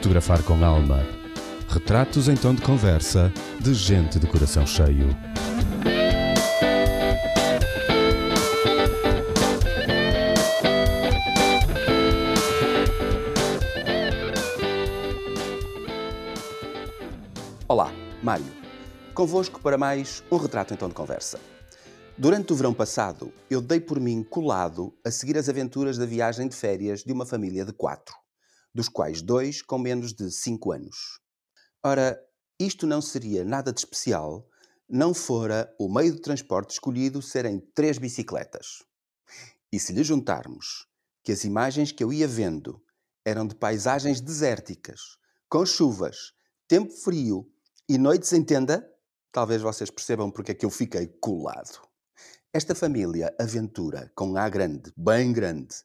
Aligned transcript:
Fotografar 0.00 0.42
com 0.44 0.64
alma. 0.64 1.06
Retratos 1.68 2.26
em 2.26 2.34
tom 2.34 2.54
de 2.54 2.62
conversa 2.62 3.30
de 3.60 3.74
gente 3.74 4.18
de 4.18 4.26
coração 4.26 4.66
cheio. 4.66 5.14
Olá, 17.68 17.92
Mário. 18.22 18.46
Convosco 19.12 19.60
para 19.60 19.76
mais 19.76 20.24
um 20.30 20.38
retrato 20.38 20.72
em 20.72 20.78
tom 20.78 20.88
de 20.88 20.94
conversa. 20.94 21.38
Durante 22.16 22.54
o 22.54 22.56
verão 22.56 22.72
passado, 22.72 23.30
eu 23.50 23.60
dei 23.60 23.80
por 23.80 24.00
mim 24.00 24.22
colado 24.22 24.94
a 25.04 25.10
seguir 25.10 25.36
as 25.36 25.50
aventuras 25.50 25.98
da 25.98 26.06
viagem 26.06 26.48
de 26.48 26.56
férias 26.56 27.04
de 27.04 27.12
uma 27.12 27.26
família 27.26 27.66
de 27.66 27.72
quatro, 27.74 28.14
dos 28.74 28.88
quais 28.88 29.22
dois 29.22 29.62
com 29.62 29.78
menos 29.78 30.12
de 30.12 30.30
cinco 30.30 30.72
anos. 30.72 31.20
Ora, 31.84 32.20
isto 32.58 32.86
não 32.86 33.00
seria 33.00 33.44
nada 33.44 33.72
de 33.72 33.80
especial 33.80 34.46
não 34.92 35.14
fora 35.14 35.72
o 35.78 35.88
meio 35.88 36.12
de 36.12 36.20
transporte 36.20 36.72
escolhido 36.72 37.22
serem 37.22 37.60
três 37.74 37.96
bicicletas. 37.96 38.82
E 39.72 39.78
se 39.78 39.92
lhe 39.92 40.02
juntarmos 40.02 40.88
que 41.22 41.30
as 41.30 41.44
imagens 41.44 41.92
que 41.92 42.02
eu 42.02 42.12
ia 42.12 42.26
vendo 42.26 42.82
eram 43.24 43.46
de 43.46 43.54
paisagens 43.54 44.20
desérticas, 44.20 45.16
com 45.48 45.64
chuvas, 45.64 46.32
tempo 46.66 46.92
frio 46.92 47.48
e 47.88 47.96
noites 47.96 48.32
em 48.32 48.42
tenda, 48.42 48.84
talvez 49.30 49.62
vocês 49.62 49.90
percebam 49.90 50.28
porque 50.28 50.50
é 50.50 50.54
que 50.54 50.66
eu 50.66 50.70
fiquei 50.70 51.06
colado. 51.20 51.80
Esta 52.52 52.74
família 52.74 53.32
aventura, 53.38 54.10
com 54.16 54.36
A 54.36 54.48
grande, 54.48 54.92
bem 54.96 55.32
grande, 55.32 55.76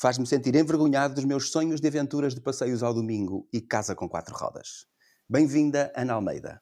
faz-me 0.00 0.26
sentir 0.26 0.54
envergonhado 0.54 1.14
dos 1.14 1.24
meus 1.24 1.50
sonhos 1.50 1.80
de 1.80 1.88
aventuras 1.88 2.34
de 2.34 2.40
passeios 2.40 2.82
ao 2.82 2.94
domingo 2.94 3.48
e 3.52 3.60
casa 3.60 3.94
com 3.94 4.08
quatro 4.08 4.34
rodas. 4.34 4.86
Bem-vinda, 5.28 5.92
Ana 5.96 6.14
Almeida. 6.14 6.60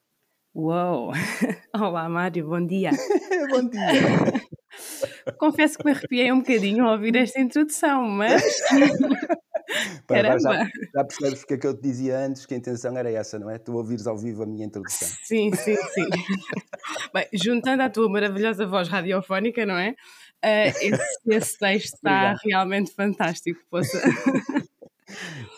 Uou! 0.55 1.13
Olá, 1.75 2.09
Mário, 2.09 2.47
bom 2.47 2.65
dia. 2.65 2.91
Bom 3.51 3.69
dia. 3.69 3.81
Confesso 5.39 5.79
que 5.79 5.85
me 5.85 5.93
arrepiei 5.93 6.33
um 6.33 6.39
bocadinho 6.39 6.85
ao 6.85 6.93
ouvir 6.93 7.17
esta 7.17 7.41
introdução, 7.41 8.09
mas. 8.09 8.43
Pá, 10.07 10.17
já, 10.17 10.39
já 10.95 11.05
percebes 11.05 11.41
porque 11.41 11.55
é 11.55 11.59
que 11.59 11.67
eu 11.67 11.75
te 11.75 11.83
dizia 11.83 12.19
antes 12.19 12.47
que 12.47 12.55
a 12.55 12.57
intenção 12.57 12.97
era 12.97 13.11
essa, 13.11 13.39
não 13.39 13.51
é? 13.51 13.59
Tu 13.59 13.75
ouvires 13.75 14.07
ao 14.07 14.17
vivo 14.17 14.43
a 14.43 14.47
minha 14.47 14.67
introdução. 14.67 15.09
Sim, 15.23 15.53
sim, 15.55 15.77
sim. 15.77 16.09
Bem, 17.13 17.27
juntando 17.33 17.83
à 17.83 17.91
tua 17.91 18.09
maravilhosa 18.09 18.67
voz 18.67 18.89
radiofónica, 18.89 19.67
não 19.67 19.77
é? 19.77 19.95
Ah, 20.43 20.67
esse, 20.67 21.19
esse 21.27 21.59
texto 21.59 21.95
está 21.95 22.35
realmente 22.45 22.93
fantástico. 22.93 23.61
Poça. 23.71 24.01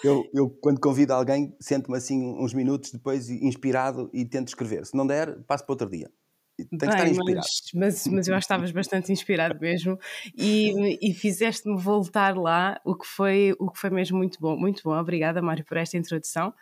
Eu, 0.03 0.29
eu, 0.35 0.51
quando 0.51 0.81
convido 0.81 1.13
alguém, 1.13 1.55
sento-me 1.61 1.97
assim 1.97 2.21
uns 2.39 2.53
minutos 2.53 2.91
depois 2.91 3.31
inspirado 3.31 4.11
e 4.13 4.25
tento 4.25 4.49
escrever. 4.49 4.85
Se 4.85 4.97
não 4.97 5.07
der, 5.07 5.39
passo 5.45 5.65
para 5.65 5.73
outro 5.73 5.89
dia. 5.89 6.11
Tem 6.57 6.67
que 6.67 6.75
estar 6.87 7.03
Bem, 7.03 7.11
inspirado. 7.11 7.47
mas, 7.75 8.05
mas, 8.05 8.07
mas 8.07 8.29
eu 8.29 8.35
acho 8.35 8.47
que 8.47 8.53
estavas 8.53 8.71
bastante 8.71 9.13
inspirado 9.13 9.59
mesmo 9.61 9.99
e, 10.37 10.99
e 11.03 11.13
fizeste-me 11.13 11.81
voltar 11.81 12.37
lá, 12.37 12.81
o 12.85 12.95
que, 12.95 13.07
foi, 13.07 13.57
o 13.59 13.71
que 13.71 13.79
foi 13.79 13.91
mesmo 13.91 14.19
muito 14.19 14.39
bom. 14.41 14.57
Muito 14.57 14.83
bom, 14.85 14.97
obrigada, 14.97 15.43
Mário, 15.43 15.65
por 15.65 15.77
esta 15.77 15.97
introdução. 15.97 16.55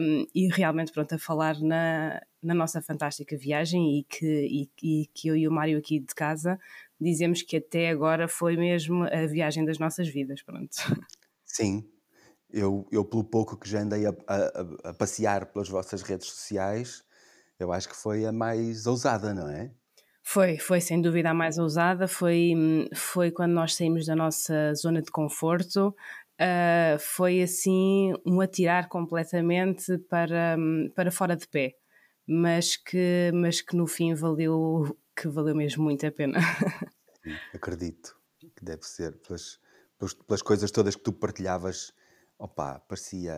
Um, 0.00 0.26
e 0.34 0.48
realmente, 0.52 0.92
pronto, 0.92 1.14
a 1.14 1.18
falar 1.18 1.58
na, 1.60 2.20
na 2.42 2.54
nossa 2.54 2.82
fantástica 2.82 3.36
viagem 3.36 3.98
e 3.98 4.04
que, 4.04 4.26
e, 4.26 4.70
e 4.82 5.06
que 5.12 5.28
eu 5.28 5.36
e 5.36 5.48
o 5.48 5.52
Mário 5.52 5.78
aqui 5.78 5.98
de 5.98 6.14
casa 6.14 6.58
dizemos 7.00 7.42
que 7.42 7.56
até 7.58 7.90
agora 7.90 8.28
foi 8.28 8.56
mesmo 8.56 9.04
a 9.04 9.26
viagem 9.26 9.64
das 9.64 9.78
nossas 9.78 10.08
vidas, 10.08 10.42
pronto. 10.42 10.70
Sim, 11.44 11.90
eu, 12.50 12.86
eu 12.92 13.04
pelo 13.04 13.24
pouco 13.24 13.56
que 13.58 13.68
já 13.68 13.80
andei 13.80 14.06
a, 14.06 14.10
a- 14.28 14.90
a- 14.90 14.94
passear 14.94 15.46
pelas 15.52 15.68
vossas 15.68 16.02
redes 16.02 16.28
sociais, 16.28 17.04
eu 17.58 17.72
acho 17.72 17.88
que 17.88 17.96
foi 17.96 18.26
a 18.26 18.32
mais 18.32 18.86
ousada, 18.86 19.34
não 19.34 19.48
é? 19.50 19.72
Foi, 20.22 20.58
foi 20.58 20.80
sem 20.80 21.00
dúvida 21.00 21.30
a 21.30 21.34
mais 21.34 21.58
ousada, 21.58 22.06
foi, 22.06 22.52
foi 22.94 23.30
quando 23.30 23.52
nós 23.52 23.74
saímos 23.74 24.04
da 24.06 24.14
nossa 24.14 24.74
zona 24.74 25.00
de 25.00 25.10
conforto, 25.10 25.94
ah, 26.38 26.96
foi 27.00 27.40
assim 27.42 28.12
um 28.26 28.40
atirar 28.40 28.88
completamente 28.88 29.96
para, 30.10 30.56
para 30.94 31.10
fora 31.10 31.34
de 31.34 31.48
pé, 31.48 31.72
mas 32.26 32.76
que, 32.76 33.30
mas 33.34 33.62
que 33.62 33.74
no 33.76 33.86
fim 33.86 34.12
valeu, 34.14 34.94
que 35.20 35.28
valeu 35.28 35.54
mesmo 35.54 35.82
muito 35.82 36.06
a 36.06 36.12
pena. 36.12 36.38
Acredito 37.52 38.16
que 38.54 38.64
deve 38.64 38.84
ser 38.84 39.16
pelas, 39.18 39.58
pelas, 40.26 40.42
coisas 40.42 40.70
todas 40.70 40.94
que 40.94 41.02
tu 41.02 41.12
partilhavas. 41.12 41.92
Opa, 42.38 42.78
parecia, 42.80 43.34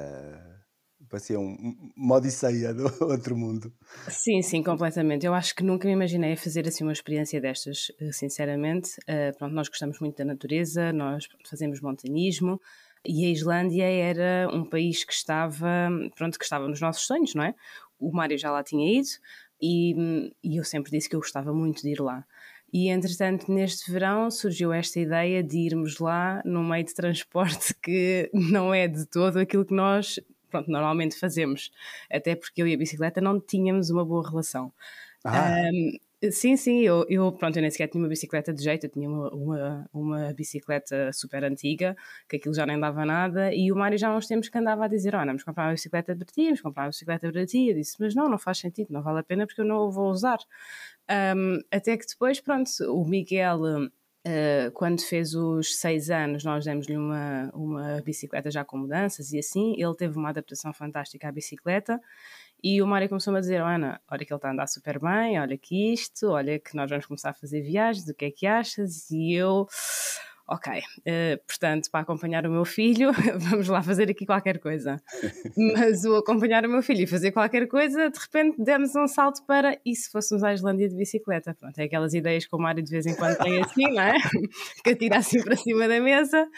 parecia 1.09 1.41
um, 1.41 1.91
uma 1.97 2.17
odisseia 2.17 2.75
do 2.75 2.85
outro 3.05 3.35
mundo. 3.35 3.73
Sim, 4.09 4.43
sim, 4.43 4.63
completamente. 4.63 5.25
Eu 5.25 5.33
acho 5.33 5.55
que 5.55 5.65
nunca 5.65 5.89
me 5.89 5.95
imaginei 5.95 6.37
fazer 6.37 6.69
assim 6.69 6.85
uma 6.85 6.93
experiência 6.93 7.41
destas, 7.41 7.91
eh, 7.99 8.13
sinceramente. 8.13 8.91
Eh, 9.07 9.33
pronto, 9.33 9.55
nós 9.55 9.69
gostamos 9.69 9.99
muito 10.01 10.19
da 10.19 10.25
natureza, 10.25 10.93
nós 10.93 11.27
fazemos 11.49 11.81
montanismo 11.81 12.61
e 13.07 13.25
a 13.25 13.31
Islândia 13.31 13.85
era 13.85 14.49
um 14.53 14.69
país 14.69 15.03
que 15.05 15.15
estava, 15.15 15.89
pronto, 16.15 16.39
que 16.39 16.45
estava 16.45 16.69
nos 16.69 16.81
nossos 16.83 17.07
sonhos, 17.07 17.35
não 17.35 17.45
é? 17.45 17.55
O 17.99 18.13
Mário 18.13 18.37
já 18.37 18.51
lá 18.51 18.63
tinha 18.63 18.99
ido 18.99 19.09
e, 19.61 20.33
e 20.43 20.57
eu 20.57 20.65
sempre 20.65 20.91
disse 20.91 21.09
que 21.09 21.17
eu 21.17 21.21
gostava 21.21 21.53
muito 21.53 21.83
de 21.83 21.91
ir 21.91 22.01
lá. 22.01 22.25
E 22.73 22.89
entretanto, 22.89 23.53
neste 23.53 23.91
verão 23.91 24.31
surgiu 24.31 24.73
esta 24.73 25.01
ideia 25.01 25.43
de 25.43 25.59
irmos 25.59 25.99
lá 25.99 26.41
num 26.45 26.63
meio 26.65 26.85
de 26.85 26.95
transporte 26.95 27.75
que 27.83 28.31
não 28.53 28.73
é 28.73 28.87
de 28.87 29.07
todo 29.07 29.39
aquilo 29.39 29.65
que 29.65 29.75
nós 29.75 30.21
pronto, 30.51 30.71
normalmente 30.71 31.19
fazemos. 31.19 31.71
Até 32.11 32.35
porque 32.35 32.61
eu 32.61 32.69
e 32.69 32.75
a 32.75 32.79
bicicleta 32.79 33.21
não 33.21 33.41
tínhamos 33.41 33.91
uma 33.91 34.05
boa 34.05 34.29
relação. 34.29 34.73
Ah, 35.25 35.71
Sim, 36.31 36.55
sim, 36.55 36.81
eu, 36.83 37.07
eu, 37.09 37.33
pronto, 37.33 37.57
eu 37.57 37.63
nem 37.63 37.71
sequer 37.71 37.89
tinha 37.89 38.03
uma 38.03 38.09
bicicleta 38.09 38.53
de 38.53 38.63
jeito, 38.63 38.85
eu 38.85 38.91
tinha 38.91 39.09
uma, 39.09 39.31
uma, 39.35 39.89
uma 39.91 40.33
bicicleta 40.35 41.11
super 41.15 41.43
antiga, 41.45 41.97
que 42.29 42.37
aquilo 42.37 42.55
já 42.55 42.67
nem 42.67 42.79
dava 42.79 43.07
nada, 43.07 43.55
e 43.55 43.73
o 43.73 43.77
Mário 43.77 43.97
já 43.97 44.11
há 44.11 44.17
uns 44.17 44.27
tempos 44.27 44.51
que 44.51 44.59
andava 44.59 44.85
a 44.85 44.89
dizer, 44.89 45.15
olha, 45.15 45.25
vamos 45.29 45.43
comprar 45.43 45.65
uma 45.69 45.73
bicicleta 45.73 46.15
para 46.15 46.27
ti, 46.27 46.45
vamos 46.45 46.61
comprar 46.61 46.83
uma 46.85 46.91
bicicleta 46.91 47.33
para 47.33 47.47
ti, 47.47 47.69
eu 47.71 47.75
disse, 47.75 47.97
mas 47.99 48.15
não, 48.15 48.29
não 48.29 48.39
faz 48.39 48.59
sentido, 48.59 48.93
não 48.93 49.03
vale 49.03 49.21
a 49.21 49.23
pena 49.23 49.47
porque 49.47 49.63
eu 49.63 49.65
não 49.65 49.87
a 49.87 49.91
vou 49.91 50.11
usar. 50.11 50.39
Um, 51.11 51.59
até 51.71 51.97
que 51.97 52.07
depois, 52.07 52.39
pronto, 52.39 52.71
o 52.93 53.03
Miguel, 53.07 53.61
uh, 53.63 54.71
quando 54.75 55.01
fez 55.01 55.35
os 55.35 55.79
seis 55.79 56.11
anos, 56.11 56.45
nós 56.45 56.65
demos-lhe 56.67 56.97
uma, 56.99 57.51
uma 57.55 58.01
bicicleta 58.03 58.51
já 58.51 58.63
com 58.65 58.77
mudanças 58.77 59.33
e 59.33 59.39
assim, 59.39 59.75
ele 59.79 59.95
teve 59.97 60.19
uma 60.19 60.29
adaptação 60.29 60.73
fantástica 60.75 61.29
à 61.29 61.33
bicicleta, 61.33 61.99
e 62.63 62.83
o 62.83 62.87
Mário 62.87 63.09
começou-me 63.09 63.39
a 63.39 63.41
dizer: 63.41 63.63
"Oh, 63.63 63.67
Ana, 63.67 64.01
olha 64.11 64.25
que 64.25 64.33
ele 64.33 64.39
está 64.39 64.49
a 64.49 64.53
andar 64.53 64.67
super 64.67 64.99
bem, 65.01 65.41
olha 65.41 65.57
que 65.59 65.93
isto, 65.93 66.29
olha 66.29 66.59
que 66.59 66.75
nós 66.77 66.89
vamos 66.91 67.07
começar 67.07 67.31
a 67.31 67.35
fazer 67.35 67.63
viagens, 67.63 68.09
o 68.09 68.15
que 68.15 68.27
é 68.27 68.31
que 68.31 68.47
achas? 68.47 69.11
E 69.11 69.35
eu, 69.35 69.67
ok, 70.51 70.83
eh, 71.07 71.41
portanto, 71.47 71.89
para 71.93 72.01
acompanhar 72.01 72.45
o 72.45 72.51
meu 72.51 72.65
filho, 72.65 73.13
vamos 73.39 73.69
lá 73.69 73.81
fazer 73.83 74.11
aqui 74.11 74.27
qualquer 74.27 74.59
coisa. 74.59 75.01
Mas 75.57 76.05
o 76.05 76.17
acompanhar 76.17 76.67
o 76.67 76.69
meu 76.69 76.83
filho 76.83 77.03
e 77.03 77.07
fazer 77.07 77.31
qualquer 77.31 77.69
coisa, 77.69 78.11
de 78.11 78.19
repente 78.19 78.63
demos 78.63 78.95
um 78.97 79.07
salto 79.07 79.45
para 79.47 79.79
e 79.87 79.95
se 79.95 80.11
fôssemos 80.11 80.43
à 80.43 80.53
Islândia 80.53 80.89
de 80.89 80.97
bicicleta? 80.97 81.55
Pronto, 81.55 81.79
é 81.79 81.85
aquelas 81.85 82.15
ideias 82.15 82.45
que 82.47 82.55
o 82.55 82.59
Mário 82.59 82.83
de 82.83 82.91
vez 82.91 83.07
em 83.07 83.15
quando 83.15 83.39
tem 83.39 83.63
assim, 83.63 83.93
não 83.93 84.03
é? 84.03 84.15
Que 84.83 84.91
atira 84.91 85.19
assim 85.19 85.41
para 85.43 85.57
cima 85.57 85.87
da 85.87 86.01
mesa 86.01 86.49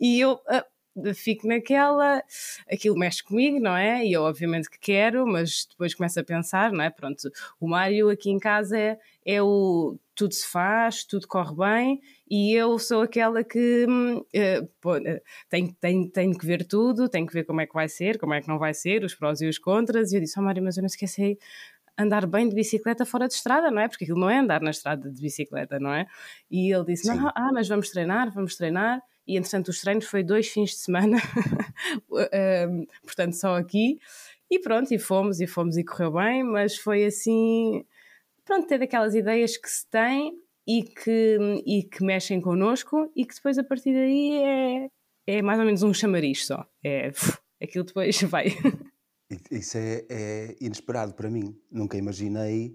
e 0.00 0.20
eu. 0.20 0.38
ah, 0.48 0.64
fico 1.14 1.46
naquela, 1.46 2.22
aquilo 2.70 2.98
mexe 2.98 3.22
comigo, 3.22 3.58
não 3.60 3.76
é? 3.76 4.04
E 4.04 4.12
eu 4.12 4.22
obviamente 4.22 4.70
que 4.70 4.78
quero, 4.78 5.26
mas 5.26 5.66
depois 5.70 5.94
começo 5.94 6.18
a 6.20 6.24
pensar, 6.24 6.72
não 6.72 6.84
é? 6.84 6.90
Pronto, 6.90 7.30
o 7.60 7.68
Mário 7.68 8.10
aqui 8.10 8.30
em 8.30 8.38
casa 8.38 8.78
é, 8.78 8.98
é 9.24 9.42
o 9.42 9.98
tudo 10.14 10.34
se 10.34 10.48
faz, 10.48 11.04
tudo 11.04 11.28
corre 11.28 11.54
bem, 11.54 12.00
e 12.28 12.52
eu 12.52 12.76
sou 12.76 13.02
aquela 13.02 13.44
que 13.44 13.86
eh, 14.32 14.66
pô, 14.80 14.96
eh, 14.96 15.22
tenho, 15.48 15.72
tenho, 15.80 16.10
tenho 16.10 16.36
que 16.36 16.44
ver 16.44 16.66
tudo, 16.66 17.08
tenho 17.08 17.24
que 17.24 17.32
ver 17.32 17.44
como 17.44 17.60
é 17.60 17.66
que 17.66 17.72
vai 17.72 17.88
ser, 17.88 18.18
como 18.18 18.34
é 18.34 18.40
que 18.40 18.48
não 18.48 18.58
vai 18.58 18.74
ser, 18.74 19.04
os 19.04 19.14
prós 19.14 19.40
e 19.40 19.46
os 19.46 19.60
contras, 19.60 20.10
e 20.10 20.16
eu 20.16 20.20
disse, 20.20 20.36
oh 20.36 20.42
Mário, 20.42 20.60
mas 20.60 20.76
eu 20.76 20.82
não 20.82 20.88
esqueci 20.88 21.38
andar 21.98 22.26
bem 22.26 22.48
de 22.48 22.54
bicicleta 22.54 23.04
fora 23.04 23.26
de 23.26 23.34
estrada, 23.34 23.70
não 23.70 23.80
é? 23.80 23.88
Porque 23.88 24.04
aquilo 24.04 24.20
não 24.20 24.30
é 24.30 24.38
andar 24.38 24.60
na 24.60 24.70
estrada 24.70 25.10
de 25.10 25.20
bicicleta, 25.20 25.80
não 25.80 25.92
é? 25.92 26.06
E 26.50 26.72
ele 26.72 26.84
disse, 26.84 27.04
Sim. 27.04 27.16
não, 27.16 27.28
ah, 27.34 27.50
mas 27.52 27.68
vamos 27.68 27.90
treinar, 27.90 28.32
vamos 28.32 28.56
treinar, 28.56 29.00
e 29.28 29.36
entretanto 29.36 29.68
os 29.68 29.80
treinos 29.80 30.06
foi 30.06 30.24
dois 30.24 30.48
fins 30.48 30.70
de 30.70 30.76
semana, 30.76 31.18
um, 32.10 32.86
portanto 33.02 33.34
só 33.34 33.56
aqui, 33.56 34.00
e 34.50 34.58
pronto, 34.58 34.92
e 34.92 34.98
fomos, 34.98 35.40
e 35.40 35.46
fomos 35.46 35.76
e 35.76 35.84
correu 35.84 36.12
bem, 36.12 36.42
mas 36.42 36.76
foi 36.76 37.04
assim, 37.04 37.84
pronto, 38.44 38.66
ter 38.66 38.78
daquelas 38.78 39.14
ideias 39.14 39.58
que 39.58 39.68
se 39.68 39.86
tem 39.86 40.32
e 40.66 40.82
que, 40.82 41.62
e 41.66 41.82
que 41.82 42.02
mexem 42.02 42.40
connosco 42.40 43.12
e 43.14 43.26
que 43.26 43.34
depois 43.34 43.58
a 43.58 43.64
partir 43.64 43.92
daí 43.92 44.42
é, 44.42 44.90
é 45.26 45.42
mais 45.42 45.58
ou 45.58 45.66
menos 45.66 45.82
um 45.82 45.92
chamariz 45.92 46.46
só, 46.46 46.66
é, 46.82 47.10
aquilo 47.62 47.84
depois 47.84 48.20
vai. 48.22 48.46
isso 49.50 49.76
é, 49.76 50.06
é 50.08 50.56
inesperado 50.60 51.12
para 51.12 51.30
mim. 51.30 51.54
Nunca 51.70 51.98
imaginei 51.98 52.74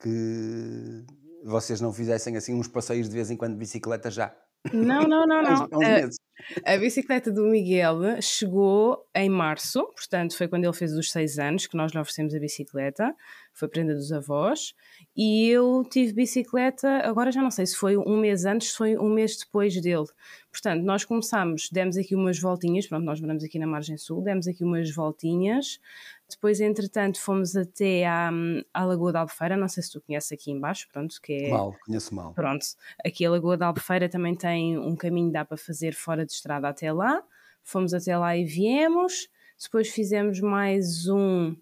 que 0.00 1.04
vocês 1.44 1.80
não 1.80 1.92
fizessem 1.92 2.36
assim 2.36 2.54
uns 2.54 2.68
passeios 2.68 3.08
de 3.08 3.14
vez 3.14 3.30
em 3.30 3.36
quando 3.36 3.54
de 3.54 3.58
bicicleta 3.58 4.10
já. 4.10 4.36
Não, 4.72 5.02
não, 5.02 5.26
não, 5.26 5.42
não. 5.42 5.78
Meses. 5.78 6.16
A 6.64 6.76
bicicleta 6.76 7.32
do 7.32 7.44
Miguel 7.44 8.20
chegou 8.20 9.06
em 9.14 9.28
março, 9.28 9.84
portanto 9.94 10.36
foi 10.36 10.48
quando 10.48 10.64
ele 10.64 10.72
fez 10.72 10.92
os 10.92 11.10
seis 11.10 11.38
anos 11.38 11.66
que 11.66 11.76
nós 11.76 11.92
lhe 11.92 11.98
oferecemos 11.98 12.34
a 12.34 12.38
bicicleta, 12.38 13.14
foi 13.58 13.68
prenda 13.68 13.94
dos 13.94 14.12
avós, 14.12 14.74
e 15.16 15.48
eu 15.48 15.82
tive 15.90 16.12
bicicleta, 16.12 16.88
agora 17.04 17.32
já 17.32 17.42
não 17.42 17.50
sei 17.50 17.64
se 17.64 17.74
foi 17.74 17.96
um 17.96 18.18
mês 18.18 18.44
antes, 18.44 18.68
se 18.68 18.76
foi 18.76 18.98
um 18.98 19.08
mês 19.08 19.38
depois 19.38 19.80
dele. 19.80 20.06
Portanto, 20.52 20.82
nós 20.82 21.04
começámos, 21.04 21.70
demos 21.70 21.96
aqui 21.96 22.14
umas 22.14 22.38
voltinhas, 22.38 22.86
pronto, 22.86 23.04
nós 23.04 23.20
moramos 23.20 23.42
aqui 23.42 23.58
na 23.58 23.66
margem 23.66 23.96
sul, 23.96 24.22
demos 24.22 24.46
aqui 24.46 24.62
umas 24.62 24.90
voltinhas, 24.90 25.80
depois, 26.28 26.60
entretanto, 26.60 27.20
fomos 27.20 27.56
até 27.56 28.04
à, 28.04 28.30
à 28.74 28.84
Lagoa 28.84 29.12
da 29.12 29.20
Albufeira, 29.20 29.56
não 29.56 29.68
sei 29.68 29.82
se 29.82 29.92
tu 29.92 30.02
conheces 30.02 30.32
aqui 30.32 30.50
embaixo, 30.50 30.86
pronto, 30.92 31.20
que 31.22 31.32
é... 31.32 31.50
Mal, 31.50 31.74
conheço 31.84 32.14
mal. 32.14 32.34
Pronto, 32.34 32.66
aqui 33.04 33.24
a 33.24 33.30
Lagoa 33.30 33.56
da 33.56 33.66
Albufeira 33.68 34.08
também 34.08 34.34
tem 34.34 34.76
um 34.76 34.94
caminho 34.96 35.28
que 35.28 35.32
dá 35.32 35.44
para 35.44 35.56
fazer 35.56 35.94
fora 35.94 36.26
de 36.26 36.32
estrada 36.32 36.68
até 36.68 36.92
lá. 36.92 37.22
Fomos 37.62 37.94
até 37.94 38.16
lá 38.18 38.36
e 38.36 38.44
viemos. 38.44 39.28
Depois 39.62 39.88
fizemos 39.88 40.40
mais 40.40 41.08
um, 41.08 41.56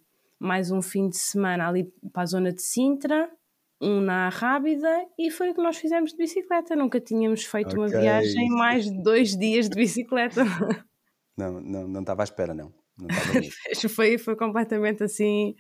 mais 0.45 0.71
um 0.71 0.83
fim 0.83 1.09
de 1.09 1.17
semana 1.17 1.69
ali 1.69 1.91
para 2.13 2.23
a 2.23 2.27
zona 2.27 2.53
de 2.53 2.63
Sintra, 2.63 3.31
um 3.81 4.01
na 4.01 4.29
Rábida 4.29 4.89
e 5.19 5.31
foi 5.31 5.51
o 5.51 5.55
que 5.55 5.63
nós 5.63 5.77
fizemos 5.77 6.13
de 6.13 6.19
bicicleta. 6.19 6.77
Nunca 6.77 7.01
tínhamos 7.01 7.45
feito 7.45 7.77
uma 7.77 7.87
Ok. 7.87 7.99
viagem 7.99 8.49
mais 8.51 8.85
de 8.85 9.03
dois 9.03 9.37
dias 9.37 9.69
de 9.69 9.77
bicicleta. 9.77 10.45
Não, 11.37 11.61
não, 11.61 11.89
não 11.89 12.01
estava 12.01 12.23
à 12.23 12.25
espera, 12.25 12.55
não. 12.55 12.73
Não 12.97 13.09
foi, 13.91 14.19
foi 14.19 14.37
completamente 14.37 15.03
assim 15.03 15.57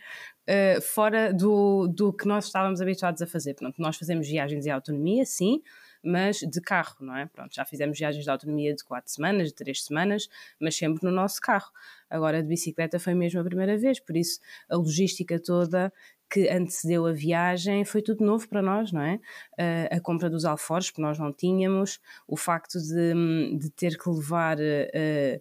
eh, 0.47 0.81
fora 0.81 1.33
do, 1.33 1.89
do 1.89 2.13
que 2.13 2.29
nós 2.29 2.45
estávamos 2.45 2.81
habituados 2.81 3.21
a 3.23 3.27
fazer. 3.27 3.55
Pronto, 3.55 3.81
nós 3.81 3.97
fazemos 3.97 4.29
viagens 4.29 4.67
em 4.67 4.71
autonomia, 4.71 5.25
sim, 5.25 5.61
mas 6.05 6.39
de 6.39 6.61
carro, 6.61 6.97
não 7.01 7.17
é? 7.17 7.27
Pronto, 7.27 7.55
já 7.55 7.65
fizemos 7.65 7.99
viagens 7.99 8.25
de 8.25 8.31
autonomia 8.31 8.75
de 8.75 8.85
quatro 8.85 9.11
semanas, 9.11 9.49
de 9.49 9.55
três 9.55 9.85
semanas, 9.85 10.29
mas 10.61 10.77
sempre 10.77 11.05
no 11.05 11.11
nosso 11.11 11.41
carro. 11.41 11.71
Agora 12.09 12.43
de 12.43 12.49
bicicleta 12.49 12.99
foi 12.99 13.15
mesmo 13.15 13.41
a 13.41 13.45
primeira 13.45 13.77
vez, 13.77 13.99
por 14.01 14.17
isso 14.17 14.41
a 14.69 14.77
logística 14.77 15.41
toda 15.41 15.93
que 16.31 16.49
antecedeu 16.49 17.07
a 17.07 17.13
viagem 17.13 17.85
foi 17.85 18.03
tudo 18.03 18.25
novo 18.25 18.49
para 18.49 18.61
nós, 18.61 18.91
não 18.91 19.03
é? 19.03 19.21
Eh, 19.59 19.89
a 19.93 20.01
compra 20.01 20.29
dos 20.29 20.45
alforjes, 20.45 20.91
que 20.91 21.01
nós 21.01 21.19
não 21.19 21.33
tínhamos, 21.33 22.01
o 22.27 22.37
facto 22.37 22.79
de, 22.81 23.57
de 23.57 23.71
ter 23.71 23.97
que 23.97 24.09
levar 24.09 24.57
eh, 24.61 25.41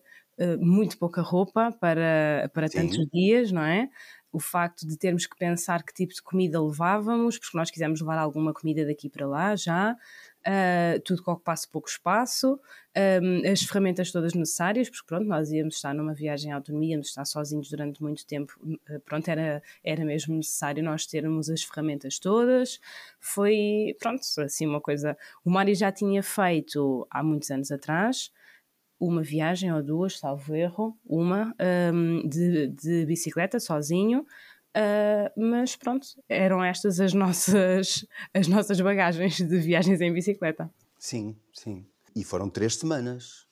muito 0.60 0.98
pouca 0.98 1.21
roupa 1.21 1.71
para, 1.80 2.50
para 2.54 2.68
Sim. 2.68 2.80
tantos 2.80 3.07
dias, 3.12 3.51
não 3.51 3.63
é? 3.63 3.89
O 4.31 4.39
facto 4.39 4.88
de 4.88 4.98
termos 4.98 5.27
que 5.27 5.38
pensar 5.38 5.83
que 5.83 5.94
tipo 5.94 6.13
de 6.13 6.21
comida 6.21 6.62
levávamos, 6.62 7.38
porque 7.38 7.57
nós 7.57 7.69
quisemos 7.69 8.01
levar 8.01 8.18
alguma 8.18 8.54
comida 8.54 8.86
daqui 8.86 9.10
para 9.10 9.27
lá 9.27 9.56
já, 9.56 9.95
ah, 10.45 10.99
tudo 11.03 11.23
que 11.23 11.29
ocupasse 11.29 11.67
pouco 11.67 11.87
espaço, 11.89 12.59
ahm, 12.95 13.41
as 13.51 13.61
ferramentas 13.63 14.11
todas 14.11 14.33
necessárias, 14.33 14.89
porque 14.89 15.05
pronto, 15.07 15.25
nós 15.27 15.51
íamos 15.51 15.75
estar 15.75 15.93
numa 15.93 16.13
viagem 16.13 16.51
em 16.51 16.53
autonomia, 16.53 16.91
íamos 16.93 17.07
estar 17.07 17.25
sozinhos 17.25 17.69
durante 17.69 18.01
muito 18.01 18.25
tempo, 18.25 18.53
ah, 18.89 18.99
pronto, 19.05 19.27
era, 19.29 19.61
era 19.83 20.05
mesmo 20.05 20.35
necessário 20.35 20.83
nós 20.83 21.05
termos 21.05 21.49
as 21.49 21.63
ferramentas 21.63 22.19
todas. 22.19 22.79
Foi, 23.19 23.95
pronto, 23.99 24.21
assim 24.39 24.65
uma 24.67 24.81
coisa. 24.81 25.17
O 25.45 25.49
Mário 25.49 25.75
já 25.75 25.91
tinha 25.91 26.21
feito 26.23 27.07
há 27.09 27.23
muitos 27.23 27.49
anos 27.51 27.71
atrás 27.71 28.31
uma 28.99 29.21
viagem 29.21 29.71
ou 29.73 29.83
duas, 29.83 30.17
salvo 30.17 30.55
erro, 30.55 30.97
uma 31.05 31.53
hum, 31.93 32.27
de, 32.27 32.67
de 32.67 33.05
bicicleta 33.05 33.59
sozinho. 33.59 34.25
Ah, 34.75 35.31
mas 35.37 35.75
pronto, 35.75 36.07
eram 36.27 36.63
estas 36.63 36.99
as 36.99 37.13
nossas, 37.13 38.05
as 38.33 38.47
nossas 38.47 38.79
bagagens 38.81 39.37
de 39.37 39.57
viagens 39.59 40.01
em 40.01 40.13
bicicleta. 40.13 40.69
Sim, 40.97 41.35
sim. 41.53 41.85
E 42.15 42.23
foram 42.23 42.49
três 42.49 42.75
semanas. 42.75 43.45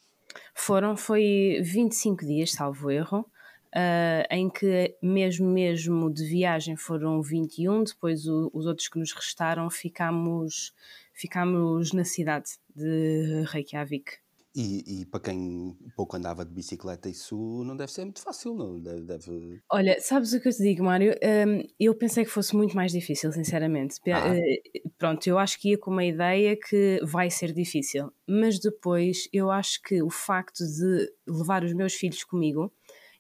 Foram, 0.53 0.95
foi 0.95 1.59
25 1.63 2.25
dias, 2.25 2.51
salvo 2.53 2.89
erro, 2.91 3.25
ah, 3.73 4.25
em 4.29 4.50
que 4.50 4.95
mesmo 5.01 5.47
mesmo 5.47 6.12
de 6.13 6.23
viagem 6.25 6.75
foram 6.75 7.21
21, 7.21 7.83
depois 7.83 8.27
o- 8.27 8.50
os 8.53 8.65
outros 8.65 8.88
que 8.88 9.00
nos 9.00 9.12
restaram 9.13 9.69
ficámos, 9.69 10.74
ficámos 11.13 11.91
na 11.94 12.03
cidade 12.06 12.51
de 12.75 13.44
Reykjavik. 13.47 14.13
E, 14.53 15.01
e 15.01 15.06
para 15.06 15.21
quem 15.21 15.77
pouco 15.95 16.18
andava 16.18 16.44
de 16.44 16.51
bicicleta, 16.53 17.07
isso 17.09 17.63
não 17.63 17.75
deve 17.77 17.89
ser 17.92 18.03
muito 18.03 18.21
fácil, 18.21 18.53
não? 18.53 18.80
Deve. 18.81 19.01
deve- 19.03 19.62
Olha, 19.71 19.98
sabes 20.01 20.33
o 20.33 20.42
que 20.42 20.50
eu 20.50 20.51
te 20.51 20.62
digo, 20.62 20.83
Mário? 20.83 21.13
Hum, 21.24 21.63
eu 21.80 21.95
pensei 21.95 22.25
que 22.25 22.30
fosse 22.31 22.53
muito 22.53 22.75
mais 22.75 22.92
difícil, 22.92 23.31
sinceramente. 23.31 23.95
Ah. 24.12 24.36
eh, 24.36 24.62
pronto, 24.98 25.25
eu 25.25 25.38
acho 25.39 25.57
que 25.57 25.69
ia 25.69 25.77
com 25.77 25.89
uma 25.92 26.03
ideia 26.03 26.57
que 26.57 27.00
vai 27.03 27.30
ser 27.30 27.53
difícil, 27.53 28.12
mas 28.27 28.59
depois 28.59 29.30
eu 29.31 29.50
acho 29.50 29.81
que 29.83 30.03
o 30.03 30.09
facto 30.09 30.65
de 30.65 31.09
levar 31.25 31.63
os 31.63 31.74
meus 31.74 31.94
filhos 31.94 32.24
comigo, 32.25 32.74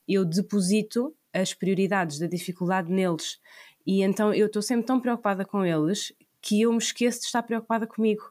eu 0.05 0.25
deposito 0.25 1.15
as 1.33 1.53
prioridades 1.53 2.19
da 2.19 2.27
dificuldade 2.27 2.91
neles. 2.91 3.39
E 3.87 4.01
então 4.03 4.33
eu 4.33 4.47
estou 4.47 4.61
sempre 4.61 4.85
tão 4.85 4.99
preocupada 4.99 5.45
com 5.45 5.65
eles 5.65 6.11
que 6.41 6.61
eu 6.61 6.71
me 6.73 6.77
esqueço 6.79 7.19
de 7.21 7.25
estar 7.27 7.43
preocupada 7.43 7.87
comigo. 7.87 8.23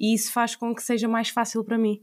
E 0.00 0.14
isso 0.14 0.32
faz 0.32 0.56
com 0.56 0.74
que 0.74 0.82
seja 0.82 1.06
mais 1.06 1.28
fácil 1.28 1.62
para 1.64 1.76
mim. 1.76 2.02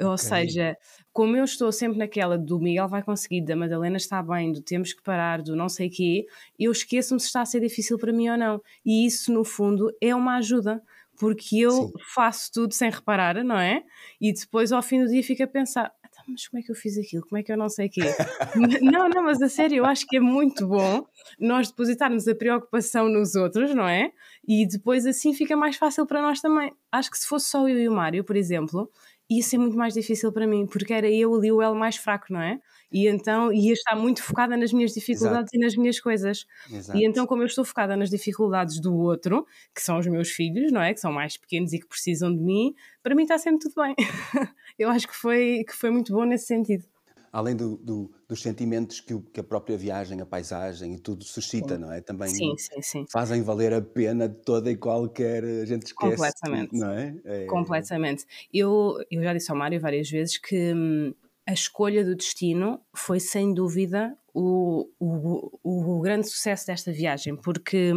Ou 0.00 0.12
Ok. 0.12 0.18
seja, 0.18 0.76
como 1.12 1.36
eu 1.36 1.44
estou 1.44 1.70
sempre 1.72 1.98
naquela 1.98 2.38
do 2.38 2.58
Miguel 2.60 2.88
vai 2.88 3.02
conseguir, 3.02 3.42
da 3.42 3.54
Madalena 3.56 3.96
está 3.96 4.22
bem, 4.22 4.52
do 4.52 4.60
temos 4.62 4.92
que 4.92 5.02
parar, 5.02 5.42
do 5.42 5.54
não 5.56 5.68
sei 5.68 5.88
quê, 5.90 6.26
eu 6.58 6.72
esqueço-me 6.72 7.20
se 7.20 7.26
está 7.26 7.42
a 7.42 7.46
ser 7.46 7.60
difícil 7.60 7.98
para 7.98 8.12
mim 8.12 8.28
ou 8.30 8.36
não. 8.38 8.62
E 8.84 9.06
isso, 9.06 9.32
no 9.32 9.44
fundo, 9.44 9.94
é 10.00 10.14
uma 10.14 10.36
ajuda, 10.38 10.82
porque 11.18 11.58
eu 11.58 11.70
Sim. 11.72 11.92
faço 12.14 12.50
tudo 12.52 12.72
sem 12.74 12.90
reparar, 12.90 13.42
não 13.44 13.58
é? 13.58 13.82
E 14.20 14.32
depois, 14.32 14.72
ao 14.72 14.82
fim 14.82 15.02
do 15.04 15.08
dia, 15.10 15.22
fico 15.22 15.42
a 15.42 15.46
pensar. 15.46 15.92
"Ah, 16.02 16.08
Mas 16.28 16.46
como 16.48 16.60
é 16.60 16.64
que 16.64 16.70
eu 16.70 16.76
fiz 16.76 16.96
aquilo? 16.98 17.22
Como 17.22 17.38
é 17.38 17.42
que 17.42 17.52
eu 17.52 17.56
não 17.56 17.68
sei 17.68 17.88
quê? 17.88 18.00
não, 18.82 19.08
não, 19.08 19.22
mas 19.24 19.40
a 19.42 19.48
sério, 19.48 19.78
eu 19.78 19.84
acho 19.86 20.06
que 20.06 20.16
é 20.16 20.20
muito 20.20 20.66
bom 20.66 21.04
nós 21.38 21.68
depositarmos 21.70 22.26
a 22.28 22.34
preocupação 22.34 23.08
nos 23.08 23.34
outros, 23.34 23.74
não 23.74 23.88
é? 23.88 24.12
E 24.46 24.66
depois 24.66 25.06
assim 25.06 25.32
fica 25.34 25.56
mais 25.56 25.76
fácil 25.76 26.06
para 26.06 26.20
nós 26.22 26.40
também. 26.40 26.72
Acho 26.90 27.10
que 27.10 27.18
se 27.18 27.26
fosse 27.26 27.48
só 27.48 27.68
eu 27.68 27.78
e 27.78 27.88
o 27.88 27.92
Mário, 27.92 28.24
por 28.24 28.36
exemplo, 28.36 28.90
ia 29.36 29.42
ser 29.42 29.58
muito 29.58 29.76
mais 29.76 29.94
difícil 29.94 30.32
para 30.32 30.46
mim, 30.46 30.66
porque 30.66 30.92
era 30.92 31.10
eu 31.10 31.34
ali 31.34 31.50
o 31.50 31.62
elo 31.62 31.74
mais 31.74 31.96
fraco, 31.96 32.26
não 32.30 32.40
é? 32.40 32.60
E 32.90 33.06
então 33.06 33.52
ia 33.52 33.72
estar 33.72 33.96
muito 33.96 34.22
focada 34.22 34.56
nas 34.56 34.72
minhas 34.72 34.92
dificuldades 34.92 35.52
e 35.54 35.58
nas 35.58 35.74
minhas 35.76 35.98
coisas. 36.00 36.46
Exato. 36.70 36.98
E 36.98 37.06
então, 37.06 37.26
como 37.26 37.42
eu 37.42 37.46
estou 37.46 37.64
focada 37.64 37.96
nas 37.96 38.10
dificuldades 38.10 38.80
do 38.80 38.94
outro, 38.94 39.46
que 39.74 39.82
são 39.82 39.98
os 39.98 40.06
meus 40.06 40.30
filhos, 40.30 40.70
não 40.70 40.82
é? 40.82 40.92
Que 40.92 41.00
são 41.00 41.12
mais 41.12 41.36
pequenos 41.36 41.72
e 41.72 41.78
que 41.78 41.86
precisam 41.86 42.34
de 42.34 42.42
mim, 42.42 42.74
para 43.02 43.14
mim 43.14 43.22
está 43.22 43.38
sempre 43.38 43.60
tudo 43.60 43.82
bem. 43.82 43.94
eu 44.78 44.90
acho 44.90 45.08
que 45.08 45.16
foi, 45.16 45.64
que 45.66 45.74
foi 45.74 45.90
muito 45.90 46.12
bom 46.12 46.24
nesse 46.24 46.46
sentido. 46.46 46.84
Além 47.32 47.56
do- 47.56 47.78
do- 47.78 48.10
dos 48.28 48.42
sentimentos 48.42 49.00
que, 49.00 49.14
o- 49.14 49.22
que 49.22 49.40
a 49.40 49.42
própria 49.42 49.76
viagem, 49.76 50.20
a 50.20 50.26
paisagem 50.26 50.94
e 50.94 50.98
tudo 50.98 51.24
suscita, 51.24 51.78
não 51.78 51.90
é? 51.90 52.02
Também 52.02 52.28
Sim, 52.28 52.54
sim, 52.58 52.82
sim. 52.82 53.04
fazem 53.10 53.42
valer 53.42 53.72
a 53.72 53.80
pena 53.80 54.28
toda 54.28 54.70
e 54.70 54.76
qualquer. 54.76 55.42
A 55.42 55.64
gente 55.64 55.86
esquece. 55.86 56.16
Completamente. 56.16 56.78
Não 56.78 56.90
é? 56.90 57.16
É- 57.24 57.46
Completamente. 57.46 58.26
Eu, 58.52 58.98
eu 59.10 59.22
já 59.22 59.32
disse 59.32 59.50
ao 59.50 59.56
Mário 59.56 59.80
várias 59.80 60.10
vezes 60.10 60.36
que 60.36 60.74
hum, 60.74 61.14
a 61.46 61.52
escolha 61.54 62.04
do 62.04 62.14
destino 62.14 62.80
foi 62.94 63.18
sem 63.18 63.54
dúvida 63.54 64.14
o, 64.34 64.88
o, 65.00 65.58
o, 65.62 66.00
grande 66.00 66.28
sucesso 66.28 66.66
desta 66.66 66.92
viagem, 66.92 67.34
porque 67.34 67.92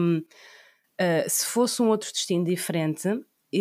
ah, 0.98 1.28
se 1.28 1.46
fosse 1.46 1.82
um 1.82 1.90
outro 1.90 2.12
destino 2.12 2.44
diferente, 2.46 3.10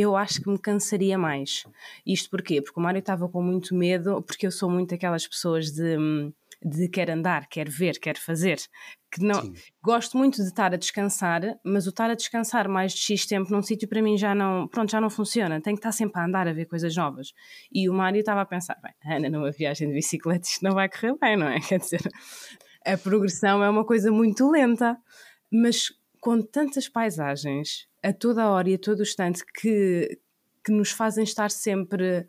eu 0.00 0.16
acho 0.16 0.42
que 0.42 0.50
me 0.50 0.58
cansaria 0.58 1.16
mais. 1.16 1.64
Isto 2.04 2.30
porquê? 2.30 2.60
Porque 2.60 2.78
o 2.78 2.82
Mário 2.82 2.98
estava 2.98 3.28
com 3.28 3.40
muito 3.40 3.74
medo, 3.74 4.20
porque 4.22 4.46
eu 4.46 4.50
sou 4.50 4.68
muito 4.68 4.94
aquelas 4.94 5.26
pessoas 5.26 5.70
de, 5.70 5.96
de 6.64 6.88
quer 6.88 7.10
andar, 7.10 7.46
quer 7.46 7.68
ver, 7.68 7.98
quer 8.00 8.18
fazer. 8.18 8.58
Que 9.10 9.22
não, 9.22 9.40
Sim. 9.40 9.54
gosto 9.80 10.18
muito 10.18 10.42
de 10.42 10.48
estar 10.48 10.74
a 10.74 10.76
descansar, 10.76 11.42
mas 11.64 11.86
o 11.86 11.90
estar 11.90 12.10
a 12.10 12.14
descansar 12.14 12.68
mais 12.68 12.92
de 12.92 13.00
X 13.00 13.24
tempo 13.26 13.52
num 13.52 13.62
sítio 13.62 13.86
para 13.86 14.02
mim 14.02 14.18
já 14.18 14.34
não, 14.34 14.66
pronto, 14.66 14.90
já 14.90 15.00
não 15.00 15.08
funciona. 15.08 15.60
Tenho 15.60 15.76
que 15.76 15.80
estar 15.80 15.92
sempre 15.92 16.20
a 16.20 16.24
andar 16.24 16.48
a 16.48 16.52
ver 16.52 16.64
coisas 16.64 16.96
novas. 16.96 17.32
E 17.72 17.88
o 17.88 17.94
Mário 17.94 18.18
estava 18.18 18.40
a 18.40 18.46
pensar, 18.46 18.76
bem, 18.82 18.92
Ana, 19.16 19.30
numa 19.30 19.52
viagem 19.52 19.86
de 19.88 19.94
bicicleta 19.94 20.48
isto 20.48 20.64
não 20.64 20.72
vai 20.72 20.88
correr 20.88 21.14
bem, 21.20 21.36
não 21.36 21.46
é? 21.46 21.60
Quer 21.62 21.78
dizer, 21.78 22.02
a 22.84 22.98
progressão 22.98 23.62
é 23.62 23.70
uma 23.70 23.84
coisa 23.84 24.10
muito 24.10 24.50
lenta, 24.50 24.98
mas 25.52 25.92
com 26.18 26.42
tantas 26.42 26.88
paisagens 26.88 27.86
a 28.04 28.12
toda 28.12 28.50
hora 28.50 28.68
e 28.68 28.74
a 28.74 28.78
todo 28.78 29.02
instante 29.02 29.42
que, 29.46 30.18
que 30.62 30.70
nos 30.70 30.90
fazem 30.90 31.24
estar 31.24 31.50
sempre 31.50 32.26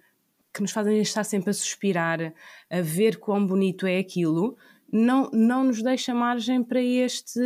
que 0.53 0.61
nos 0.61 0.71
fazem 0.71 1.01
estar 1.01 1.25
sempre 1.25 1.49
a 1.49 1.53
suspirar, 1.53 2.33
a 2.71 2.81
ver 2.81 3.19
quão 3.19 3.45
bonito 3.45 3.85
é 3.85 3.99
aquilo, 3.99 4.55
não, 4.89 5.29
não 5.33 5.65
nos 5.65 5.83
deixa 5.83 6.13
margem 6.13 6.63
para 6.63 6.81
este 6.81 7.41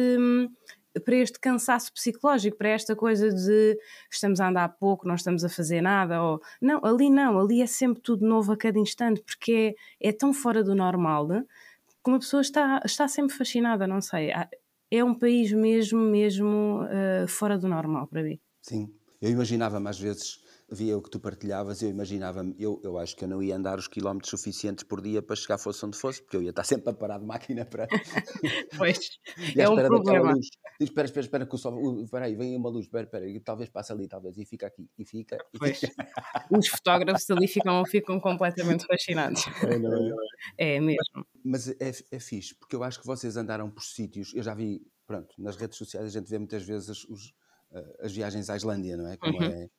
para 1.03 1.15
este 1.15 1.39
cansaço 1.39 1.91
psicológico, 1.93 2.57
para 2.57 2.69
esta 2.69 2.95
coisa 2.95 3.29
de 3.29 3.77
estamos 4.11 4.39
a 4.39 4.49
andar 4.49 4.69
pouco, 4.69 5.07
não 5.07 5.15
estamos 5.15 5.43
a 5.43 5.49
fazer 5.49 5.81
nada, 5.81 6.21
ou 6.21 6.41
não, 6.61 6.83
ali 6.83 7.09
não, 7.09 7.39
ali 7.39 7.61
é 7.61 7.67
sempre 7.67 8.01
tudo 8.01 8.27
novo 8.27 8.51
a 8.51 8.57
cada 8.57 8.77
instante, 8.77 9.21
porque 9.23 9.75
é, 10.01 10.09
é 10.09 10.11
tão 10.11 10.33
fora 10.33 10.63
do 10.63 10.75
normal 10.75 11.27
que 12.03 12.09
uma 12.09 12.19
pessoa 12.19 12.41
está, 12.41 12.81
está 12.85 13.07
sempre 13.07 13.35
fascinada, 13.35 13.87
não 13.87 14.01
sei. 14.01 14.31
É 14.91 15.03
um 15.03 15.13
país 15.13 15.51
mesmo, 15.51 15.99
mesmo 15.99 16.81
uh, 16.83 17.27
fora 17.27 17.57
do 17.57 17.67
normal 17.67 18.07
para 18.07 18.23
mim. 18.23 18.39
Sim. 18.61 18.91
Eu 19.21 19.29
imaginava-me 19.29 19.87
às 19.87 19.99
vezes 19.99 20.41
via 20.71 20.97
o 20.97 21.01
que 21.01 21.09
tu 21.09 21.19
partilhavas, 21.19 21.81
eu 21.81 21.89
imaginava 21.89 22.45
eu, 22.57 22.79
eu 22.83 22.97
acho 22.97 23.15
que 23.15 23.23
eu 23.23 23.27
não 23.27 23.41
ia 23.41 23.55
andar 23.55 23.77
os 23.77 23.87
quilómetros 23.87 24.29
suficientes 24.29 24.83
por 24.83 25.01
dia 25.01 25.21
para 25.21 25.35
chegar 25.35 25.57
fosse 25.57 25.85
onde 25.85 25.97
fosse, 25.97 26.21
porque 26.21 26.37
eu 26.37 26.41
ia 26.41 26.49
estar 26.51 26.63
sempre 26.63 26.89
a 26.89 26.93
parar 26.93 27.19
de 27.19 27.25
máquina 27.25 27.65
para. 27.65 27.87
pois, 28.77 28.99
é 29.57 29.69
um 29.69 29.75
problema. 29.75 30.33
Luz. 30.33 30.47
Diz, 30.79 30.89
espera, 30.89 31.05
espera, 31.05 31.25
espera, 31.25 31.45
que 31.45 31.55
o 31.55 31.57
sol. 31.57 32.03
Espera 32.03 32.25
aí, 32.25 32.35
vem 32.35 32.55
uma 32.55 32.69
luz, 32.69 32.85
espera, 32.85 33.03
espera, 33.03 33.25
talvez 33.43 33.69
passe 33.69 33.91
ali, 33.91 34.07
talvez, 34.07 34.37
e 34.37 34.45
fica 34.45 34.67
aqui, 34.67 34.89
e 34.97 35.05
fica. 35.05 35.37
E 35.53 35.59
pois. 35.59 35.79
Fica. 35.79 35.93
Os 36.51 36.67
fotógrafos 36.67 37.29
ali 37.29 37.47
ficam, 37.47 37.83
ficam 37.85 38.19
completamente 38.19 38.85
fascinados. 38.85 39.45
É, 39.63 39.77
não 39.77 39.93
é? 40.57 40.75
é 40.75 40.79
mesmo. 40.79 41.25
Mas 41.43 41.67
é, 41.67 41.91
é 42.11 42.19
fixe, 42.19 42.55
porque 42.55 42.75
eu 42.75 42.83
acho 42.83 42.99
que 42.99 43.05
vocês 43.05 43.37
andaram 43.37 43.69
por 43.69 43.83
sítios, 43.83 44.33
eu 44.33 44.43
já 44.43 44.53
vi, 44.53 44.81
pronto, 45.05 45.33
nas 45.37 45.55
redes 45.55 45.77
sociais 45.77 46.07
a 46.07 46.19
gente 46.19 46.29
vê 46.29 46.37
muitas 46.37 46.63
vezes 46.63 47.05
os, 47.05 47.33
eh, 47.71 47.97
as 48.01 48.11
viagens 48.11 48.49
à 48.49 48.55
Islândia, 48.55 48.97
não 48.97 49.07
é? 49.07 49.17
Como 49.17 49.37
uhum. 49.37 49.43
é 49.43 49.69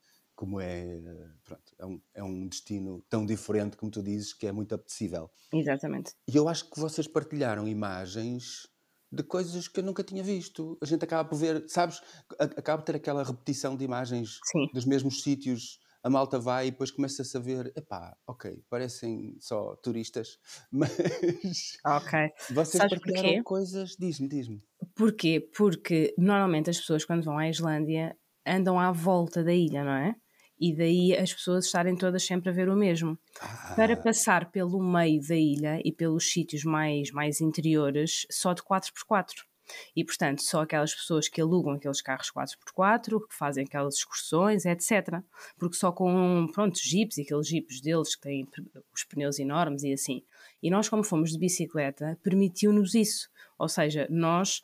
como 0.41 0.59
é, 0.59 1.03
pronto, 1.45 1.75
é 1.79 1.85
um, 1.85 2.01
é 2.15 2.25
um 2.25 2.49
destino 2.49 3.05
tão 3.11 3.27
diferente, 3.27 3.77
como 3.77 3.93
tu 3.93 4.03
dizes, 4.03 4.33
que 4.33 4.47
é 4.47 4.53
muito 4.53 4.75
apetecível. 4.75 5.31
Exatamente. 5.53 6.17
E 6.27 6.35
eu 6.35 6.49
acho 6.49 6.71
que 6.71 6.81
vocês 6.81 7.07
partilharam 7.07 7.69
imagens 7.69 8.67
de 9.13 9.23
coisas 9.23 9.69
que 9.69 9.81
eu 9.81 9.85
nunca 9.85 10.03
tinha 10.03 10.23
visto. 10.23 10.79
A 10.81 10.87
gente 10.87 11.05
acaba 11.05 11.29
por 11.29 11.37
ver, 11.37 11.67
sabes, 11.69 12.01
acaba 12.39 12.79
por 12.81 12.87
ter 12.87 12.97
aquela 12.97 13.23
repetição 13.23 13.77
de 13.77 13.85
imagens 13.85 14.43
Sim. 14.51 14.67
dos 14.73 14.87
mesmos 14.87 15.23
sítios. 15.23 15.79
A 16.03 16.09
malta 16.09 16.39
vai 16.39 16.69
e 16.69 16.71
depois 16.71 16.91
começa-se 16.91 17.37
a 17.37 17.41
ver, 17.41 17.71
epá, 17.77 18.17
ok, 18.27 18.65
parecem 18.71 19.37
só 19.39 19.77
turistas, 19.77 20.39
mas 20.73 20.91
Ok. 21.85 22.13
vocês 22.49 22.83
Sabes 22.83 22.89
partilharam 22.89 23.37
porquê? 23.37 23.43
coisas, 23.43 23.97
diz-me, 23.99 24.29
diz-me. 24.29 24.63
Porquê? 24.95 25.41
Porque 25.57 26.15
normalmente 26.19 26.71
as 26.71 26.79
pessoas 26.79 27.05
quando 27.05 27.25
vão 27.25 27.39
à 27.39 27.49
Islândia 27.49 28.17
andam 28.47 28.79
à 28.79 28.93
volta 28.93 29.43
da 29.45 29.53
ilha, 29.53 29.85
não 29.85 29.93
é? 29.93 30.15
E 30.61 30.75
daí 30.75 31.17
as 31.17 31.33
pessoas 31.33 31.65
estarem 31.65 31.97
todas 31.97 32.23
sempre 32.23 32.51
a 32.51 32.53
ver 32.53 32.69
o 32.69 32.77
mesmo. 32.77 33.19
Ah. 33.41 33.73
Para 33.75 33.97
passar 33.97 34.51
pelo 34.51 34.83
meio 34.83 35.21
da 35.27 35.37
ilha 35.37 35.81
e 35.83 35.91
pelos 35.91 36.31
sítios 36.31 36.65
mais, 36.65 37.11
mais 37.11 37.41
interiores, 37.41 38.27
só 38.31 38.53
de 38.53 38.63
4x4. 38.63 39.45
E, 39.95 40.05
portanto, 40.05 40.43
só 40.43 40.63
aquelas 40.63 40.95
pessoas 40.95 41.29
que 41.29 41.41
alugam 41.41 41.75
aqueles 41.75 42.03
carros 42.03 42.31
4x4, 42.31 43.27
que 43.29 43.35
fazem 43.35 43.65
aquelas 43.65 43.95
excursões, 43.95 44.65
etc. 44.67 45.23
Porque 45.59 45.77
só 45.77 45.93
com, 45.93 46.49
pronto, 46.53 46.79
jipes 46.79 47.19
e 47.19 47.23
aqueles 47.23 47.47
jipes 47.47 47.81
deles 47.81 48.15
que 48.15 48.23
têm 48.23 48.49
os 48.93 49.05
pneus 49.05 49.39
enormes 49.39 49.83
e 49.83 49.93
assim. 49.93 50.23
E 50.63 50.71
nós, 50.71 50.89
como 50.89 51.05
fomos 51.05 51.31
de 51.31 51.39
bicicleta, 51.39 52.19
permitiu-nos 52.23 52.95
isso. 52.95 53.31
Ou 53.59 53.69
seja, 53.69 54.07
nós, 54.11 54.63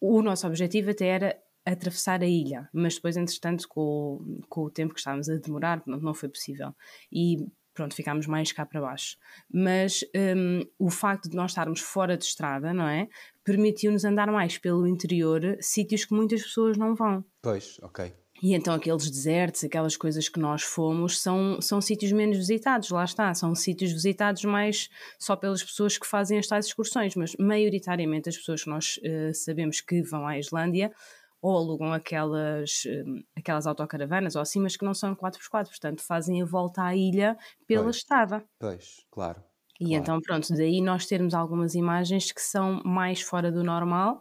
o 0.00 0.22
nosso 0.22 0.46
objetivo 0.46 0.90
até 0.90 1.06
era 1.06 1.42
atravessar 1.72 2.22
a 2.22 2.26
ilha, 2.26 2.68
mas 2.72 2.94
depois, 2.94 3.16
entretanto, 3.16 3.68
com, 3.68 4.40
com 4.48 4.62
o 4.62 4.70
tempo 4.70 4.94
que 4.94 5.00
estávamos 5.00 5.28
a 5.28 5.36
demorar, 5.36 5.82
não, 5.86 5.98
não 5.98 6.14
foi 6.14 6.28
possível. 6.28 6.74
E 7.12 7.46
pronto, 7.78 7.94
ficámos 7.94 8.26
mais 8.26 8.50
cá 8.50 8.66
para 8.66 8.80
baixo. 8.80 9.16
Mas 9.52 10.04
um, 10.36 10.62
o 10.78 10.90
facto 10.90 11.28
de 11.28 11.36
nós 11.36 11.52
estarmos 11.52 11.80
fora 11.80 12.16
de 12.16 12.24
estrada, 12.24 12.72
não 12.72 12.88
é? 12.88 13.08
Permitiu-nos 13.44 14.04
andar 14.04 14.32
mais 14.32 14.58
pelo 14.58 14.86
interior, 14.86 15.56
sítios 15.60 16.04
que 16.04 16.12
muitas 16.12 16.42
pessoas 16.42 16.76
não 16.76 16.96
vão. 16.96 17.24
Pois, 17.40 17.78
ok. 17.80 18.12
E 18.42 18.54
então 18.54 18.72
aqueles 18.74 19.10
desertos, 19.10 19.64
aquelas 19.64 19.96
coisas 19.96 20.28
que 20.28 20.38
nós 20.38 20.62
fomos, 20.62 21.20
são, 21.20 21.60
são 21.60 21.80
sítios 21.80 22.12
menos 22.12 22.36
visitados, 22.36 22.90
lá 22.90 23.04
está, 23.04 23.34
são 23.34 23.54
sítios 23.54 23.92
visitados 23.92 24.44
mais 24.44 24.88
só 25.18 25.34
pelas 25.34 25.62
pessoas 25.62 25.98
que 25.98 26.06
fazem 26.06 26.38
estas 26.38 26.66
excursões, 26.66 27.16
mas 27.16 27.34
maioritariamente 27.36 28.28
as 28.28 28.36
pessoas 28.36 28.62
que 28.62 28.70
nós 28.70 28.98
uh, 28.98 29.34
sabemos 29.34 29.80
que 29.80 30.02
vão 30.02 30.26
à 30.26 30.38
Islândia 30.38 30.92
ou 31.40 31.56
alugam 31.56 31.92
aquelas, 31.92 32.82
hum, 32.86 33.22
aquelas 33.36 33.66
autocaravanas 33.66 34.34
ou 34.34 34.42
assim, 34.42 34.60
mas 34.60 34.76
que 34.76 34.84
não 34.84 34.94
são 34.94 35.14
4x4, 35.14 35.68
portanto 35.68 36.02
fazem 36.02 36.42
a 36.42 36.44
volta 36.44 36.82
à 36.82 36.94
ilha 36.94 37.36
pela 37.66 37.84
pois, 37.84 37.96
estrada. 37.96 38.44
Pois, 38.58 39.06
claro. 39.10 39.42
E 39.80 39.86
claro. 39.86 40.02
então, 40.02 40.20
pronto, 40.20 40.48
daí 40.54 40.80
nós 40.80 41.06
termos 41.06 41.34
algumas 41.34 41.74
imagens 41.74 42.32
que 42.32 42.40
são 42.40 42.82
mais 42.84 43.20
fora 43.20 43.52
do 43.52 43.62
normal, 43.62 44.20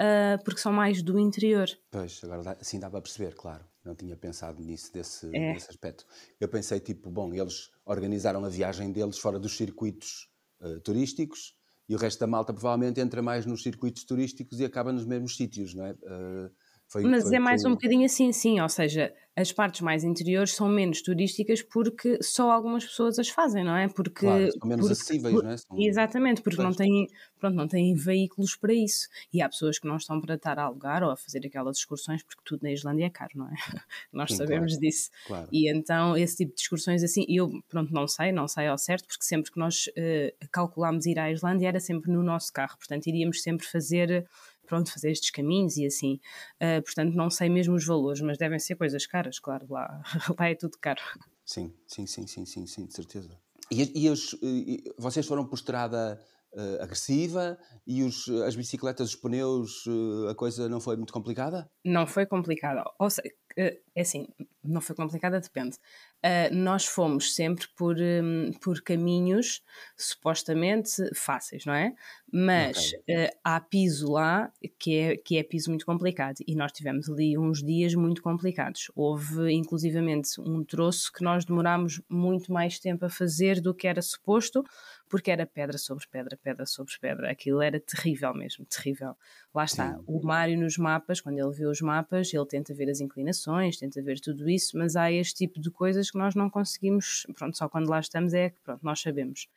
uh, 0.00 0.42
porque 0.44 0.60
são 0.60 0.72
mais 0.72 1.02
do 1.02 1.18
interior. 1.18 1.66
Pois, 1.90 2.22
agora 2.22 2.56
assim 2.60 2.78
dá 2.78 2.90
para 2.90 3.00
perceber, 3.00 3.34
claro. 3.34 3.64
Não 3.84 3.94
tinha 3.94 4.16
pensado 4.16 4.62
nisso, 4.62 4.92
desse, 4.92 5.26
é. 5.34 5.54
desse 5.54 5.70
aspecto. 5.70 6.04
Eu 6.38 6.48
pensei, 6.48 6.78
tipo, 6.78 7.10
bom, 7.10 7.32
eles 7.32 7.70
organizaram 7.86 8.44
a 8.44 8.48
viagem 8.48 8.92
deles 8.92 9.18
fora 9.18 9.38
dos 9.38 9.56
circuitos 9.56 10.28
uh, 10.60 10.78
turísticos, 10.80 11.56
e 11.88 11.94
o 11.94 11.98
resto 11.98 12.20
da 12.20 12.26
malta 12.26 12.52
provavelmente 12.52 13.00
entra 13.00 13.22
mais 13.22 13.46
nos 13.46 13.62
circuitos 13.62 14.04
turísticos 14.04 14.60
e 14.60 14.64
acaba 14.64 14.92
nos 14.92 15.06
mesmos 15.06 15.36
sítios, 15.36 15.74
não 15.74 15.86
é? 15.86 15.92
Uh, 15.92 16.50
foi, 16.88 17.02
Mas 17.02 17.24
foi 17.24 17.36
é 17.36 17.38
mais 17.38 17.64
um 17.64 17.72
bocadinho 17.72 18.06
assim, 18.06 18.32
sim, 18.32 18.60
ou 18.60 18.68
seja, 18.68 19.12
as 19.36 19.52
partes 19.52 19.82
mais 19.82 20.02
interiores 20.04 20.54
são 20.54 20.68
menos 20.68 21.02
turísticas 21.02 21.62
porque 21.62 22.18
só 22.22 22.50
algumas 22.50 22.84
pessoas 22.84 23.18
as 23.18 23.28
fazem, 23.28 23.62
não 23.62 23.76
é? 23.76 23.86
Porque 23.88 24.26
claro, 24.26 24.50
são 24.50 24.68
menos 24.68 24.86
porque, 24.86 24.92
acessíveis, 24.92 25.34
por, 25.34 25.44
não 25.44 25.50
é? 25.50 25.56
São 25.58 25.78
exatamente, 25.78 26.42
porque 26.42 26.62
não 26.62 26.72
têm, 26.72 27.06
pronto, 27.38 27.54
não 27.54 27.68
têm 27.68 27.94
veículos 27.94 28.56
para 28.56 28.72
isso. 28.72 29.06
E 29.32 29.42
há 29.42 29.48
pessoas 29.48 29.78
que 29.78 29.86
não 29.86 29.96
estão 29.96 30.18
para 30.18 30.34
estar 30.34 30.58
a 30.58 30.64
alugar 30.64 31.04
ou 31.04 31.10
a 31.10 31.16
fazer 31.16 31.46
aquelas 31.46 31.76
excursões 31.76 32.22
porque 32.22 32.42
tudo 32.42 32.62
na 32.62 32.72
Islândia 32.72 33.04
é 33.04 33.10
caro, 33.10 33.32
não 33.34 33.46
é? 33.46 33.54
Nós 34.10 34.30
sim, 34.30 34.36
sabemos 34.38 34.72
claro, 34.72 34.80
disso. 34.80 35.10
Claro. 35.26 35.48
E 35.52 35.70
então 35.70 36.16
esse 36.16 36.36
tipo 36.38 36.54
de 36.54 36.62
excursões 36.62 37.04
assim, 37.04 37.24
eu 37.28 37.50
pronto, 37.68 37.92
não 37.92 38.08
sei, 38.08 38.32
não 38.32 38.48
sei 38.48 38.66
ao 38.66 38.78
certo, 38.78 39.06
porque 39.06 39.24
sempre 39.24 39.52
que 39.52 39.58
nós 39.58 39.88
uh, 39.88 40.48
calculámos 40.50 41.04
ir 41.04 41.18
à 41.18 41.30
Islândia 41.30 41.68
era 41.68 41.80
sempre 41.80 42.10
no 42.10 42.22
nosso 42.22 42.50
carro, 42.50 42.78
portanto 42.78 43.06
iríamos 43.06 43.42
sempre 43.42 43.66
fazer 43.66 44.26
pronto, 44.68 44.92
fazer 44.92 45.10
estes 45.10 45.30
caminhos 45.30 45.76
e 45.76 45.86
assim. 45.86 46.20
Uh, 46.62 46.82
portanto, 46.82 47.14
não 47.14 47.30
sei 47.30 47.48
mesmo 47.48 47.74
os 47.74 47.84
valores, 47.84 48.20
mas 48.20 48.38
devem 48.38 48.58
ser 48.58 48.76
coisas 48.76 49.06
caras, 49.06 49.38
claro, 49.38 49.66
lá, 49.70 50.02
lá 50.38 50.48
é 50.48 50.54
tudo 50.54 50.78
caro. 50.80 51.00
Sim, 51.44 51.74
sim, 51.86 52.06
sim, 52.06 52.26
sim, 52.26 52.44
sim, 52.44 52.66
sim 52.66 52.86
de 52.86 52.94
certeza. 52.94 53.30
E, 53.70 54.04
e, 54.04 54.08
os, 54.08 54.34
e 54.42 54.94
vocês 54.98 55.26
foram 55.26 55.46
por 55.46 55.56
estrada 55.56 56.20
uh, 56.52 56.82
agressiva 56.82 57.58
e 57.86 58.02
os, 58.02 58.28
as 58.46 58.56
bicicletas, 58.56 59.10
os 59.10 59.16
pneus, 59.16 59.86
uh, 59.86 60.28
a 60.28 60.34
coisa 60.34 60.68
não 60.68 60.80
foi 60.80 60.96
muito 60.96 61.12
complicada? 61.12 61.70
Não 61.84 62.06
foi 62.06 62.26
complicada. 62.26 62.84
Ou 62.98 63.10
seja, 63.10 63.30
é 63.58 64.00
assim, 64.00 64.28
não 64.62 64.80
foi 64.80 64.94
complicada, 64.94 65.40
depende. 65.40 65.76
Uh, 66.18 66.54
nós 66.54 66.84
fomos 66.84 67.34
sempre 67.34 67.66
por, 67.76 67.96
um, 67.96 68.52
por 68.60 68.80
caminhos 68.80 69.62
supostamente 69.96 71.02
fáceis, 71.14 71.64
não 71.64 71.74
é? 71.74 71.92
Mas 72.32 72.92
okay. 72.92 73.26
uh, 73.26 73.30
há 73.42 73.60
piso 73.60 74.12
lá 74.12 74.52
que 74.78 74.96
é, 74.96 75.16
que 75.16 75.38
é 75.38 75.42
piso 75.42 75.70
muito 75.70 75.84
complicado 75.84 76.36
e 76.46 76.54
nós 76.54 76.70
tivemos 76.70 77.08
ali 77.08 77.36
uns 77.36 77.62
dias 77.62 77.94
muito 77.94 78.22
complicados. 78.22 78.90
Houve 78.94 79.50
inclusivamente 79.52 80.40
um 80.40 80.62
troço 80.64 81.12
que 81.12 81.24
nós 81.24 81.44
demorámos 81.44 82.00
muito 82.08 82.52
mais 82.52 82.78
tempo 82.78 83.04
a 83.04 83.10
fazer 83.10 83.60
do 83.60 83.74
que 83.74 83.88
era 83.88 84.02
suposto, 84.02 84.64
porque 85.08 85.30
era 85.30 85.46
pedra 85.46 85.78
sobre 85.78 86.06
pedra, 86.06 86.36
pedra 86.36 86.66
sobre 86.66 86.92
pedra. 87.00 87.30
Aquilo 87.30 87.62
era 87.62 87.80
terrível 87.80 88.34
mesmo, 88.34 88.64
terrível. 88.66 89.16
Lá 89.54 89.64
está, 89.64 89.94
Sim. 89.94 90.04
o 90.06 90.22
Mário 90.22 90.58
nos 90.58 90.76
mapas, 90.76 91.20
quando 91.20 91.38
ele 91.38 91.50
vê 91.50 91.66
os 91.66 91.80
mapas, 91.80 92.32
ele 92.32 92.46
tenta 92.46 92.74
ver 92.74 92.90
as 92.90 93.00
inclinações, 93.00 93.78
tenta 93.78 94.02
ver 94.02 94.20
tudo 94.20 94.48
isso, 94.48 94.76
mas 94.76 94.96
há 94.96 95.10
este 95.10 95.34
tipo 95.34 95.60
de 95.60 95.70
coisas 95.70 96.10
que 96.10 96.18
nós 96.18 96.34
não 96.34 96.50
conseguimos, 96.50 97.26
pronto, 97.34 97.56
só 97.56 97.68
quando 97.68 97.88
lá 97.88 98.00
estamos 98.00 98.34
é 98.34 98.50
que, 98.50 98.60
pronto, 98.60 98.84
nós 98.84 99.00
sabemos. 99.00 99.48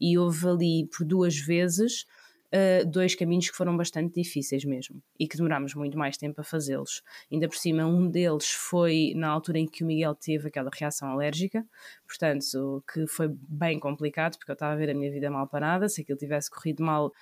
E 0.00 0.16
houve 0.16 0.48
ali 0.48 0.86
por 0.86 1.04
duas 1.04 1.36
vezes 1.36 2.06
uh, 2.52 2.86
dois 2.86 3.14
caminhos 3.14 3.50
que 3.50 3.56
foram 3.56 3.76
bastante 3.76 4.14
difíceis 4.14 4.64
mesmo 4.64 5.02
e 5.18 5.26
que 5.26 5.36
demorámos 5.36 5.74
muito 5.74 5.96
mais 5.96 6.16
tempo 6.16 6.40
a 6.40 6.44
fazê-los. 6.44 7.02
Ainda 7.30 7.48
por 7.48 7.56
cima, 7.56 7.86
um 7.86 8.08
deles 8.08 8.50
foi 8.50 9.12
na 9.16 9.28
altura 9.28 9.58
em 9.58 9.66
que 9.66 9.84
o 9.84 9.86
Miguel 9.86 10.14
teve 10.14 10.48
aquela 10.48 10.70
reação 10.72 11.08
alérgica, 11.08 11.64
portanto, 12.06 12.84
que 12.92 13.06
foi 13.06 13.28
bem 13.48 13.78
complicado 13.78 14.36
porque 14.36 14.50
eu 14.50 14.54
estava 14.54 14.72
a 14.72 14.76
ver 14.76 14.90
a 14.90 14.94
minha 14.94 15.10
vida 15.10 15.30
mal 15.30 15.46
parada. 15.46 15.88
Se 15.88 16.02
aquilo 16.02 16.18
tivesse 16.18 16.50
corrido 16.50 16.82
mal, 16.82 17.12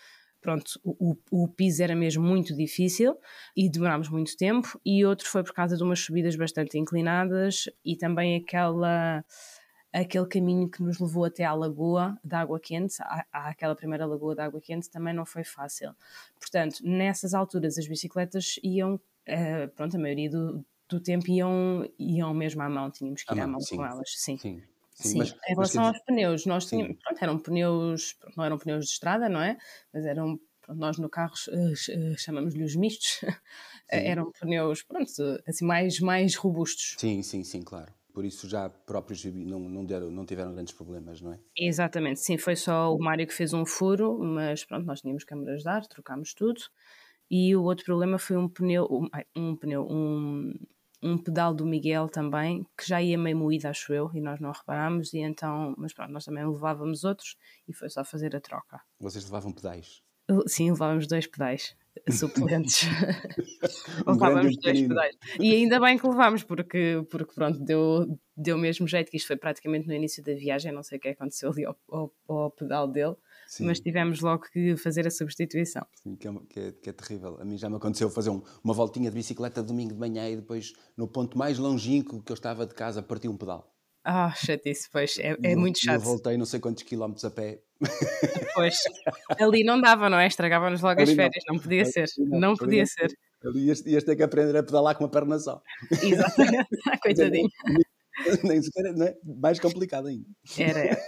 pronto, 0.40 0.80
o, 0.84 1.16
o 1.30 1.48
piso 1.48 1.82
era 1.82 1.94
mesmo 1.94 2.22
muito 2.22 2.54
difícil 2.54 3.16
e 3.56 3.70
demorámos 3.70 4.08
muito 4.08 4.36
tempo. 4.36 4.80
E 4.84 5.04
outro 5.04 5.28
foi 5.28 5.42
por 5.42 5.52
causa 5.52 5.76
de 5.76 5.82
umas 5.82 6.00
subidas 6.00 6.36
bastante 6.36 6.78
inclinadas 6.78 7.64
e 7.84 7.96
também 7.96 8.36
aquela 8.36 9.24
aquele 9.92 10.26
caminho 10.26 10.68
que 10.68 10.82
nos 10.82 10.98
levou 10.98 11.24
até 11.24 11.44
à 11.44 11.54
lagoa 11.54 12.18
da 12.22 12.40
água 12.40 12.60
quente, 12.60 12.96
àquela 13.32 13.74
primeira 13.74 14.06
lagoa 14.06 14.34
da 14.34 14.44
água 14.44 14.60
quente, 14.60 14.90
também 14.90 15.14
não 15.14 15.24
foi 15.24 15.44
fácil. 15.44 15.94
Portanto, 16.38 16.78
nessas 16.82 17.34
alturas 17.34 17.78
as 17.78 17.86
bicicletas 17.86 18.58
iam, 18.62 18.94
uh, 18.94 19.68
pronto, 19.74 19.96
a 19.96 20.00
maioria 20.00 20.30
do, 20.30 20.64
do 20.88 21.00
tempo 21.00 21.30
iam, 21.30 21.88
iam 21.98 22.34
mesmo 22.34 22.62
à 22.62 22.68
mão, 22.68 22.90
tínhamos 22.90 23.22
que 23.22 23.34
ir 23.34 23.40
à, 23.40 23.46
mão, 23.46 23.60
sim. 23.60 23.76
com 23.76 23.84
elas, 23.84 24.10
sim. 24.16 24.36
sim. 24.36 24.62
Sim, 24.94 25.10
sim. 25.10 25.18
Mas, 25.18 25.30
em 25.30 25.54
relação 25.54 25.84
mas, 25.84 25.94
aos 25.94 26.04
pneus, 26.04 26.44
nós 26.44 26.66
tínhamos, 26.66 26.96
pronto, 27.00 27.22
eram 27.22 27.38
pneus, 27.38 28.14
pronto, 28.14 28.36
não 28.36 28.44
eram 28.44 28.58
pneus 28.58 28.86
de 28.86 28.90
estrada, 28.90 29.28
não 29.28 29.40
é? 29.40 29.56
Mas 29.94 30.04
eram, 30.04 30.40
pronto, 30.60 30.76
nós 30.76 30.98
no 30.98 31.08
carro 31.08 31.34
uh, 31.34 32.18
chamamos-lhe 32.18 32.64
os 32.64 32.74
mistos, 32.74 33.20
eram 33.88 34.32
pneus, 34.32 34.82
pronto, 34.82 35.08
assim, 35.46 35.64
mais, 35.64 36.00
mais 36.00 36.34
robustos. 36.34 36.96
Sim, 36.98 37.22
sim, 37.22 37.44
sim, 37.44 37.62
claro 37.62 37.97
por 38.18 38.24
isso 38.24 38.48
já 38.48 38.68
próprios 38.68 39.24
não, 39.26 39.60
não, 39.60 39.84
deram, 39.86 40.10
não 40.10 40.26
tiveram 40.26 40.52
grandes 40.52 40.74
problemas, 40.74 41.20
não 41.20 41.34
é? 41.34 41.38
Exatamente, 41.56 42.18
sim, 42.18 42.36
foi 42.36 42.56
só 42.56 42.92
o 42.92 42.98
Mário 42.98 43.24
que 43.24 43.32
fez 43.32 43.54
um 43.54 43.64
furo, 43.64 44.18
mas 44.18 44.64
pronto, 44.64 44.84
nós 44.84 45.00
tínhamos 45.00 45.22
câmaras 45.22 45.62
de 45.62 45.68
ar, 45.68 45.86
trocámos 45.86 46.34
tudo. 46.34 46.60
E 47.30 47.54
o 47.54 47.62
outro 47.62 47.84
problema 47.84 48.18
foi 48.18 48.36
um 48.36 48.48
pneu, 48.48 48.88
um, 48.90 49.08
um 49.36 49.54
pneu, 49.54 49.86
um, 49.88 50.52
um 51.00 51.16
pedal 51.16 51.54
do 51.54 51.64
Miguel 51.64 52.08
também, 52.08 52.66
que 52.76 52.88
já 52.88 53.00
ia 53.00 53.16
meio 53.16 53.36
moído, 53.36 53.68
acho 53.68 53.92
eu, 53.92 54.10
e 54.12 54.20
nós 54.20 54.40
não 54.40 54.50
reparámos, 54.50 55.14
e 55.14 55.18
então, 55.18 55.76
mas 55.78 55.94
pronto, 55.94 56.10
nós 56.10 56.24
também 56.24 56.44
levávamos 56.44 57.04
outros 57.04 57.36
e 57.68 57.72
foi 57.72 57.88
só 57.88 58.04
fazer 58.04 58.34
a 58.34 58.40
troca. 58.40 58.80
Vocês 58.98 59.26
levavam 59.26 59.52
pedais? 59.52 60.02
Sim, 60.48 60.72
levávamos 60.72 61.06
dois 61.06 61.28
pedais 61.28 61.76
suplentes. 62.10 62.82
um 64.06 64.12
levávamos 64.12 64.56
dois 64.58 64.80
pedais. 64.80 65.16
E 65.40 65.54
ainda 65.54 65.80
bem 65.80 65.98
que 65.98 66.06
levámos, 66.06 66.42
porque, 66.42 67.04
porque 67.10 67.34
pronto, 67.34 67.58
deu, 67.58 68.18
deu 68.36 68.56
mesmo 68.58 68.86
jeito, 68.86 69.10
que 69.10 69.16
isto 69.16 69.26
foi 69.26 69.36
praticamente 69.36 69.86
no 69.86 69.94
início 69.94 70.22
da 70.22 70.34
viagem, 70.34 70.72
não 70.72 70.82
sei 70.82 70.98
o 70.98 71.00
que 71.00 71.08
aconteceu 71.08 71.50
ali 71.50 71.64
ao, 71.64 71.76
ao, 71.88 72.14
ao 72.28 72.50
pedal 72.50 72.88
dele. 72.88 73.16
Sim. 73.48 73.64
mas 73.64 73.80
tivemos 73.80 74.20
logo 74.20 74.44
que 74.52 74.76
fazer 74.76 75.06
a 75.06 75.10
substituição. 75.10 75.82
Sim, 76.02 76.16
que, 76.16 76.28
é, 76.28 76.32
que, 76.50 76.60
é, 76.60 76.72
que 76.72 76.90
é, 76.90 76.92
terrível. 76.92 77.38
A 77.40 77.44
mim 77.46 77.56
já 77.56 77.70
me 77.70 77.76
aconteceu 77.76 78.10
fazer 78.10 78.28
um, 78.28 78.42
uma 78.62 78.74
voltinha 78.74 79.10
de 79.10 79.16
bicicleta 79.16 79.62
domingo 79.62 79.94
de 79.94 79.98
manhã 79.98 80.28
e 80.28 80.36
depois, 80.36 80.74
no 80.94 81.08
ponto 81.08 81.38
mais 81.38 81.58
longínquo 81.58 82.22
que 82.22 82.30
eu 82.30 82.34
estava 82.34 82.66
de 82.66 82.74
casa, 82.74 83.02
parti 83.02 83.26
um 83.26 83.38
pedal. 83.38 83.74
Ah, 84.04 84.32
chatice, 84.34 84.88
pois, 84.92 85.18
é, 85.18 85.36
é 85.42 85.56
muito 85.56 85.78
chato. 85.78 85.94
Eu 85.94 86.00
voltei 86.00 86.36
não 86.36 86.44
sei 86.44 86.60
quantos 86.60 86.82
quilómetros 86.82 87.24
a 87.24 87.30
pé. 87.30 87.62
Pois, 88.54 88.76
ali 89.40 89.62
não 89.62 89.80
dava, 89.80 90.10
não 90.10 90.18
é? 90.18 90.26
Estragava-nos 90.26 90.80
logo 90.80 91.00
ali 91.00 91.10
as 91.10 91.16
férias, 91.16 91.44
não, 91.46 91.54
não 91.54 91.62
podia 91.62 91.84
ser, 91.84 92.06
não, 92.18 92.40
não 92.40 92.56
podia 92.56 92.86
ser. 92.86 93.16
Ali 93.44 93.66
ias, 93.66 93.86
ias 93.86 94.02
ter 94.02 94.16
que 94.16 94.22
aprender 94.22 94.56
a 94.56 94.62
pedalar 94.62 94.96
com 94.96 95.04
uma 95.04 95.10
perna 95.10 95.38
só. 95.38 95.62
Exatamente, 95.90 96.68
coitadinho. 97.02 97.48
Nem 98.42 98.60
sequer, 98.60 98.92
não 98.94 99.06
é? 99.06 99.16
Mais 99.24 99.60
complicado 99.60 100.08
ainda. 100.08 100.26
Era. 100.58 100.98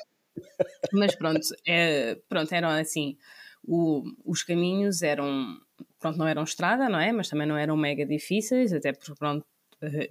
Mas 0.93 1.15
pronto, 1.17 1.41
é, 1.67 2.17
pronto 2.29 2.53
eram 2.55 2.69
assim, 2.69 3.17
o, 3.65 4.03
os 4.25 4.43
caminhos 4.43 5.03
eram, 5.03 5.59
pronto, 5.99 6.19
não 6.19 6.29
eram 6.29 6.45
estrada, 6.45 6.89
não 6.89 7.01
é? 7.01 7.13
Mas 7.13 7.29
também 7.29 7.47
não 7.47 7.57
eram 7.57 7.77
mega 7.77 8.07
difíceis, 8.07 8.73
até 8.73 8.93
porque, 8.93 9.15
pronto, 9.19 9.45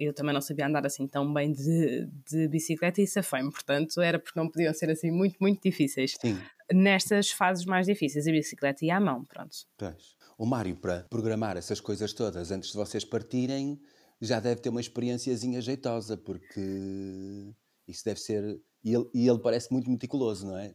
eu 0.00 0.12
também 0.12 0.34
não 0.34 0.40
sabia 0.40 0.66
andar 0.66 0.84
assim 0.84 1.06
tão 1.06 1.32
bem 1.32 1.52
de, 1.52 2.08
de 2.28 2.48
bicicleta 2.48 3.00
e 3.00 3.06
safei-me, 3.06 3.50
portanto 3.50 4.00
era 4.00 4.18
porque 4.18 4.38
não 4.38 4.48
podiam 4.48 4.72
ser 4.74 4.90
assim 4.90 5.10
muito, 5.10 5.36
muito 5.40 5.62
difíceis. 5.62 6.16
Sim. 6.20 6.38
Nestas 6.72 7.30
fases 7.30 7.64
mais 7.64 7.86
difíceis, 7.86 8.26
a 8.26 8.30
bicicleta 8.30 8.84
ia 8.84 8.96
à 8.96 9.00
mão, 9.00 9.24
pronto. 9.24 9.56
Pois. 9.76 10.16
O 10.38 10.46
Mário, 10.46 10.76
para 10.76 11.06
programar 11.10 11.56
essas 11.56 11.80
coisas 11.80 12.12
todas 12.12 12.50
antes 12.50 12.70
de 12.70 12.76
vocês 12.76 13.04
partirem, 13.04 13.78
já 14.20 14.40
deve 14.40 14.60
ter 14.60 14.70
uma 14.70 14.80
experiênciazinha 14.80 15.60
jeitosa, 15.60 16.16
porque 16.16 17.54
isso 17.86 18.04
deve 18.04 18.20
ser 18.20 18.60
e 18.82 18.94
ele, 18.94 19.06
e 19.12 19.28
ele, 19.28 19.38
parece 19.38 19.70
muito 19.70 19.90
meticuloso, 19.90 20.46
não 20.46 20.56
é? 20.56 20.72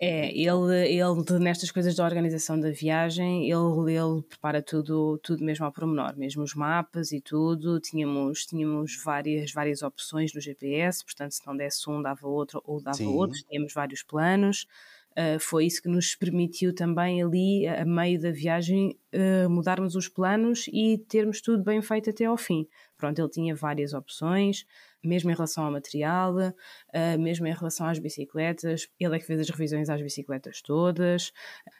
É, 0.00 0.36
ele, 0.36 0.88
ele 0.88 1.38
nestas 1.38 1.70
coisas 1.70 1.94
da 1.94 2.04
organização 2.04 2.58
da 2.58 2.70
viagem, 2.70 3.48
ele, 3.48 3.92
ele 3.94 4.22
prepara 4.28 4.60
tudo, 4.60 5.16
tudo 5.22 5.44
mesmo 5.44 5.64
ao 5.64 5.70
pormenor, 5.70 6.16
mesmo 6.16 6.42
os 6.42 6.54
mapas 6.54 7.12
e 7.12 7.20
tudo. 7.20 7.78
Tínhamos, 7.78 8.44
tínhamos 8.46 9.00
várias, 9.04 9.52
várias 9.52 9.82
opções 9.82 10.34
no 10.34 10.40
GPS, 10.40 11.04
portanto, 11.04 11.32
se 11.32 11.46
não 11.46 11.56
desse 11.56 11.88
um, 11.88 12.02
dava 12.02 12.26
outro 12.26 12.60
ou 12.64 12.82
dava 12.82 12.96
Sim. 12.96 13.06
outro. 13.06 13.38
Tínhamos 13.48 13.72
vários 13.72 14.02
planos. 14.02 14.66
Uh, 15.12 15.40
foi 15.40 15.64
isso 15.64 15.80
que 15.80 15.88
nos 15.88 16.14
permitiu 16.14 16.74
também 16.74 17.22
ali, 17.22 17.66
a 17.66 17.86
meio 17.86 18.20
da 18.20 18.30
viagem, 18.30 18.98
uh, 19.14 19.48
mudarmos 19.48 19.94
os 19.94 20.08
planos 20.08 20.66
e 20.70 20.98
termos 21.08 21.40
tudo 21.40 21.64
bem 21.64 21.80
feito 21.80 22.10
até 22.10 22.26
ao 22.26 22.36
fim. 22.36 22.66
Pronto, 22.98 23.18
ele 23.18 23.28
tinha 23.30 23.54
várias 23.54 23.94
opções 23.94 24.66
mesmo 25.06 25.30
em 25.30 25.34
relação 25.34 25.64
ao 25.64 25.72
material, 25.72 26.34
uh, 26.34 27.18
mesmo 27.18 27.46
em 27.46 27.52
relação 27.52 27.86
às 27.86 27.98
bicicletas. 27.98 28.88
Ele 28.98 29.16
é 29.16 29.18
que 29.18 29.26
fez 29.26 29.40
as 29.40 29.48
revisões 29.48 29.88
às 29.88 30.02
bicicletas 30.02 30.60
todas, 30.62 31.32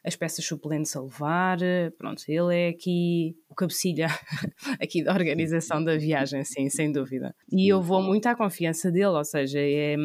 as 0.04 0.16
peças 0.16 0.44
suplentes 0.44 0.94
a 0.96 1.02
levar. 1.02 1.58
Pronto, 1.98 2.22
ele 2.28 2.54
é 2.54 2.68
aqui 2.68 3.36
o 3.48 3.54
cabecilha 3.54 4.06
aqui 4.80 5.02
da 5.02 5.12
organização 5.12 5.82
da 5.82 5.96
viagem, 5.96 6.44
sim, 6.44 6.68
sem 6.68 6.92
dúvida. 6.92 7.34
E 7.50 7.70
eu 7.70 7.82
vou 7.82 8.02
muito 8.02 8.26
à 8.26 8.34
confiança 8.34 8.90
dele, 8.90 9.06
ou 9.06 9.24
seja, 9.24 9.58
é, 9.60 9.96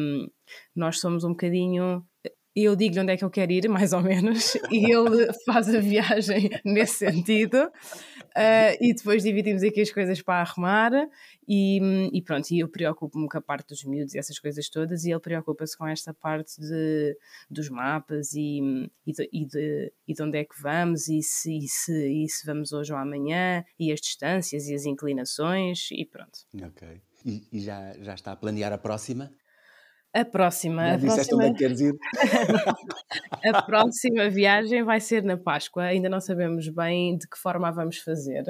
nós 0.74 1.00
somos 1.00 1.24
um 1.24 1.30
bocadinho 1.30 2.04
eu 2.54 2.76
digo-lhe 2.76 3.00
onde 3.00 3.12
é 3.12 3.16
que 3.16 3.24
eu 3.24 3.30
quero 3.30 3.52
ir, 3.52 3.68
mais 3.68 3.92
ou 3.92 4.02
menos, 4.02 4.54
e 4.70 4.90
ele 4.90 5.32
faz 5.44 5.74
a 5.74 5.80
viagem 5.80 6.50
nesse 6.64 6.98
sentido, 6.98 7.70
uh, 8.36 8.76
e 8.80 8.94
depois 8.94 9.22
dividimos 9.22 9.62
aqui 9.62 9.80
as 9.80 9.90
coisas 9.90 10.20
para 10.22 10.40
arrumar, 10.40 10.92
e, 11.46 11.80
e 12.12 12.22
pronto, 12.22 12.50
e 12.50 12.60
eu 12.60 12.68
preocupo-me 12.68 13.28
com 13.28 13.38
a 13.38 13.42
parte 13.42 13.68
dos 13.68 13.84
miúdos 13.84 14.14
e 14.14 14.18
essas 14.18 14.38
coisas 14.38 14.68
todas, 14.68 15.04
e 15.04 15.10
ele 15.10 15.20
preocupa-se 15.20 15.76
com 15.76 15.86
esta 15.86 16.12
parte 16.12 16.60
de, 16.60 17.16
dos 17.50 17.68
mapas 17.68 18.32
e, 18.34 18.90
e, 19.06 19.12
de, 19.12 19.28
e, 19.32 19.46
de, 19.46 19.92
e 20.08 20.14
de 20.14 20.22
onde 20.22 20.38
é 20.38 20.44
que 20.44 20.60
vamos, 20.60 21.08
e 21.08 21.22
se, 21.22 21.56
e, 21.56 21.68
se, 21.68 22.24
e 22.24 22.28
se 22.28 22.46
vamos 22.46 22.72
hoje 22.72 22.92
ou 22.92 22.98
amanhã, 22.98 23.64
e 23.78 23.92
as 23.92 24.00
distâncias 24.00 24.68
e 24.68 24.74
as 24.74 24.84
inclinações, 24.84 25.88
e 25.90 26.04
pronto. 26.04 26.38
Ok. 26.62 27.00
E, 27.24 27.46
e 27.52 27.60
já, 27.60 27.92
já 28.00 28.14
está 28.14 28.32
a 28.32 28.36
planear 28.36 28.72
a 28.72 28.78
próxima? 28.78 29.32
A 30.14 30.26
próxima. 30.26 30.88
Já 30.88 30.94
a 30.94 30.98
próxima... 30.98 31.36
onde 31.36 31.46
é 31.46 31.52
que 31.52 31.58
queres 31.58 31.80
ir? 31.80 31.94
a 33.44 33.62
próxima 33.62 34.28
viagem 34.28 34.82
vai 34.82 35.00
ser 35.00 35.22
na 35.22 35.36
Páscoa. 35.36 35.84
Ainda 35.84 36.08
não 36.08 36.20
sabemos 36.20 36.68
bem 36.68 37.16
de 37.16 37.28
que 37.28 37.38
forma 37.38 37.68
a 37.68 37.70
vamos 37.70 37.98
fazer, 37.98 38.44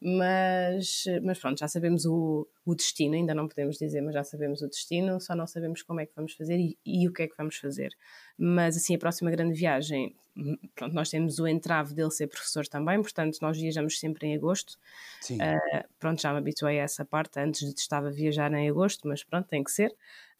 mas, 0.00 1.04
mas 1.22 1.38
pronto, 1.38 1.58
já 1.58 1.68
sabemos 1.68 2.06
o, 2.06 2.48
o 2.64 2.74
destino. 2.74 3.14
Ainda 3.14 3.34
não 3.34 3.48
podemos 3.48 3.76
dizer, 3.76 4.00
mas 4.00 4.14
já 4.14 4.24
sabemos 4.24 4.62
o 4.62 4.68
destino, 4.68 5.20
só 5.20 5.34
não 5.34 5.46
sabemos 5.46 5.82
como 5.82 6.00
é 6.00 6.06
que 6.06 6.14
vamos 6.14 6.34
fazer 6.34 6.58
e, 6.58 6.78
e 6.84 7.08
o 7.08 7.12
que 7.12 7.24
é 7.24 7.28
que 7.28 7.36
vamos 7.36 7.56
fazer. 7.56 7.90
Mas 8.38 8.76
assim, 8.76 8.94
a 8.94 8.98
próxima 8.98 9.30
grande 9.30 9.54
viagem, 9.54 10.14
hum, 10.36 10.56
pronto, 10.74 10.94
nós 10.94 11.10
temos 11.10 11.38
o 11.38 11.46
entrave 11.46 11.94
dele 11.94 12.10
ser 12.10 12.26
professor 12.28 12.66
também, 12.66 13.00
portanto, 13.02 13.38
nós 13.42 13.58
viajamos 13.58 13.98
sempre 13.98 14.26
em 14.26 14.34
agosto. 14.36 14.78
Sim. 15.20 15.36
Uh, 15.36 15.84
pronto, 15.98 16.20
já 16.20 16.32
me 16.32 16.38
habituei 16.38 16.80
a 16.80 16.84
essa 16.84 17.04
parte. 17.04 17.38
Antes 17.38 17.74
de 17.74 17.80
estava 17.80 18.08
a 18.08 18.12
viajar 18.12 18.52
em 18.52 18.68
agosto, 18.68 19.06
mas 19.06 19.22
pronto, 19.22 19.46
tem 19.48 19.62
que 19.62 19.70
ser. 19.70 19.94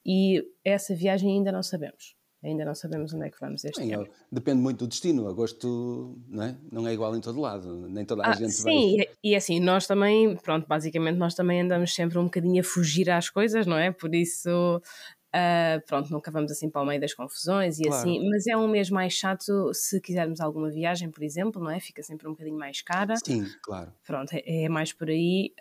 E 0.05 0.43
essa 0.65 0.95
viagem 0.95 1.37
ainda 1.37 1.53
não 1.53 1.63
sabemos. 1.63 2.17
Ainda 2.43 2.65
não 2.65 2.75
sabemos 2.75 3.13
onde 3.13 3.27
é 3.27 3.31
que 3.31 3.39
vamos 3.39 3.63
este 3.65 3.81
Bem, 3.81 3.93
ano. 3.93 4.09
Depende 4.33 4.63
muito 4.63 4.79
do 4.79 4.89
destino. 4.89 5.29
Agosto 5.29 6.19
não 6.27 6.43
é, 6.43 6.57
não 6.73 6.89
é 6.89 6.95
igual 6.95 7.15
em 7.15 7.21
todo 7.21 7.39
lado. 7.39 7.87
Nem 7.89 8.05
toda 8.05 8.23
a 8.23 8.31
ah, 8.31 8.33
gente 8.33 8.53
sim, 8.53 8.63
vai. 8.97 9.07
Sim, 9.07 9.13
e 9.23 9.37
assim, 9.37 9.61
nós 9.61 9.87
também, 9.87 10.37
pronto, 10.37 10.67
basicamente 10.67 11.17
nós 11.17 11.35
também 11.35 11.61
andamos 11.61 11.95
sempre 11.95 12.19
um 12.19 12.25
bocadinho 12.25 12.61
a 12.61 12.65
fugir 12.65 13.11
às 13.11 13.29
coisas, 13.29 13.67
não 13.67 13.77
é? 13.77 13.93
Por 13.93 14.15
isso, 14.15 14.81
Uh, 15.31 15.81
pronto, 15.87 16.11
nunca 16.11 16.29
vamos 16.29 16.51
assim 16.51 16.69
para 16.69 16.83
o 16.83 16.85
meio 16.85 17.01
das 17.01 17.15
confusões 17.15 17.79
e 17.79 17.85
claro. 17.85 18.01
assim, 18.01 18.29
mas 18.29 18.49
é 18.49 18.57
um 18.57 18.67
mês 18.67 18.91
mais 18.91 19.13
chato 19.13 19.73
se 19.73 20.01
quisermos 20.01 20.41
alguma 20.41 20.69
viagem, 20.69 21.09
por 21.09 21.23
exemplo, 21.23 21.63
não 21.63 21.71
é? 21.71 21.79
Fica 21.79 22.03
sempre 22.03 22.27
um 22.27 22.33
bocadinho 22.33 22.59
mais 22.59 22.83
cara. 22.83 23.15
Sim, 23.25 23.47
claro. 23.63 23.93
Pronto, 24.05 24.33
é, 24.33 24.65
é 24.65 24.69
mais 24.69 24.93
por 24.93 25.09
aí, 25.09 25.55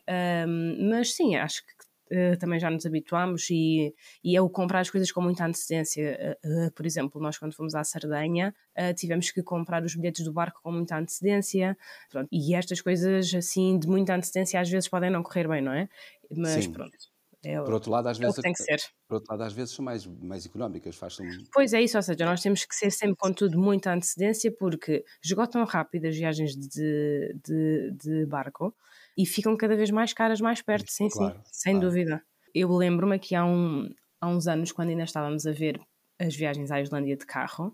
um, 0.48 0.90
mas 0.90 1.14
sim, 1.14 1.36
acho 1.36 1.64
que 1.64 1.79
uh, 2.12 2.38
também 2.38 2.60
já 2.60 2.70
nos 2.70 2.86
habituámos 2.86 3.50
e, 3.50 3.94
e 4.24 4.36
é 4.36 4.42
o 4.42 4.50
comprar 4.50 4.80
as 4.80 4.90
coisas 4.90 5.12
com 5.12 5.22
muita 5.22 5.46
antecedência. 5.46 6.38
Uh, 6.44 6.72
por 6.72 6.86
exemplo, 6.86 7.22
nós 7.22 7.38
quando 7.38 7.54
fomos 7.54 7.76
à 7.76 7.84
Sardenha 7.84 8.54
tivemos 8.96 9.30
que 9.30 9.44
comprar 9.44 9.84
os 9.84 9.94
bilhetes 9.94 10.24
do 10.24 10.32
barco 10.32 10.62
com 10.64 10.72
muita 10.72 10.98
antecedência 10.98 11.78
pronto, 12.10 12.30
e 12.32 12.56
estas 12.56 12.80
coisas 12.80 13.34
assim 13.36 13.78
de 13.78 13.88
muita 13.88 14.16
antecedência 14.16 14.60
às 14.60 14.70
vezes 14.70 14.88
podem 14.88 15.10
não 15.10 15.22
correr 15.22 15.50
bem, 15.50 15.62
não 15.62 15.74
é? 15.74 15.90
Mas 16.32 16.64
Sim. 16.64 16.72
pronto. 16.72 16.98
É, 17.44 17.60
por 17.62 17.74
outro 17.74 17.90
lado, 17.90 18.08
às 18.08 18.18
é 18.18 18.22
vezes, 18.22 18.42
tem 18.42 18.52
que 18.52 18.62
ser. 18.62 18.82
Por 19.08 19.16
outro 19.16 19.32
lado, 19.32 19.44
às 19.44 19.54
vezes 19.54 19.74
são 19.74 19.84
mais, 19.84 20.06
mais 20.06 20.46
económicas. 20.46 20.96
Faz 20.96 21.20
um... 21.20 21.30
Pois 21.54 21.74
é 21.74 21.82
isso, 21.82 21.98
ou 21.98 22.04
seja, 22.04 22.26
nós 22.26 22.42
temos 22.42 22.66
que 22.66 22.76
ser 22.76 22.92
sempre 22.92 23.16
com 23.16 23.32
tudo 23.32 23.58
muita 23.58 23.94
antecedência 23.94 24.52
porque 24.52 25.06
esgotam 25.24 25.64
rápido 25.64 26.06
as 26.06 26.16
viagens 26.16 26.56
de, 26.56 27.34
de, 27.46 27.92
de 27.92 28.26
barco 28.26 28.76
e 29.18 29.26
ficam 29.26 29.56
cada 29.56 29.76
vez 29.76 29.90
mais 29.90 30.14
caras 30.14 30.42
mais 30.42 30.62
perto, 30.62 30.92
sim, 30.92 31.08
claro, 31.10 31.36
sim, 31.36 31.42
sem 31.52 31.74
claro. 31.74 31.88
dúvida. 31.88 32.24
Eu 32.54 32.72
lembro-me 32.76 33.18
que 33.18 33.36
há, 33.36 33.46
um, 33.46 33.90
há 34.20 34.28
uns 34.28 34.48
anos, 34.48 34.72
quando 34.72 34.90
ainda 34.90 35.04
estávamos 35.04 35.46
a 35.46 35.52
ver 35.52 35.80
as 36.20 36.36
viagens 36.36 36.72
à 36.72 36.82
Islândia 36.82 37.16
de 37.16 37.26
carro, 37.26 37.68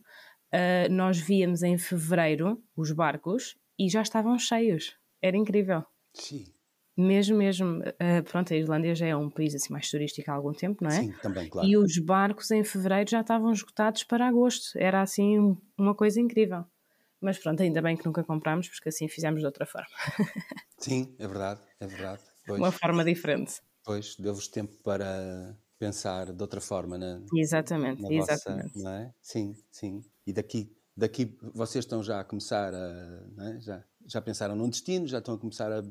uh, 0.53 0.91
nós 0.91 1.17
víamos 1.17 1.63
em 1.63 1.77
fevereiro 1.77 2.61
os 2.75 2.91
barcos 2.91 3.57
e 3.79 3.89
já 3.89 4.03
estavam 4.03 4.37
cheios. 4.37 4.95
Era 5.21 5.35
incrível. 5.35 5.83
Sim. 6.13 6.54
Mesmo, 6.97 7.37
mesmo, 7.37 7.79
uh, 7.79 8.23
pronto, 8.23 8.53
a 8.53 8.57
Islândia 8.57 8.95
já 8.95 9.05
é 9.07 9.15
um 9.15 9.29
país 9.29 9.53
assim 9.53 9.73
mais 9.73 9.89
turístico 9.89 10.31
há 10.31 10.33
algum 10.33 10.53
tempo, 10.53 10.81
não 10.83 10.89
é? 10.89 11.01
Sim, 11.01 11.11
também, 11.21 11.49
claro. 11.49 11.67
E 11.67 11.77
os 11.77 11.97
barcos 11.97 12.51
em 12.51 12.63
fevereiro 12.63 13.09
já 13.09 13.21
estavam 13.21 13.51
esgotados 13.51 14.03
para 14.03 14.27
agosto. 14.27 14.77
Era 14.77 15.01
assim 15.01 15.57
uma 15.77 15.93
coisa 15.93 16.21
incrível. 16.21 16.63
Mas 17.19 17.37
pronto, 17.37 17.61
ainda 17.61 17.81
bem 17.81 17.97
que 17.97 18.05
nunca 18.05 18.23
comprámos, 18.23 18.69
porque 18.69 18.89
assim 18.89 19.07
fizemos 19.09 19.41
de 19.41 19.45
outra 19.45 19.65
forma. 19.65 19.87
Sim, 20.77 21.15
é 21.19 21.27
verdade, 21.27 21.61
é 21.79 21.87
verdade. 21.87 22.21
Pois. 22.45 22.59
Uma 22.61 22.71
forma 22.71 23.03
diferente. 23.03 23.61
Pois, 23.83 24.15
deu-vos 24.15 24.47
tempo 24.47 24.73
para 24.83 25.57
pensar 25.77 26.31
de 26.31 26.41
outra 26.41 26.61
forma 26.61 26.97
na, 26.97 27.19
exatamente, 27.35 28.01
na 28.01 28.11
exatamente. 28.11 28.73
Vossa, 28.73 28.83
não 28.83 28.91
é? 28.91 29.13
Sim, 29.21 29.55
sim. 29.71 30.01
E 30.25 30.33
daqui, 30.33 30.71
daqui 30.95 31.37
vocês 31.53 31.83
estão 31.83 32.01
já 32.01 32.19
a 32.19 32.23
começar 32.23 32.73
a. 32.73 33.19
É? 33.39 33.59
Já, 33.59 33.83
já 34.07 34.21
pensaram 34.21 34.55
num 34.55 34.69
destino, 34.69 35.07
já 35.07 35.17
estão 35.17 35.33
a 35.33 35.37
começar 35.37 35.71
a 35.71 35.83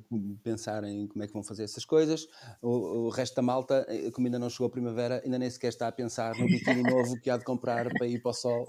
pensar 0.42 0.84
em 0.84 1.06
como 1.08 1.24
é 1.24 1.26
que 1.26 1.32
vão 1.32 1.42
fazer 1.42 1.64
essas 1.64 1.84
coisas. 1.84 2.26
O, 2.62 3.06
o 3.06 3.08
resto 3.10 3.34
da 3.34 3.42
malta, 3.42 3.84
eh, 3.88 4.10
como 4.12 4.26
ainda 4.26 4.38
não 4.38 4.48
chegou 4.48 4.68
a 4.68 4.70
primavera, 4.70 5.20
ainda 5.24 5.38
nem 5.38 5.50
sequer 5.50 5.68
está 5.68 5.88
a 5.88 5.92
pensar 5.92 6.34
no 6.38 6.46
biquíni 6.46 6.82
novo 6.88 7.20
que 7.20 7.28
há 7.28 7.36
de 7.36 7.44
comprar 7.44 7.88
para 7.90 8.06
ir 8.06 8.22
para 8.22 8.30
o 8.30 8.34
sol. 8.34 8.66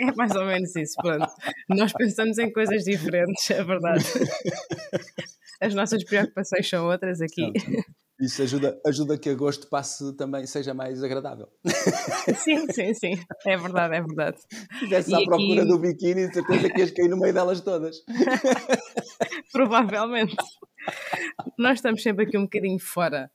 É 0.00 0.12
mais 0.16 0.34
ou 0.34 0.46
menos 0.46 0.74
isso, 0.74 0.94
pronto. 1.02 1.30
Nós 1.68 1.92
pensamos 1.92 2.38
em 2.38 2.50
coisas 2.50 2.84
diferentes, 2.84 3.50
é 3.50 3.62
verdade. 3.62 4.04
As 5.60 5.74
nossas 5.74 6.02
preocupações 6.02 6.68
são 6.68 6.88
outras 6.88 7.20
aqui. 7.20 7.52
Isso 8.22 8.42
ajuda, 8.42 8.80
ajuda 8.86 9.18
que 9.18 9.28
agosto 9.28 9.66
passe 9.66 10.16
também, 10.16 10.46
seja 10.46 10.72
mais 10.72 11.02
agradável. 11.02 11.48
Sim, 12.36 12.66
sim, 12.72 12.94
sim. 12.94 13.14
É 13.44 13.56
verdade, 13.56 13.96
é 13.96 14.00
verdade. 14.00 14.38
Se 14.40 14.74
estivesse 14.74 15.14
à 15.14 15.24
procura 15.24 15.66
do 15.66 15.78
biquíni, 15.78 16.32
certeza 16.32 16.70
que 16.70 16.80
ias 16.80 16.90
cair 16.92 17.08
no 17.08 17.16
meio 17.16 17.34
delas 17.34 17.60
todas. 17.60 17.96
Provavelmente. 19.52 20.36
Nós 21.58 21.78
estamos 21.78 22.02
sempre 22.02 22.24
aqui 22.24 22.38
um 22.38 22.44
bocadinho 22.44 22.78
fora. 22.78 23.30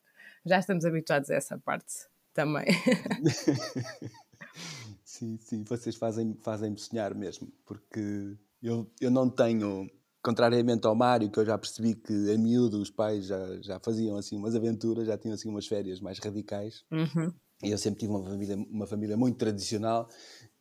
Já 0.46 0.60
estamos 0.60 0.86
habituados 0.86 1.30
a 1.30 1.36
essa 1.36 1.58
parte 1.58 1.94
também. 2.34 2.68
sim, 5.04 5.38
sim, 5.42 5.66
vocês 5.66 5.98
fazem-me 5.98 6.40
fazem 6.42 6.78
sonhar 6.78 7.14
mesmo, 7.14 7.52
porque 7.66 8.38
eu, 8.64 8.90
eu 9.02 9.12
não 9.12 9.30
tenho, 9.30 9.90
contrariamente 10.28 10.86
ao 10.86 10.94
Mário, 10.94 11.32
que 11.32 11.40
eu 11.40 11.46
já 11.46 11.58
percebi 11.58 11.96
que 11.96 12.12
a 12.34 12.38
miúdo 12.38 12.82
os 12.82 12.92
pais 12.92 13.28
já, 13.28 13.62
já 13.62 13.80
faziam 13.80 14.18
assim 14.18 14.36
umas 14.36 14.56
aventuras, 14.56 15.08
já 15.08 15.18
tinham 15.18 15.34
assim 15.34 15.48
umas 15.48 15.66
férias 15.66 16.02
mais 16.02 16.20
radicais. 16.20 16.84
Uhum. 16.92 17.32
E 17.64 17.72
eu 17.72 17.78
sempre 17.78 18.02
tive 18.02 18.12
uma 18.12 18.30
família, 18.30 18.58
uma 18.58 18.86
família 18.86 19.16
muito 19.16 19.38
tradicional, 19.38 20.10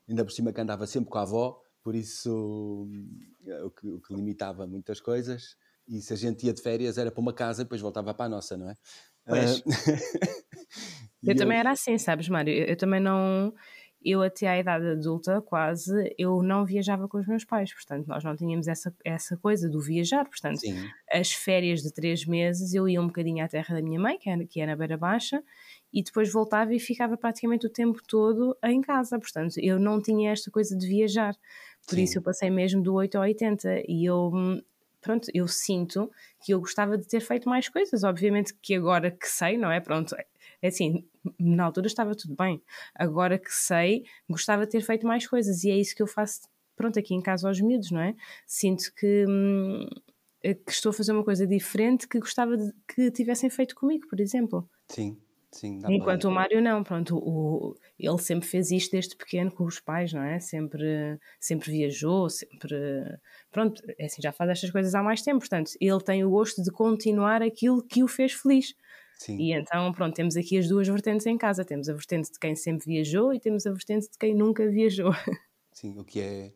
ainda 0.08 0.24
por 0.24 0.30
cima 0.30 0.52
que 0.52 0.60
andava 0.60 0.86
sempre 0.86 1.10
com 1.10 1.18
a 1.18 1.22
avó, 1.22 1.60
por 1.82 1.96
isso 1.96 2.88
o 3.64 3.70
que, 3.72 3.88
o 3.88 4.00
que 4.00 4.14
limitava 4.14 4.68
muitas 4.68 5.00
coisas. 5.00 5.56
E 5.88 6.00
se 6.00 6.12
a 6.12 6.16
gente 6.16 6.46
ia 6.46 6.54
de 6.54 6.62
férias 6.62 6.96
era 6.96 7.10
para 7.10 7.20
uma 7.20 7.32
casa 7.32 7.62
e 7.62 7.64
depois 7.64 7.80
voltava 7.80 8.14
para 8.14 8.26
a 8.26 8.28
nossa, 8.28 8.56
não 8.56 8.70
é? 8.70 8.74
Pois. 9.26 9.58
Uh... 9.58 9.62
eu, 11.26 11.32
eu 11.32 11.36
também 11.36 11.58
era 11.58 11.72
assim, 11.72 11.98
sabes, 11.98 12.28
Mário? 12.28 12.54
Eu, 12.54 12.66
eu 12.66 12.76
também 12.76 13.00
não 13.00 13.52
eu 14.06 14.22
até 14.22 14.46
à 14.46 14.58
idade 14.58 14.86
adulta 14.86 15.42
quase 15.42 16.14
eu 16.16 16.42
não 16.42 16.64
viajava 16.64 17.08
com 17.08 17.18
os 17.18 17.26
meus 17.26 17.44
pais, 17.44 17.74
portanto 17.74 18.06
nós 18.06 18.22
não 18.22 18.36
tínhamos 18.36 18.68
essa, 18.68 18.94
essa 19.04 19.36
coisa 19.36 19.68
do 19.68 19.80
viajar, 19.80 20.24
portanto 20.26 20.60
Sim. 20.60 20.88
as 21.10 21.32
férias 21.32 21.82
de 21.82 21.92
três 21.92 22.24
meses 22.24 22.72
eu 22.72 22.88
ia 22.88 23.00
um 23.00 23.08
bocadinho 23.08 23.44
à 23.44 23.48
terra 23.48 23.74
da 23.74 23.82
minha 23.82 23.98
mãe, 23.98 24.16
que 24.18 24.30
era, 24.30 24.46
que 24.46 24.60
era 24.60 24.72
na 24.72 24.76
Beira 24.76 24.96
Baixa, 24.96 25.42
e 25.92 26.02
depois 26.02 26.32
voltava 26.32 26.72
e 26.72 26.78
ficava 26.78 27.16
praticamente 27.16 27.66
o 27.66 27.70
tempo 27.70 28.00
todo 28.06 28.56
em 28.64 28.80
casa, 28.80 29.18
portanto 29.18 29.54
eu 29.58 29.78
não 29.78 30.00
tinha 30.00 30.30
esta 30.30 30.50
coisa 30.50 30.76
de 30.76 30.86
viajar, 30.86 31.34
por 31.88 31.96
Sim. 31.96 32.02
isso 32.04 32.18
eu 32.18 32.22
passei 32.22 32.50
mesmo 32.50 32.82
do 32.82 32.94
8 32.94 33.16
ao 33.16 33.22
80 33.22 33.82
e 33.88 34.04
eu 34.04 34.30
pronto, 35.00 35.30
eu 35.32 35.46
sinto 35.46 36.10
que 36.44 36.52
eu 36.52 36.58
gostava 36.58 36.98
de 36.98 37.06
ter 37.06 37.20
feito 37.20 37.48
mais 37.48 37.68
coisas. 37.68 38.02
Obviamente 38.02 38.52
que 38.60 38.74
agora 38.74 39.08
que 39.08 39.28
sei, 39.28 39.56
não 39.56 39.70
é? 39.70 39.78
Pronto, 39.78 40.16
é 40.60 40.66
assim, 40.66 41.06
na 41.38 41.64
altura 41.64 41.86
estava 41.86 42.14
tudo 42.14 42.34
bem. 42.36 42.62
Agora 42.94 43.38
que 43.38 43.52
sei, 43.52 44.04
gostava 44.28 44.64
de 44.64 44.72
ter 44.72 44.82
feito 44.82 45.06
mais 45.06 45.26
coisas 45.26 45.64
e 45.64 45.70
é 45.70 45.76
isso 45.76 45.94
que 45.94 46.02
eu 46.02 46.06
faço, 46.06 46.42
pronto, 46.76 46.98
aqui 46.98 47.14
em 47.14 47.22
casa 47.22 47.48
aos 47.48 47.60
miúdos, 47.60 47.90
não 47.90 48.00
é? 48.00 48.14
Sinto 48.46 48.92
que, 48.94 49.24
hum, 49.28 49.86
que 50.42 50.72
estou 50.72 50.90
a 50.90 50.92
fazer 50.92 51.12
uma 51.12 51.24
coisa 51.24 51.46
diferente 51.46 52.08
que 52.08 52.18
gostava 52.18 52.56
de, 52.56 52.72
que 52.88 53.10
tivessem 53.10 53.50
feito 53.50 53.74
comigo, 53.74 54.06
por 54.08 54.20
exemplo. 54.20 54.68
Sim. 54.88 55.16
Sim, 55.56 55.80
Enquanto 55.88 56.24
o 56.24 56.30
Mário 56.30 56.60
não, 56.60 56.82
pronto, 56.84 57.16
o, 57.16 57.74
ele 57.98 58.18
sempre 58.18 58.46
fez 58.46 58.70
isto 58.70 58.92
desde 58.92 59.16
pequeno 59.16 59.50
com 59.50 59.64
os 59.64 59.80
pais, 59.80 60.12
não 60.12 60.22
é? 60.22 60.38
Sempre, 60.38 61.18
sempre 61.40 61.70
viajou, 61.70 62.28
sempre, 62.28 62.76
pronto, 63.50 63.82
é 63.98 64.04
assim, 64.04 64.20
já 64.20 64.32
faz 64.32 64.50
estas 64.50 64.70
coisas 64.70 64.94
há 64.94 65.02
mais 65.02 65.22
tempo, 65.22 65.38
portanto, 65.38 65.70
ele 65.80 66.00
tem 66.02 66.22
o 66.24 66.30
gosto 66.30 66.62
de 66.62 66.70
continuar 66.70 67.42
aquilo 67.42 67.82
que 67.82 68.02
o 68.02 68.08
fez 68.08 68.34
feliz. 68.34 68.74
Sim. 69.18 69.38
E 69.38 69.52
então, 69.52 69.92
pronto, 69.92 70.14
temos 70.14 70.36
aqui 70.36 70.58
as 70.58 70.68
duas 70.68 70.86
vertentes 70.86 71.26
em 71.26 71.38
casa, 71.38 71.64
temos 71.64 71.88
a 71.88 71.94
vertente 71.94 72.30
de 72.30 72.38
quem 72.38 72.54
sempre 72.54 72.86
viajou 72.86 73.32
e 73.32 73.40
temos 73.40 73.66
a 73.66 73.70
vertente 73.70 74.10
de 74.10 74.18
quem 74.18 74.34
nunca 74.34 74.68
viajou. 74.68 75.10
Sim, 75.72 75.98
o 75.98 76.04
que 76.04 76.20
é 76.20 76.52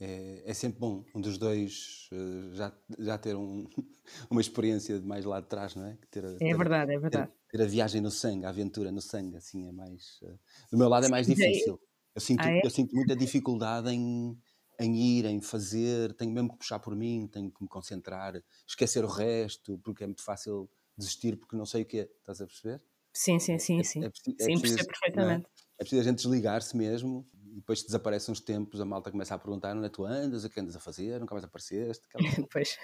é, 0.00 0.42
é, 0.46 0.54
sempre 0.54 0.78
bom 0.78 1.04
um 1.12 1.20
dos 1.20 1.38
dois 1.38 2.08
uh, 2.12 2.54
já, 2.54 2.72
já 3.00 3.18
ter 3.18 3.34
um, 3.34 3.66
uma 4.30 4.40
experiência 4.40 4.98
de 4.98 5.04
mais 5.04 5.24
lá 5.24 5.40
de 5.40 5.48
trás, 5.48 5.74
não 5.74 5.86
é? 5.86 5.98
Ter, 6.08 6.24
é 6.24 6.34
ter, 6.34 6.56
verdade, 6.56 6.94
é 6.94 6.98
verdade. 6.98 7.32
Ter, 7.50 7.58
ter, 7.58 7.64
a 7.64 7.66
viagem 7.66 8.00
no 8.00 8.10
sangue, 8.10 8.44
a 8.44 8.48
aventura 8.48 8.92
no 8.92 9.00
sangue, 9.00 9.36
assim 9.36 9.66
é 9.66 9.72
mais. 9.72 10.20
Uh, 10.22 10.38
do 10.70 10.78
meu 10.78 10.88
lado 10.88 11.06
é 11.06 11.08
mais 11.08 11.26
difícil. 11.26 11.80
Eu 12.14 12.20
sinto, 12.20 12.40
ah, 12.42 12.50
é? 12.50 12.60
eu 12.64 12.70
sinto 12.70 12.94
muita 12.94 13.16
dificuldade 13.16 13.90
em, 13.90 14.38
em 14.78 14.96
ir, 14.96 15.24
em 15.24 15.40
fazer, 15.40 16.12
tenho 16.14 16.30
mesmo 16.30 16.50
que 16.50 16.58
puxar 16.58 16.78
por 16.78 16.94
mim, 16.94 17.26
tenho 17.26 17.50
que 17.50 17.60
me 17.60 17.68
concentrar, 17.68 18.40
esquecer 18.68 19.04
o 19.04 19.08
resto, 19.08 19.78
porque 19.78 20.04
é 20.04 20.06
muito 20.06 20.22
fácil 20.22 20.70
desistir 20.98 21.36
porque 21.36 21.56
não 21.56 21.64
sei 21.64 21.82
o 21.82 21.86
que 21.86 22.00
é. 22.00 22.02
Estás 22.02 22.40
a 22.40 22.46
perceber? 22.46 22.82
Sim, 23.12 23.38
sim, 23.38 23.58
sim, 23.58 23.80
é, 23.80 23.82
sim. 23.82 24.04
É, 24.04 24.06
é, 24.06 24.10
sim, 24.14 24.32
preciso, 24.32 24.60
percebo 24.60 24.88
perfeitamente. 24.88 25.46
É? 25.46 25.48
é 25.78 25.78
preciso 25.78 26.00
a 26.00 26.04
gente 26.04 26.16
desligar-se 26.16 26.76
mesmo 26.76 27.28
e 27.50 27.56
depois 27.56 27.82
desaparece 27.82 28.30
uns 28.30 28.40
tempos, 28.40 28.80
a 28.80 28.84
malta 28.84 29.10
começa 29.10 29.34
a 29.34 29.38
perguntar 29.38 29.76
onde 29.76 29.86
é 29.86 29.88
que 29.88 29.94
tu 29.94 30.04
andas, 30.04 30.44
o 30.44 30.50
que 30.50 30.60
andas 30.60 30.76
a 30.76 30.80
fazer, 30.80 31.18
nunca 31.18 31.34
mais 31.34 31.44
apareceste. 31.44 32.06
pois. 32.52 32.76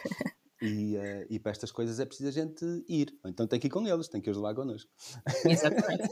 E, 0.63 0.97
uh, 0.97 1.27
e 1.29 1.39
para 1.39 1.53
estas 1.53 1.71
coisas 1.71 2.01
é 2.01 2.07
preciso 2.07 2.29
a 2.29 2.33
gente 2.33 2.65
ir. 2.89 3.17
Então 3.27 3.47
tem 3.47 3.61
que 3.61 3.67
ir 3.67 3.71
com 3.71 3.87
eles, 3.87 4.09
tem 4.09 4.21
que 4.21 4.31
os 4.31 4.37
levar 4.37 4.55
connosco. 4.55 4.91
Exatamente. 5.45 6.09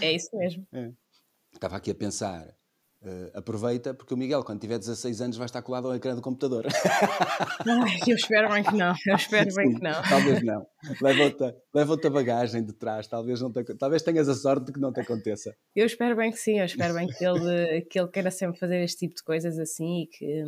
é 0.00 0.12
isso 0.12 0.36
mesmo. 0.36 0.66
É. 0.72 0.92
Estava 1.54 1.76
aqui 1.76 1.90
a 1.90 1.94
pensar, 1.94 2.57
Uh, 3.00 3.30
aproveita, 3.32 3.94
porque 3.94 4.12
o 4.12 4.16
Miguel, 4.16 4.42
quando 4.42 4.60
tiver 4.60 4.76
16 4.76 5.20
anos, 5.20 5.36
vai 5.36 5.46
estar 5.46 5.62
colado 5.62 5.86
ao 5.86 5.94
ecrã 5.94 6.16
do 6.16 6.20
computador. 6.20 6.66
Eu 8.08 8.16
espero 8.16 8.48
bem 8.52 8.64
que 8.64 8.74
não, 8.74 8.92
eu 9.06 9.14
espero 9.14 9.54
bem 9.54 9.74
que 9.74 9.82
não. 9.82 10.02
Talvez 10.02 10.42
não. 10.42 10.66
Leva-te 11.00 11.54
leva 11.72 11.94
a 12.02 12.10
bagagem 12.10 12.64
de 12.64 12.72
trás, 12.72 13.06
talvez, 13.06 13.40
não 13.40 13.52
te, 13.52 13.62
talvez 13.76 14.02
tenhas 14.02 14.28
a 14.28 14.34
sorte 14.34 14.66
de 14.66 14.72
que 14.72 14.80
não 14.80 14.92
te 14.92 15.00
aconteça. 15.00 15.54
Eu 15.76 15.86
espero 15.86 16.16
bem 16.16 16.32
que 16.32 16.38
sim, 16.38 16.58
eu 16.58 16.64
espero 16.64 16.94
bem 16.94 17.06
que 17.06 17.24
ele, 17.24 17.82
que 17.82 18.00
ele 18.00 18.08
queira 18.08 18.30
sempre 18.30 18.58
fazer 18.58 18.82
este 18.82 19.06
tipo 19.06 19.14
de 19.14 19.22
coisas 19.22 19.58
assim 19.58 20.02
e 20.02 20.06
que, 20.06 20.44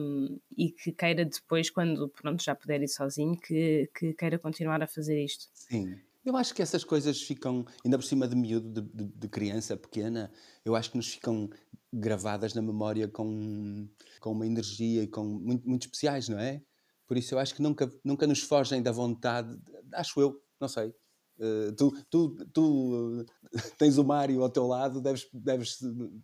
e 0.56 0.70
que 0.72 0.92
queira 0.92 1.24
depois, 1.24 1.70
quando 1.70 2.08
pronto, 2.08 2.42
já 2.42 2.54
puder 2.54 2.82
ir 2.82 2.88
sozinho, 2.88 3.36
que, 3.36 3.88
que 3.94 4.12
queira 4.14 4.38
continuar 4.38 4.82
a 4.82 4.88
fazer 4.88 5.22
isto. 5.22 5.46
Sim. 5.54 5.94
Eu 6.24 6.36
acho 6.36 6.54
que 6.54 6.60
essas 6.60 6.84
coisas 6.84 7.22
ficam, 7.22 7.64
ainda 7.84 7.96
por 7.96 8.04
cima 8.04 8.28
de 8.28 8.36
miúdo, 8.36 8.82
de, 8.82 8.88
de, 8.92 9.04
de, 9.06 9.28
criança 9.28 9.76
pequena, 9.76 10.30
eu 10.64 10.76
acho 10.76 10.90
que 10.90 10.96
nos 10.96 11.08
ficam 11.08 11.48
gravadas 11.92 12.52
na 12.54 12.60
memória 12.60 13.08
com, 13.08 13.88
com 14.20 14.32
uma 14.32 14.46
energia 14.46 15.02
e 15.02 15.08
com 15.08 15.24
muito, 15.24 15.66
muito 15.66 15.82
especiais, 15.84 16.28
não 16.28 16.38
é? 16.38 16.60
Por 17.06 17.16
isso 17.16 17.34
eu 17.34 17.38
acho 17.38 17.54
que 17.54 17.62
nunca, 17.62 17.90
nunca 18.04 18.26
nos 18.26 18.40
fogem 18.42 18.82
da 18.82 18.92
vontade, 18.92 19.58
acho 19.94 20.20
eu, 20.20 20.40
não 20.60 20.68
sei. 20.68 20.94
Uh, 21.38 21.72
tu, 21.74 21.90
tu, 22.10 22.36
tu 22.52 23.22
uh, 23.22 23.26
tens 23.78 23.96
o 23.96 24.04
Mário 24.04 24.42
ao 24.42 24.50
teu 24.50 24.66
lado, 24.66 25.00
deves, 25.00 25.26
deves 25.32 25.78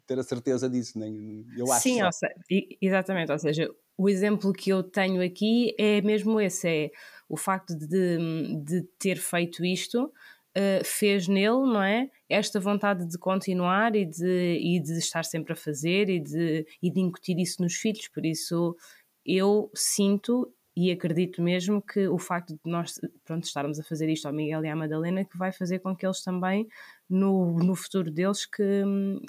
ter 0.06 0.18
a 0.18 0.22
certeza 0.22 0.68
disso, 0.68 0.98
nem, 0.98 1.46
eu 1.56 1.72
acho. 1.72 1.82
Sim, 1.82 2.02
ou 2.02 2.12
seja, 2.12 2.34
exatamente, 2.82 3.32
ou 3.32 3.38
seja, 3.38 3.66
o 3.96 4.10
exemplo 4.10 4.52
que 4.52 4.70
eu 4.70 4.82
tenho 4.82 5.22
aqui 5.22 5.74
é 5.78 6.02
mesmo 6.02 6.38
esse, 6.38 6.68
é 6.68 6.90
o 7.28 7.36
facto 7.36 7.76
de, 7.76 8.56
de 8.64 8.82
ter 8.98 9.16
feito 9.16 9.64
isto 9.64 10.04
uh, 10.04 10.84
fez 10.84 11.28
nele, 11.28 11.66
não 11.66 11.82
é? 11.82 12.10
Esta 12.28 12.58
vontade 12.60 13.06
de 13.06 13.18
continuar 13.18 13.94
e 13.94 14.04
de, 14.04 14.58
e 14.60 14.80
de 14.80 14.98
estar 14.98 15.24
sempre 15.24 15.52
a 15.52 15.56
fazer 15.56 16.08
e 16.08 16.20
de, 16.20 16.66
e 16.82 16.90
de 16.90 17.00
incutir 17.00 17.38
isso 17.38 17.62
nos 17.62 17.74
filhos, 17.74 18.08
por 18.08 18.24
isso 18.24 18.76
eu 19.24 19.70
sinto 19.74 20.52
e 20.76 20.90
acredito 20.92 21.42
mesmo 21.42 21.80
que 21.80 22.06
o 22.06 22.18
facto 22.18 22.50
de 22.52 22.70
nós 22.70 23.00
pronto, 23.24 23.44
estarmos 23.44 23.80
a 23.80 23.82
fazer 23.82 24.10
isto 24.10 24.26
ao 24.26 24.32
Miguel 24.32 24.62
e 24.64 24.68
à 24.68 24.76
Madalena 24.76 25.24
que 25.24 25.38
vai 25.38 25.50
fazer 25.50 25.78
com 25.78 25.96
que 25.96 26.04
eles 26.04 26.22
também 26.22 26.68
no, 27.08 27.56
no 27.56 27.74
futuro 27.74 28.10
deles 28.10 28.44
que, 28.44 28.82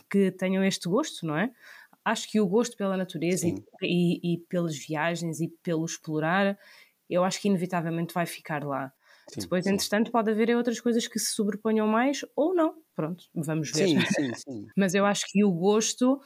que 0.09 0.29
tenham 0.31 0.63
este 0.63 0.89
gosto, 0.89 1.25
não 1.25 1.37
é? 1.37 1.49
Acho 2.03 2.29
que 2.29 2.39
o 2.39 2.47
gosto 2.47 2.75
pela 2.75 2.97
natureza 2.97 3.47
e, 3.47 3.55
e, 3.81 4.33
e, 4.33 4.37
pelas 4.49 4.77
viagens 4.77 5.39
e 5.39 5.49
pelo 5.63 5.85
explorar 5.85 6.57
eu 7.09 7.23
acho 7.23 7.41
que 7.41 7.47
inevitavelmente 7.47 8.13
vai 8.13 8.25
ficar 8.25 8.63
lá. 8.63 8.91
Sim, 9.29 9.41
Depois, 9.41 9.65
sim. 9.65 9.73
entretanto, 9.73 10.11
pode 10.11 10.31
haver 10.31 10.55
outras 10.55 10.79
coisas 10.79 11.07
que 11.07 11.19
se 11.19 11.33
sobreponham 11.33 11.87
mais 11.87 12.21
ou 12.35 12.53
não. 12.53 12.75
Pronto, 12.95 13.25
vamos 13.35 13.71
ver. 13.71 13.87
Sim, 13.87 13.95
sim, 14.05 14.33
sim. 14.33 14.67
Mas 14.75 14.93
eu 14.93 15.05
acho 15.05 15.25
que 15.29 15.43
o 15.43 15.51
gosto, 15.51 16.19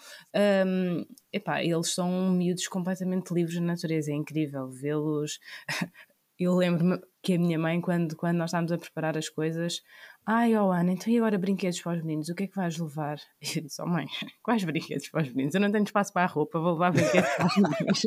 um, 0.66 1.06
epá, 1.34 1.64
eles 1.64 1.94
são 1.94 2.32
miúdos 2.32 2.68
completamente 2.68 3.34
livres 3.34 3.60
na 3.60 3.68
natureza, 3.68 4.12
é 4.12 4.16
incrível 4.16 4.70
vê-los. 4.70 5.40
Eu 6.40 6.56
lembro-me 6.56 7.00
que 7.22 7.34
a 7.36 7.38
minha 7.38 7.60
mãe, 7.60 7.80
quando, 7.80 8.16
quando 8.16 8.38
nós 8.38 8.50
estávamos 8.50 8.72
a 8.72 8.78
preparar 8.78 9.16
as 9.16 9.30
coisas, 9.30 9.84
ai, 10.26 10.56
oh 10.56 10.72
Ana, 10.72 10.94
então 10.94 11.12
e 11.12 11.18
agora 11.18 11.38
brinquedos 11.38 11.82
para 11.82 11.98
os 11.98 12.04
meninos? 12.04 12.30
O 12.30 12.36
que 12.36 12.44
é 12.44 12.48
que 12.48 12.56
vais 12.56 12.78
levar? 12.78 13.18
E 13.42 13.46
eu 13.58 13.64
disse, 13.64 13.82
oh 13.82 13.88
mãe, 13.88 14.06
quais 14.44 14.64
brinquedos 14.64 15.10
para 15.10 15.24
os 15.24 15.30
meninos? 15.30 15.56
Eu 15.56 15.62
não 15.62 15.72
tenho 15.72 15.84
espaço 15.84 16.14
para 16.14 16.24
a 16.24 16.28
roupa, 16.28 16.60
vou 16.60 16.74
levar 16.74 16.92
brinquedos 16.92 17.30
para 17.30 17.48
os 17.48 17.56
meninos. 17.56 18.02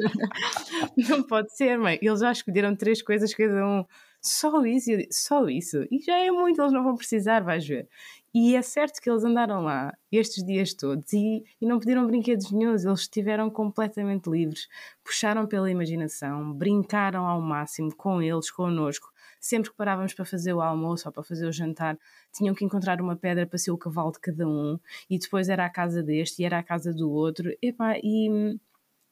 não 1.09 1.23
pode 1.23 1.55
ser, 1.57 1.79
mãe. 1.79 1.99
Eles 2.01 2.21
já 2.21 2.33
escolheram 2.33 2.77
três 2.77 3.03
coisas 3.03 3.35
cada 3.35 3.67
um. 3.67 3.85
Só 4.21 4.65
isso, 4.65 4.91
só 5.11 5.49
isso. 5.49 5.85
E 5.91 5.99
já 6.01 6.17
é 6.19 6.31
muito, 6.31 6.61
eles 6.61 6.73
não 6.73 6.83
vão 6.83 6.97
precisar, 6.97 7.41
vais 7.41 7.67
ver. 7.67 7.89
E 8.35 8.57
é 8.57 8.63
certo 8.63 9.01
que 9.01 9.09
eles 9.09 9.23
andaram 9.23 9.63
lá 9.63 9.97
estes 10.11 10.45
dias 10.45 10.75
todos 10.75 11.13
e, 11.13 11.45
e 11.61 11.67
não 11.67 11.79
pediram 11.79 12.05
brinquedos 12.05 12.51
nenhums, 12.51 12.85
eles 12.85 13.01
estiveram 13.03 13.49
completamente 13.49 14.29
livres, 14.29 14.67
puxaram 15.05 15.47
pela 15.47 15.71
imaginação, 15.71 16.53
brincaram 16.53 17.27
ao 17.27 17.41
máximo 17.41 17.95
com 17.95 18.21
eles, 18.21 18.51
connosco. 18.51 19.14
Sempre 19.45 19.71
que 19.71 19.77
parávamos 19.77 20.15
para 20.15 20.25
fazer 20.25 20.53
o 20.55 20.61
almoço 20.61 21.09
ou 21.09 21.13
para 21.13 21.23
fazer 21.23 21.47
o 21.47 21.53
jantar, 21.53 21.99
tinham 22.33 22.55
que 22.55 22.65
encontrar 22.65 23.01
uma 23.01 23.17
pedra 23.17 23.47
para 23.47 23.59
ser 23.59 23.71
o 23.73 23.79
cavalo 23.79 24.13
de 24.13 24.21
cada 24.21 24.47
um, 24.49 24.79
e 25.11 25.19
depois 25.19 25.49
era 25.49 25.65
a 25.67 25.71
casa 25.71 26.03
deste 26.03 26.43
e 26.43 26.45
era 26.47 26.59
a 26.59 26.63
casa 26.63 26.93
do 26.93 27.11
outro. 27.11 27.51
Epá, 27.63 27.99
e 28.03 28.59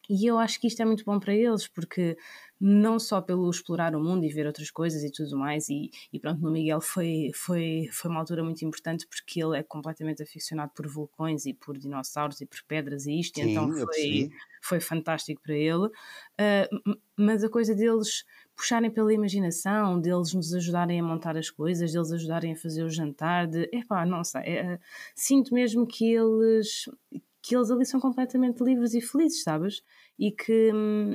E 0.09 0.25
eu 0.25 0.37
acho 0.37 0.59
que 0.59 0.67
isto 0.67 0.81
é 0.81 0.85
muito 0.85 1.05
bom 1.05 1.17
para 1.17 1.33
eles, 1.33 1.65
porque 1.65 2.17
não 2.59 2.99
só 2.99 3.21
pelo 3.21 3.49
explorar 3.49 3.95
o 3.95 4.03
mundo 4.03 4.25
e 4.25 4.29
ver 4.29 4.45
outras 4.45 4.69
coisas 4.69 5.01
e 5.01 5.09
tudo 5.11 5.37
mais, 5.37 5.69
e, 5.69 5.91
e 6.11 6.19
pronto, 6.19 6.41
no 6.41 6.51
Miguel 6.51 6.81
foi, 6.81 7.31
foi, 7.33 7.87
foi 7.91 8.11
uma 8.11 8.19
altura 8.19 8.43
muito 8.43 8.65
importante 8.65 9.07
porque 9.07 9.41
ele 9.41 9.57
é 9.57 9.63
completamente 9.63 10.21
aficionado 10.21 10.71
por 10.75 10.87
vulcões 10.87 11.45
e 11.45 11.53
por 11.53 11.77
dinossauros 11.77 12.41
e 12.41 12.45
por 12.45 12.59
pedras 12.67 13.05
e 13.05 13.17
isto, 13.19 13.39
Sim, 13.39 13.49
então 13.51 13.71
foi, 13.71 14.29
foi 14.61 14.79
fantástico 14.81 15.41
para 15.41 15.55
ele. 15.55 15.87
Uh, 15.87 16.99
mas 17.17 17.43
a 17.43 17.49
coisa 17.49 17.73
deles 17.73 18.25
puxarem 18.55 18.91
pela 18.91 19.13
imaginação, 19.13 19.99
deles 19.99 20.33
nos 20.33 20.53
ajudarem 20.53 20.99
a 20.99 21.03
montar 21.03 21.35
as 21.37 21.49
coisas, 21.49 21.91
deles 21.91 22.11
ajudarem 22.11 22.53
a 22.53 22.55
fazer 22.55 22.83
o 22.83 22.89
jantar, 22.89 23.47
de 23.47 23.69
epá, 23.71 24.05
não 24.05 24.23
sei, 24.23 24.41
é, 24.41 24.79
sinto 25.15 25.53
mesmo 25.53 25.87
que 25.87 26.13
eles 26.13 26.85
que 27.43 27.55
eles 27.55 27.69
ali 27.69 27.85
são 27.85 27.99
completamente 27.99 28.63
livres 28.63 28.93
e 28.93 29.01
felizes, 29.01 29.43
sabes? 29.43 29.83
E 30.17 30.31
que, 30.31 30.71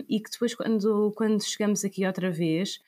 e 0.07 0.20
que 0.20 0.31
depois, 0.31 0.55
quando, 0.55 1.11
quando 1.16 1.42
chegamos 1.42 1.83
aqui 1.87 2.07
outra 2.07 2.31
vez, 2.31 2.79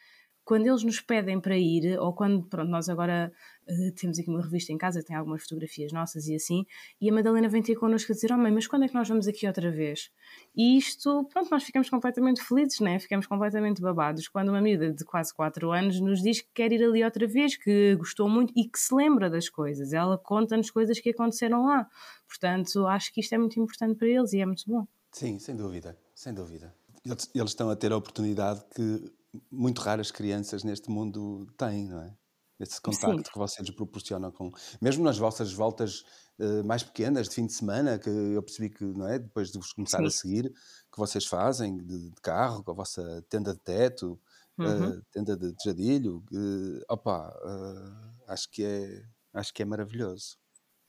quando 0.45 0.67
eles 0.67 0.83
nos 0.85 1.01
pedem 1.01 1.41
para 1.41 1.57
ir, 1.57 1.99
ou 1.99 2.13
quando, 2.13 2.45
pronto, 2.45 2.69
nós 2.69 2.91
agora 2.91 3.33
uh, 3.69 3.93
temos 3.95 4.19
aqui 4.19 4.29
uma 4.29 4.43
revista 4.43 4.73
em 4.73 4.79
casa, 4.79 5.03
tem 5.03 5.17
algumas 5.17 5.43
fotografias 5.43 5.93
nossas 5.93 6.27
e 6.29 6.35
assim, 6.35 6.65
e 7.01 7.11
a 7.11 7.13
Madalena 7.13 7.49
vem 7.49 7.63
ter 7.63 7.77
connosco 7.77 8.13
a 8.13 8.15
dizer: 8.15 8.33
Oh 8.33 8.39
mãe, 8.39 8.53
mas 8.53 8.67
quando 8.67 8.85
é 8.85 8.89
que 8.89 8.95
nós 8.95 9.09
vamos 9.09 9.27
aqui 9.27 9.47
outra 9.47 9.71
vez? 9.71 10.11
E 10.57 10.77
isto, 10.77 11.25
pronto, 11.33 11.51
nós 11.51 11.63
ficamos 11.63 11.89
completamente 11.89 12.43
felizes, 12.43 12.81
né? 12.81 12.99
Ficamos 12.99 13.27
completamente 13.27 13.81
babados 13.81 14.29
quando 14.29 14.49
uma 14.49 14.61
miúda 14.61 14.93
de 14.93 15.05
quase 15.05 15.35
4 15.35 15.71
anos 15.73 16.01
nos 16.01 16.23
diz 16.23 16.41
que 16.41 16.49
quer 16.55 16.73
ir 16.73 16.83
ali 16.83 17.05
outra 17.05 17.27
vez, 17.27 17.57
que 17.57 17.95
gostou 17.97 18.29
muito 18.29 18.53
e 18.57 18.69
que 18.69 18.79
se 18.79 18.95
lembra 18.95 19.29
das 19.29 19.49
coisas. 19.49 19.93
Ela 19.93 20.19
conta-nos 20.19 20.71
coisas 20.71 20.99
que 21.01 21.11
aconteceram 21.11 21.65
lá. 21.65 21.89
Portanto, 22.29 22.87
acho 22.87 23.13
que 23.13 23.21
isto 23.21 23.35
é 23.35 23.39
muito 23.39 23.59
importante 23.61 23.97
para 23.97 24.09
eles 24.09 24.33
e 24.33 24.41
é 24.41 24.47
muito 24.47 24.65
bom. 24.67 24.87
Sim, 25.13 25.39
sem 25.39 25.57
dúvida, 25.57 25.99
sem 26.15 26.33
dúvida. 26.33 26.75
Eles, 27.05 27.31
eles 27.35 27.51
estão 27.51 27.71
a 27.71 27.77
ter 27.77 27.93
a 27.93 27.97
oportunidade 27.97 28.63
que 28.75 29.13
muito 29.51 29.81
raras 29.81 30.11
crianças 30.11 30.65
neste 30.65 30.91
mundo 30.91 31.47
têm, 31.57 31.89
não 31.89 32.03
é? 32.03 32.15
Esse 32.61 32.81
contacto 32.81 33.17
Sim. 33.17 33.33
que 33.33 33.39
vocês 33.39 33.71
proporcionam 33.71 34.31
com. 34.31 34.53
Mesmo 34.83 35.03
nas 35.03 35.17
vossas 35.17 35.51
voltas 35.51 36.05
uh, 36.39 36.63
mais 36.63 36.83
pequenas, 36.83 37.29
de 37.29 37.35
fim 37.35 37.47
de 37.47 37.55
semana, 37.55 37.99
que 37.99 38.11
eu 38.11 38.43
percebi 38.43 38.69
que, 38.69 38.85
não 38.85 39.09
é? 39.09 39.19
Depois 39.19 39.51
de 39.51 39.59
vos 39.59 39.73
começar 39.73 39.99
Sim. 39.99 40.07
a 40.07 40.11
seguir, 40.11 40.53
que 40.93 40.99
vocês 40.99 41.25
fazem 41.25 41.79
de, 41.79 42.11
de, 42.11 42.21
carro, 42.21 42.63
com 42.63 42.71
a 42.71 42.75
vossa 42.75 43.25
tenda 43.31 43.55
de 43.55 43.61
teto, 43.61 44.21
uhum. 44.59 44.91
uh, 44.91 45.03
tenda 45.11 45.37
de, 45.37 45.53
de 45.53 45.65
jadilho, 45.65 46.23
uh, 46.33 46.85
opa, 46.87 47.35
uh, 47.43 48.23
acho, 48.29 48.51
que 48.51 48.63
é, 48.63 49.03
acho 49.33 49.55
que 49.55 49.63
é 49.63 49.65
maravilhoso. 49.65 50.37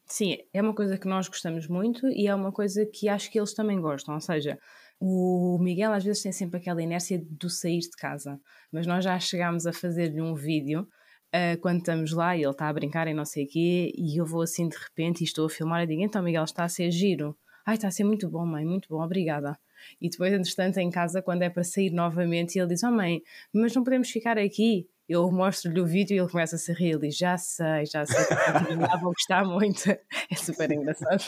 Sim, 0.06 0.40
é 0.54 0.62
uma 0.62 0.76
coisa 0.76 0.98
que 0.98 1.08
nós 1.08 1.30
gostamos 1.30 1.70
muito 1.70 2.06
e 2.10 2.28
é 2.28 2.36
uma 2.36 2.52
coisa 2.52 2.86
que 2.86 3.08
acho 3.08 3.32
que 3.32 3.40
eles 3.40 3.54
também 3.54 3.80
gostam. 3.80 4.14
Ou 4.16 4.20
seja, 4.20 4.60
o 5.00 5.58
Miguel 5.62 5.94
às 5.94 6.04
vezes 6.04 6.22
tem 6.22 6.34
sempre 6.34 6.60
aquela 6.60 6.82
inércia 6.82 7.24
do 7.30 7.50
sair 7.50 7.80
de 7.80 7.92
casa, 7.92 8.38
mas 8.70 8.86
nós 8.86 9.06
já 9.06 9.18
chegámos 9.18 9.66
a 9.66 9.72
fazer-lhe 9.72 10.22
um 10.22 10.36
vídeo 10.36 10.86
uh, 11.34 11.60
quando 11.62 11.80
estamos 11.80 12.12
lá 12.12 12.36
e 12.36 12.42
ele 12.42 12.52
está 12.52 12.68
a 12.68 12.74
brincar 12.74 13.08
e 13.08 13.14
não 13.14 13.26
sei 13.26 13.46
o 13.46 13.48
quê, 13.48 13.94
e 13.96 14.20
eu 14.20 14.26
vou 14.26 14.42
assim 14.42 14.68
de 14.68 14.78
repente 14.78 15.22
e 15.22 15.24
estou 15.24 15.46
a 15.46 15.50
filmar 15.50 15.84
e 15.84 15.88
digo: 15.88 16.02
Então, 16.02 16.22
Miguel, 16.22 16.44
está 16.44 16.64
a 16.64 16.70
ser 16.70 16.92
giro. 16.92 17.38
Ai, 17.66 17.76
está 17.76 17.88
a 17.88 17.92
ser 17.92 18.04
muito 18.04 18.30
bom, 18.30 18.46
mãe, 18.46 18.66
muito 18.66 18.90
bom, 18.90 19.04
obrigada. 19.04 19.58
E 20.00 20.10
depois, 20.10 20.32
entretanto, 20.34 20.78
em 20.78 20.90
casa, 20.92 21.22
quando 21.22 21.42
é 21.44 21.50
para 21.50 21.64
sair 21.64 21.92
novamente, 21.92 22.58
ele 22.58 22.70
diz: 22.70 22.84
Oh, 22.84 22.92
mãe, 22.92 23.22
mas 23.54 23.74
não 23.76 23.84
podemos 23.84 24.10
ficar 24.10 24.38
aqui 24.38 24.88
eu 25.12 25.30
mostro-lhe 25.30 25.82
o 25.82 25.86
vídeo 25.86 26.16
e 26.16 26.20
ele 26.20 26.30
começa 26.30 26.56
a 26.56 26.60
se 26.60 26.72
rir. 26.72 26.92
Ele 26.92 27.08
diz: 27.08 27.18
Já 27.18 27.38
sei, 27.38 27.86
já 27.86 28.06
sei 28.06 28.26
que 28.66 28.98
vou 29.02 29.12
gostar 29.12 29.44
muito. 29.44 29.90
É 29.90 30.36
super 30.36 30.72
engraçado. 30.72 31.24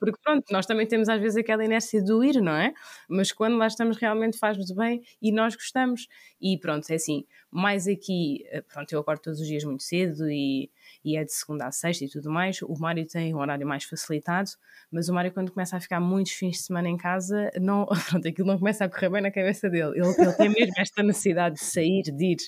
Porque 0.00 0.18
pronto, 0.24 0.46
nós 0.50 0.66
também 0.66 0.86
temos 0.86 1.08
às 1.10 1.20
vezes 1.20 1.36
aquela 1.36 1.64
inércia 1.64 2.02
do 2.02 2.24
ir, 2.24 2.40
não 2.40 2.54
é? 2.54 2.72
Mas 3.08 3.32
quando 3.32 3.58
lá 3.58 3.66
estamos 3.68 3.98
realmente 3.98 4.38
faz-nos 4.38 4.70
bem 4.72 5.02
e 5.22 5.30
nós 5.32 5.54
gostamos. 5.54 6.08
E 6.40 6.58
pronto, 6.58 6.90
é 6.90 6.94
assim, 6.96 7.24
mais 7.50 7.86
aqui, 7.86 8.44
eh, 8.48 8.62
pronto, 8.62 8.92
eu 8.92 9.00
acordo 9.00 9.20
todos 9.22 9.40
os 9.40 9.46
dias 9.46 9.62
muito 9.64 9.82
cedo 9.82 10.30
e, 10.30 10.70
e 11.04 11.16
é 11.16 11.24
de 11.24 11.32
segunda 11.32 11.66
a 11.66 11.72
sexta 11.72 12.04
e 12.04 12.08
tudo 12.08 12.30
mais. 12.30 12.60
O 12.62 12.74
Mário 12.78 13.06
tem 13.06 13.34
um 13.34 13.38
horário 13.38 13.66
mais 13.66 13.84
facilitado, 13.84 14.50
mas 14.90 15.08
o 15.08 15.14
Mário 15.14 15.32
quando 15.32 15.52
começa 15.52 15.76
a 15.76 15.80
ficar 15.80 16.00
muitos 16.00 16.32
fins 16.32 16.58
de 16.58 16.62
semana 16.64 16.88
em 16.88 16.96
casa, 16.96 17.50
não, 17.60 17.86
pronto, 18.08 18.28
aquilo 18.28 18.46
não 18.46 18.58
começa 18.58 18.84
a 18.84 18.88
correr 18.88 19.10
bem 19.10 19.22
na 19.22 19.30
cabeça 19.30 19.68
dele. 19.68 19.92
Ele, 19.94 20.14
ele 20.18 20.32
tem 20.34 20.48
mesmo 20.48 20.74
esta 20.78 21.02
necessidade 21.02 21.56
de 21.56 21.64
sair, 21.64 22.02
de 22.02 22.32
ir. 22.32 22.38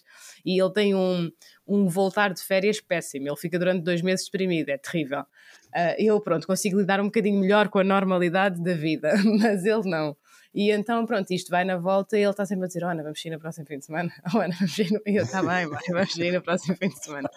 E 0.44 0.60
ele 0.60 0.72
tem 0.72 0.94
um, 0.94 1.30
um 1.66 1.88
voltar 1.88 2.32
de 2.32 2.42
férias 2.42 2.80
péssimo. 2.80 3.28
Ele 3.28 3.36
fica 3.36 3.58
durante 3.58 3.82
dois 3.82 4.02
meses 4.02 4.26
deprimido, 4.26 4.68
é 4.68 4.78
terrível. 4.78 5.20
Uh, 5.20 5.94
eu, 5.98 6.20
pronto, 6.20 6.46
consigo 6.46 6.78
lidar 6.78 7.00
um 7.00 7.06
bocadinho 7.06 7.40
melhor 7.40 7.68
com 7.68 7.78
a 7.78 7.84
normalidade 7.84 8.62
da 8.62 8.74
vida, 8.74 9.14
mas 9.40 9.64
ele 9.64 9.88
não. 9.88 10.16
E 10.54 10.70
então, 10.70 11.06
pronto, 11.06 11.30
isto 11.30 11.50
vai 11.50 11.64
na 11.64 11.76
volta 11.76 12.16
e 12.18 12.22
ele 12.22 12.30
está 12.30 12.44
sempre 12.44 12.64
a 12.64 12.66
dizer: 12.66 12.84
Ana, 12.84 13.02
vamos 13.02 13.20
sair 13.20 13.32
no 13.32 13.38
próximo 13.38 13.66
fim 13.66 13.78
de 13.78 13.86
semana. 13.86 14.12
Oh, 14.34 14.38
Ana, 14.38 14.54
vamos 14.54 14.74
sair 14.74 14.90
no... 14.90 15.00
E 15.06 15.16
eu, 15.16 15.24
está 15.24 15.42
bem, 15.42 15.66
vamos 15.66 16.12
sair 16.12 16.32
no 16.32 16.42
próximo 16.42 16.76
fim 16.76 16.88
de 16.88 17.02
semana. 17.02 17.28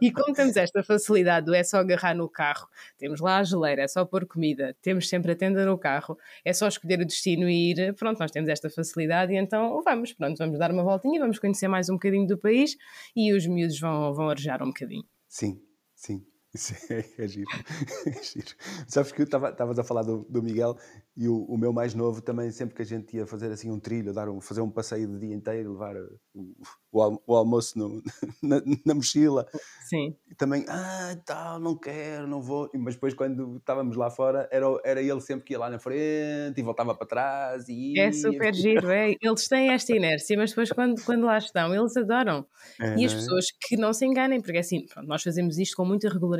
E 0.00 0.12
como 0.12 0.34
temos 0.34 0.56
esta 0.56 0.82
facilidade 0.82 1.46
do 1.46 1.54
é 1.54 1.62
só 1.62 1.78
agarrar 1.78 2.14
no 2.14 2.28
carro, 2.28 2.68
temos 2.98 3.20
lá 3.20 3.38
a 3.38 3.44
geleira, 3.44 3.82
é 3.82 3.88
só 3.88 4.04
pôr 4.04 4.26
comida, 4.26 4.76
temos 4.80 5.08
sempre 5.08 5.32
a 5.32 5.36
tenda 5.36 5.64
no 5.64 5.78
carro, 5.78 6.16
é 6.44 6.52
só 6.52 6.68
escolher 6.68 7.00
o 7.00 7.06
destino 7.06 7.48
e 7.48 7.72
ir, 7.72 7.94
pronto, 7.94 8.18
nós 8.18 8.30
temos 8.30 8.48
esta 8.48 8.70
facilidade 8.70 9.32
e 9.32 9.36
então 9.36 9.82
vamos, 9.82 10.12
pronto, 10.12 10.36
vamos 10.38 10.58
dar 10.58 10.70
uma 10.70 10.82
voltinha, 10.82 11.20
vamos 11.20 11.38
conhecer 11.38 11.68
mais 11.68 11.88
um 11.88 11.94
bocadinho 11.94 12.26
do 12.26 12.38
país 12.38 12.76
e 13.14 13.32
os 13.32 13.46
miúdos 13.46 13.78
vão, 13.78 14.14
vão 14.14 14.28
arejar 14.28 14.62
um 14.62 14.66
bocadinho. 14.66 15.04
Sim, 15.28 15.60
sim. 15.94 16.29
É, 16.90 17.04
é 17.24 17.28
giro. 17.28 17.48
é 18.06 18.22
giro. 18.22 18.54
Sabes 18.86 19.12
que 19.12 19.22
estavas 19.22 19.78
a 19.78 19.84
falar 19.84 20.02
do, 20.02 20.26
do 20.28 20.42
Miguel 20.42 20.76
e 21.16 21.28
o, 21.28 21.44
o, 21.44 21.56
meu 21.56 21.72
mais 21.72 21.94
novo 21.94 22.20
também, 22.20 22.50
sempre 22.50 22.74
que 22.74 22.82
a 22.82 22.84
gente 22.84 23.16
ia 23.16 23.26
fazer 23.26 23.52
assim 23.52 23.70
um 23.70 23.78
trilho, 23.78 24.12
dar 24.12 24.28
um, 24.28 24.40
fazer 24.40 24.60
um 24.60 24.70
passeio 24.70 25.06
de 25.06 25.18
dia 25.18 25.34
inteiro, 25.34 25.72
levar 25.72 25.94
o, 26.34 26.56
o, 26.90 27.20
o 27.26 27.36
almoço 27.36 27.78
no, 27.78 28.02
na, 28.42 28.62
na, 28.84 28.94
mochila. 28.94 29.46
Sim. 29.88 30.16
E 30.28 30.34
também, 30.34 30.64
ah, 30.68 31.16
tal, 31.24 31.60
não 31.60 31.76
quero, 31.76 32.26
não 32.26 32.40
vou. 32.40 32.70
Mas 32.74 32.94
depois, 32.94 33.14
quando 33.14 33.58
estávamos 33.58 33.96
lá 33.96 34.10
fora, 34.10 34.48
era, 34.50 34.66
era 34.84 35.02
ele 35.02 35.20
sempre 35.20 35.44
que 35.44 35.52
ia 35.52 35.58
lá 35.58 35.70
na 35.70 35.78
frente 35.78 36.58
e 36.58 36.62
voltava 36.62 36.94
para 36.94 37.06
trás. 37.06 37.68
E 37.68 37.98
é 37.98 38.10
super 38.10 38.54
giro, 38.54 38.90
é. 38.90 39.14
Eles 39.20 39.46
têm 39.46 39.70
esta 39.70 39.94
inércia, 39.94 40.36
mas 40.36 40.50
depois, 40.50 40.72
quando, 40.72 41.00
quando 41.04 41.26
lá 41.26 41.38
estão, 41.38 41.74
eles 41.74 41.96
adoram. 41.96 42.46
É, 42.80 42.96
e 42.96 43.04
as 43.04 43.12
é? 43.12 43.16
pessoas 43.16 43.46
que 43.60 43.76
não 43.76 43.92
se 43.92 44.06
enganem, 44.06 44.40
porque 44.40 44.58
assim, 44.58 44.86
pronto, 44.86 45.06
nós 45.06 45.22
fazemos 45.22 45.58
isto 45.58 45.76
com 45.76 45.84
muita 45.84 46.08
regularidade 46.08 46.39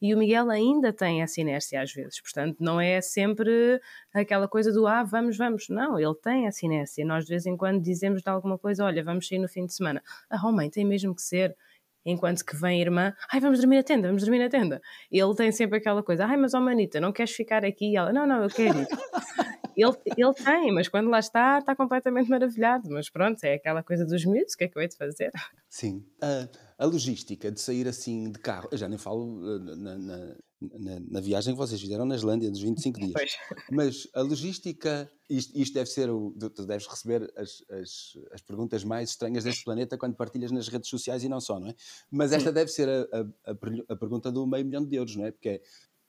e 0.00 0.14
o 0.14 0.18
Miguel 0.18 0.50
ainda 0.50 0.92
tem 0.92 1.22
essa 1.22 1.40
inércia 1.40 1.82
às 1.82 1.92
vezes. 1.92 2.20
Portanto, 2.20 2.56
não 2.60 2.80
é 2.80 3.00
sempre 3.00 3.80
aquela 4.12 4.46
coisa 4.46 4.72
do 4.72 4.86
ah, 4.86 5.02
vamos, 5.02 5.36
vamos. 5.36 5.68
Não, 5.68 5.98
ele 5.98 6.14
tem 6.14 6.46
essa 6.46 6.64
inércia. 6.64 7.04
Nós 7.04 7.24
de 7.24 7.30
vez 7.30 7.46
em 7.46 7.56
quando 7.56 7.82
dizemos 7.82 8.22
de 8.22 8.28
alguma 8.28 8.58
coisa, 8.58 8.84
olha, 8.84 9.02
vamos 9.02 9.26
sair 9.26 9.38
no 9.38 9.48
fim 9.48 9.66
de 9.66 9.74
semana. 9.74 10.02
Ah, 10.30 10.40
oh 10.44 10.52
mãe, 10.52 10.70
tem 10.70 10.84
mesmo 10.84 11.14
que 11.14 11.22
ser. 11.22 11.56
Enquanto 12.04 12.44
que 12.44 12.56
vem 12.56 12.78
a 12.78 12.82
irmã, 12.82 13.14
ai, 13.32 13.38
vamos 13.38 13.60
dormir 13.60 13.76
na 13.76 13.82
tenda, 13.84 14.08
vamos 14.08 14.22
dormir 14.22 14.40
na 14.40 14.48
tenda. 14.48 14.82
Ele 15.10 15.34
tem 15.36 15.52
sempre 15.52 15.78
aquela 15.78 16.02
coisa, 16.02 16.26
ai, 16.26 16.36
mas 16.36 16.52
ó 16.52 16.58
oh, 16.58 16.60
manita, 16.60 17.00
não 17.00 17.12
queres 17.12 17.32
ficar 17.32 17.64
aqui? 17.64 17.92
E 17.92 17.96
ela, 17.96 18.12
não, 18.12 18.26
não, 18.26 18.42
eu 18.42 18.48
quero 18.48 18.80
ir. 18.80 18.88
ele, 19.76 19.96
ele 20.16 20.34
tem, 20.34 20.72
mas 20.72 20.88
quando 20.88 21.10
lá 21.10 21.18
está, 21.18 21.58
está 21.58 21.74
completamente 21.74 22.28
maravilhado. 22.28 22.88
Mas 22.90 23.08
pronto, 23.08 23.42
é 23.44 23.54
aquela 23.54 23.82
coisa 23.82 24.04
dos 24.04 24.24
miúdos, 24.24 24.54
o 24.54 24.56
que 24.58 24.64
é 24.64 24.68
que 24.68 24.76
eu 24.76 24.82
hei 24.82 24.88
de 24.88 24.96
fazer? 24.96 25.30
Sim. 25.68 26.04
Uh, 26.22 26.48
a 26.78 26.84
logística 26.84 27.50
de 27.50 27.60
sair 27.60 27.86
assim 27.86 28.30
de 28.30 28.38
carro, 28.38 28.68
eu 28.72 28.78
já 28.78 28.88
nem 28.88 28.98
falo 28.98 29.38
uh, 29.38 29.58
na, 29.58 29.98
na, 29.98 30.36
na, 30.60 31.00
na, 31.10 31.20
viagem 31.20 31.54
que 31.54 31.58
vocês 31.58 31.80
fizeram 31.80 32.04
na 32.04 32.14
Islândia 32.14 32.50
dos 32.50 32.60
25 32.60 32.98
dias. 32.98 33.12
Pois. 33.12 33.32
Mas 33.70 34.08
a 34.14 34.20
logística, 34.20 35.10
isto, 35.28 35.56
isto, 35.56 35.74
deve 35.74 35.88
ser 35.88 36.10
o. 36.10 36.32
Tu 36.32 36.66
deves 36.66 36.86
receber 36.86 37.32
as, 37.36 37.64
as, 37.70 38.18
as, 38.32 38.42
perguntas 38.42 38.84
mais 38.84 39.10
estranhas 39.10 39.44
deste 39.44 39.64
planeta 39.64 39.96
quando 39.96 40.14
partilhas 40.14 40.50
nas 40.50 40.68
redes 40.68 40.88
sociais 40.88 41.24
e 41.24 41.28
não 41.28 41.40
só, 41.40 41.58
não 41.58 41.68
é? 41.68 41.74
Mas 42.10 42.32
esta 42.32 42.50
Sim. 42.50 42.54
deve 42.54 42.70
ser 42.70 42.88
a, 42.88 43.02
a, 43.50 43.92
a, 43.92 43.96
pergunta 43.96 44.30
do 44.30 44.46
meio 44.46 44.64
milhão 44.64 44.84
de 44.84 44.96
euros, 44.96 45.16
não 45.16 45.26
é? 45.26 45.30
Porque 45.30 45.48
é 45.48 45.60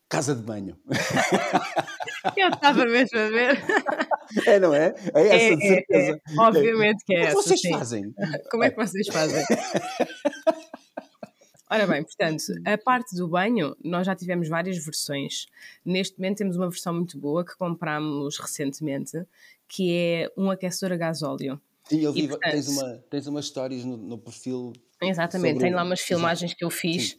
casa 0.10 0.36
de 0.36 0.44
banho. 0.44 0.78
Eu 2.38 2.50
estava 2.50 2.86
mesmo 2.86 3.20
a 3.20 3.30
ver. 3.30 3.64
É, 4.48 4.58
não 4.58 4.74
é? 4.74 4.96
É 5.14 5.28
essa, 5.28 5.36
é, 5.36 5.56
de 5.56 5.68
certeza. 5.68 6.12
É, 6.12 6.12
é. 6.12 6.20
Obviamente 6.40 7.04
que 7.06 7.14
é 7.14 7.28
Como 7.28 7.28
essa. 7.28 7.50
Vocês 7.50 7.62
sim. 7.62 7.72
fazem? 7.72 8.12
Como 8.50 8.64
é 8.64 8.72
que 8.72 8.78
vocês 8.78 9.08
fazem? 9.08 9.44
Ora 11.70 11.86
bem, 11.86 12.04
portanto, 12.04 12.44
a 12.66 12.78
parte 12.78 13.16
do 13.16 13.28
banho, 13.28 13.76
nós 13.84 14.08
já 14.08 14.16
tivemos 14.16 14.48
várias 14.48 14.84
versões. 14.84 15.48
Neste 15.86 16.18
momento 16.18 16.38
temos 16.38 16.56
uma 16.56 16.70
versão 16.70 16.94
muito 16.94 17.18
boa 17.18 17.46
que 17.46 17.56
comprámos 17.58 18.40
recentemente, 18.40 19.24
que 19.68 19.94
é 19.94 20.32
um 20.38 20.50
aquecedor 20.50 20.94
a 20.94 20.98
gasóleo. 20.98 21.62
Sim, 21.84 22.00
eu 22.00 22.14
vi, 22.14 22.24
e, 22.24 22.28
portanto, 22.28 22.52
tens, 22.52 22.68
uma, 22.70 23.04
tens 23.10 23.28
umas 23.28 23.46
histórias 23.46 23.84
no, 23.84 23.98
no 23.98 24.18
perfil 24.18 24.74
Exatamente, 25.10 25.60
tem 25.60 25.74
lá 25.74 25.84
umas 25.84 26.02
filmagens 26.02 26.54
que 26.54 26.64
eu 26.64 26.70
fiz. 26.70 27.12
Sim. 27.12 27.18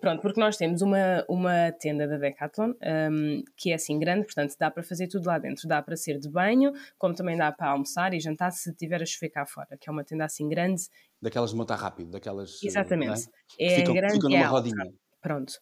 Pronto, 0.00 0.20
porque 0.20 0.40
nós 0.40 0.56
temos 0.56 0.82
uma, 0.82 1.24
uma 1.28 1.72
tenda 1.72 2.06
da 2.06 2.16
Decathlon 2.16 2.72
um, 3.10 3.42
que 3.56 3.72
é 3.72 3.74
assim 3.74 3.98
grande, 3.98 4.24
portanto 4.24 4.54
dá 4.58 4.70
para 4.70 4.82
fazer 4.82 5.08
tudo 5.08 5.26
lá 5.26 5.38
dentro. 5.38 5.66
Dá 5.66 5.82
para 5.82 5.96
ser 5.96 6.18
de 6.18 6.28
banho, 6.28 6.72
como 6.98 7.14
também 7.14 7.36
dá 7.36 7.50
para 7.52 7.70
almoçar 7.70 8.14
e 8.14 8.20
jantar 8.20 8.50
se 8.50 8.74
tiver 8.74 9.02
a 9.02 9.06
chover 9.06 9.30
cá 9.30 9.46
fora, 9.46 9.76
que 9.78 9.88
é 9.88 9.92
uma 9.92 10.04
tenda 10.04 10.24
assim 10.24 10.48
grande. 10.48 10.82
Daquelas 11.20 11.50
de 11.50 11.56
montar 11.56 11.76
rápido, 11.76 12.10
daquelas. 12.10 12.60
Eh, 12.62 12.66
Exatamente. 12.66 13.28
É? 13.58 13.74
É 13.74 13.76
ficam, 13.76 13.94
grande 13.94 14.14
ficam 14.14 14.30
numa 14.30 14.46
rodinha. 14.46 14.92
Pronto. 15.20 15.52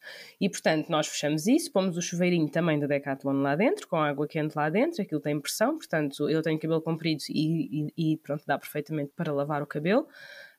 E 0.41 0.49
portanto, 0.49 0.89
nós 0.89 1.09
fechamos 1.09 1.49
isso, 1.49 1.73
pomos 1.73 1.97
o 1.97 2.03
chuveirinho 2.03 2.49
também 2.49 2.79
da 2.79 2.87
Decathlon 2.87 3.43
lá 3.43 3.57
dentro, 3.57 3.89
com 3.89 3.97
água 3.97 4.27
quente 4.29 4.55
lá 4.55 4.71
dentro, 4.71 5.03
aquilo 5.03 5.21
tem 5.21 5.41
pressão, 5.41 5.77
portanto, 5.77 6.31
eu 6.31 6.41
tenho 6.43 6.61
cabelo 6.61 6.81
comprido 6.81 7.23
e, 7.29 7.89
e, 7.97 8.13
e 8.13 8.17
pronto, 8.19 8.45
dá 8.47 8.57
perfeitamente 8.57 9.11
para 9.17 9.33
lavar 9.33 9.61
o 9.61 9.67
cabelo. 9.67 10.07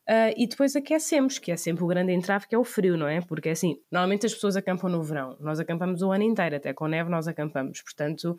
Uh, 0.10 0.34
e 0.36 0.48
depois 0.48 0.76
aquecemos, 0.76 1.38
que 1.38 1.52
é 1.52 1.56
sempre 1.56 1.84
o 1.84 1.88
grande 1.88 2.12
entrave, 2.12 2.48
que 2.48 2.56
é 2.56 2.58
o 2.58 2.64
frio, 2.64 2.98
não 2.98 3.08
é? 3.08 3.22
Porque 3.22 3.50
assim, 3.50 3.80
normalmente 3.92 4.26
as 4.26 4.34
pessoas 4.34 4.56
acampam 4.56 4.90
no 4.90 5.04
verão, 5.04 5.38
nós 5.40 5.60
acampamos 5.60 6.02
o 6.02 6.12
ano 6.12 6.24
inteiro, 6.24 6.56
até 6.56 6.74
com 6.74 6.88
neve 6.88 7.12
nós 7.12 7.28
acampamos, 7.28 7.80
portanto, 7.84 8.32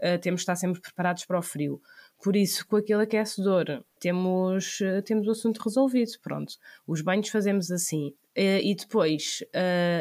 uh, 0.00 0.18
temos 0.20 0.40
de 0.40 0.42
estar 0.42 0.56
sempre 0.56 0.82
preparados 0.82 1.24
para 1.24 1.38
o 1.38 1.42
frio. 1.42 1.80
Por 2.22 2.36
isso, 2.36 2.66
com 2.66 2.76
aquele 2.76 3.04
aquecedor, 3.04 3.82
temos, 3.98 4.80
uh, 4.80 5.00
temos 5.02 5.26
o 5.26 5.30
assunto 5.30 5.62
resolvido, 5.62 6.12
pronto. 6.22 6.52
Os 6.86 7.00
banhos 7.00 7.30
fazemos 7.30 7.70
assim. 7.70 8.12
e 8.36 8.74
depois, 8.74 9.42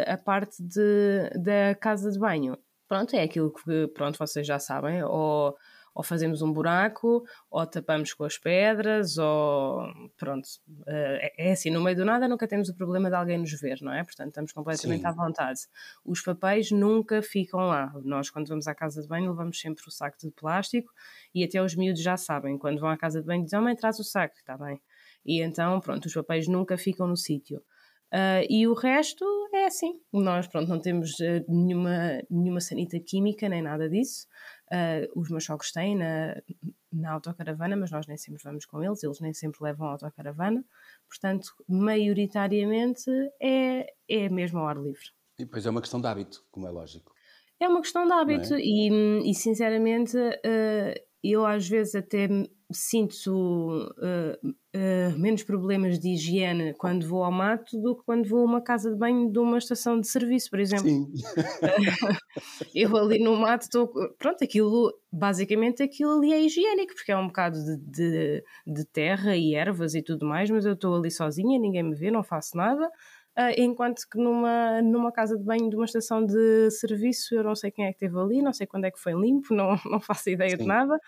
a 0.06 0.18
parte 0.18 0.62
de, 0.62 1.30
da 1.40 1.74
casa 1.80 2.12
de 2.12 2.20
banho, 2.20 2.58
pronto, 2.86 3.16
é 3.16 3.24
aquilo 3.24 3.54
que, 3.54 3.88
pronto, 3.94 4.18
vocês 4.18 4.46
já 4.46 4.60
sabem, 4.60 5.02
ou 5.04 5.56
ou 5.94 6.04
fazemos 6.04 6.42
um 6.42 6.52
buraco, 6.52 7.24
ou 7.50 7.66
tapamos 7.68 8.14
com 8.14 8.24
as 8.24 8.38
pedras, 8.38 9.18
ou 9.18 9.86
pronto. 10.18 10.48
Eh, 10.88 11.32
é, 11.38 11.50
é 11.50 11.52
assim, 11.52 11.70
no 11.70 11.82
meio 11.82 11.96
do 11.96 12.06
nada 12.06 12.28
nunca 12.28 12.48
temos 12.48 12.70
o 12.70 12.76
problema 12.76 13.10
de 13.10 13.16
alguém 13.16 13.38
nos 13.38 13.52
ver, 13.60 13.80
não 13.82 13.94
é? 13.94 14.04
Portanto, 14.04 14.30
estamos 14.30 14.52
completamente 14.52 15.02
Sim. 15.02 15.08
à 15.08 15.12
vontade. 15.12 15.60
Os 16.04 16.22
papéis 16.22 16.72
nunca 16.72 17.22
ficam 17.22 17.60
lá. 17.62 17.94
Nós, 18.04 18.30
quando 18.30 18.48
vamos 18.48 18.68
à 18.68 18.74
casa 18.74 19.02
de 19.02 19.08
banho, 19.08 19.30
levamos 19.30 19.60
sempre 19.60 19.84
o 19.88 19.92
saco 19.92 20.18
de 20.18 20.32
plástico 20.32 20.92
e 21.34 21.44
até 21.44 21.62
os 21.62 21.76
miúdos 21.76 22.02
já 22.02 22.18
sabem. 22.18 22.58
Quando 22.58 22.80
vão 22.80 22.90
à 22.90 22.98
casa 22.98 23.22
de 23.22 23.28
banho, 23.28 23.44
dizem, 23.44 23.62
mãe, 23.62 23.76
traz 23.76 24.00
o 24.00 24.04
saco, 24.04 24.36
está 24.36 24.58
bem. 24.58 24.82
E 25.26 25.42
então, 25.42 25.80
pronto, 25.80 26.06
os 26.06 26.14
papéis 26.14 26.48
nunca 26.48 26.78
ficam 26.78 27.08
no 27.08 27.16
sítio. 27.16 27.62
Uh, 28.14 28.46
e 28.48 28.68
o 28.68 28.76
resto 28.76 29.26
é 29.52 29.66
assim. 29.66 30.00
Nós, 30.14 30.46
pronto, 30.46 30.70
não 30.70 30.80
temos 30.80 31.20
uh, 31.20 31.44
nenhuma, 31.50 32.22
nenhuma 32.30 32.62
sanita 32.62 33.00
química 33.00 33.50
nem 33.50 33.60
nada 33.60 33.90
disso. 33.90 34.28
Uh, 34.74 35.20
os 35.20 35.30
meus 35.30 35.44
sogros 35.44 35.72
têm 35.72 35.96
na, 35.96 36.42
na 36.92 37.12
autocaravana, 37.12 37.76
mas 37.76 37.92
nós 37.92 38.08
nem 38.08 38.18
sempre 38.18 38.42
vamos 38.44 38.66
com 38.66 38.84
eles, 38.84 39.04
eles 39.04 39.20
nem 39.20 39.32
sempre 39.32 39.64
levam 39.64 39.88
a 39.88 39.92
autocaravana. 39.92 40.66
Portanto, 41.08 41.54
maioritariamente 41.70 43.10
é, 43.40 43.94
é 44.10 44.30
mesmo 44.30 44.58
ao 44.60 44.68
ar 44.68 44.78
livre. 44.78 45.12
E 45.38 45.46
depois 45.46 45.66
é 45.66 45.70
uma 45.70 45.82
questão 45.82 46.02
de 46.02 46.08
hábito, 46.08 46.44
como 46.50 46.68
é 46.68 46.72
lógico. 46.72 47.14
É 47.60 47.68
uma 47.68 47.82
questão 47.82 48.06
de 48.08 48.14
hábito 48.14 48.56
é? 48.56 48.60
e, 48.60 49.30
e, 49.30 49.34
sinceramente, 49.36 50.18
uh, 50.18 51.02
eu 51.24 51.46
às 51.46 51.68
vezes 51.68 51.96
até 51.96 52.28
sinto 52.74 53.32
uh, 53.32 54.48
uh, 54.48 55.20
menos 55.20 55.44
problemas 55.44 56.00
de 56.00 56.10
higiene 56.10 56.74
quando 56.74 57.08
vou 57.08 57.24
ao 57.24 57.32
mato 57.32 57.80
do 57.82 57.96
que 57.96 58.04
quando 58.04 58.28
vou 58.28 58.42
a 58.42 58.46
uma 58.46 58.62
casa 58.62 58.92
de 58.92 58.98
banho 58.98 59.32
de 59.32 59.40
uma 59.40 59.58
estação 59.58 60.00
de 60.00 60.08
serviço, 60.08 60.50
por 60.50 60.60
exemplo. 60.60 60.88
Sim. 60.88 61.12
eu 62.76 62.96
ali 62.98 63.20
no 63.20 63.36
mato 63.36 63.64
estou. 63.64 63.92
Pronto, 64.18 64.44
aquilo, 64.44 64.94
basicamente 65.12 65.84
aquilo 65.84 66.18
ali 66.18 66.34
é 66.34 66.42
higiênico, 66.42 66.94
porque 66.96 67.12
é 67.12 67.18
um 67.18 67.28
bocado 67.28 67.58
de, 67.64 67.78
de, 67.78 68.44
de 68.68 68.86
terra 68.86 69.36
e 69.36 69.56
ervas 69.56 69.96
e 69.96 70.02
tudo 70.02 70.26
mais, 70.26 70.50
mas 70.50 70.66
eu 70.66 70.74
estou 70.74 70.96
ali 70.96 71.12
sozinha, 71.12 71.60
ninguém 71.60 71.84
me 71.84 71.96
vê, 71.96 72.12
não 72.12 72.24
faço 72.24 72.58
nada. 72.58 72.90
Uh, 73.36 73.50
enquanto 73.58 74.08
que 74.08 74.20
numa, 74.20 74.80
numa 74.84 75.12
casa 75.12 75.36
de 75.36 75.44
banho 75.44 75.68
de 75.68 75.76
uma 75.76 75.86
estação 75.86 76.24
de 76.24 76.70
serviço 76.70 77.34
eu 77.34 77.44
não 77.44 77.56
sei 77.56 77.72
quem 77.72 77.86
é 77.86 77.88
que 77.88 77.96
esteve 77.96 78.16
ali, 78.20 78.44
não 78.44 78.54
sei 78.54 78.68
quando 78.68 78.86
é 78.86 78.92
que 78.92 79.00
foi 79.00 79.14
limpo, 79.14 79.56
não, 79.56 79.76
não 79.90 80.00
faço 80.00 80.30
ideia 80.30 80.52
Sim. 80.52 80.58
de 80.58 80.66
nada. 80.66 81.00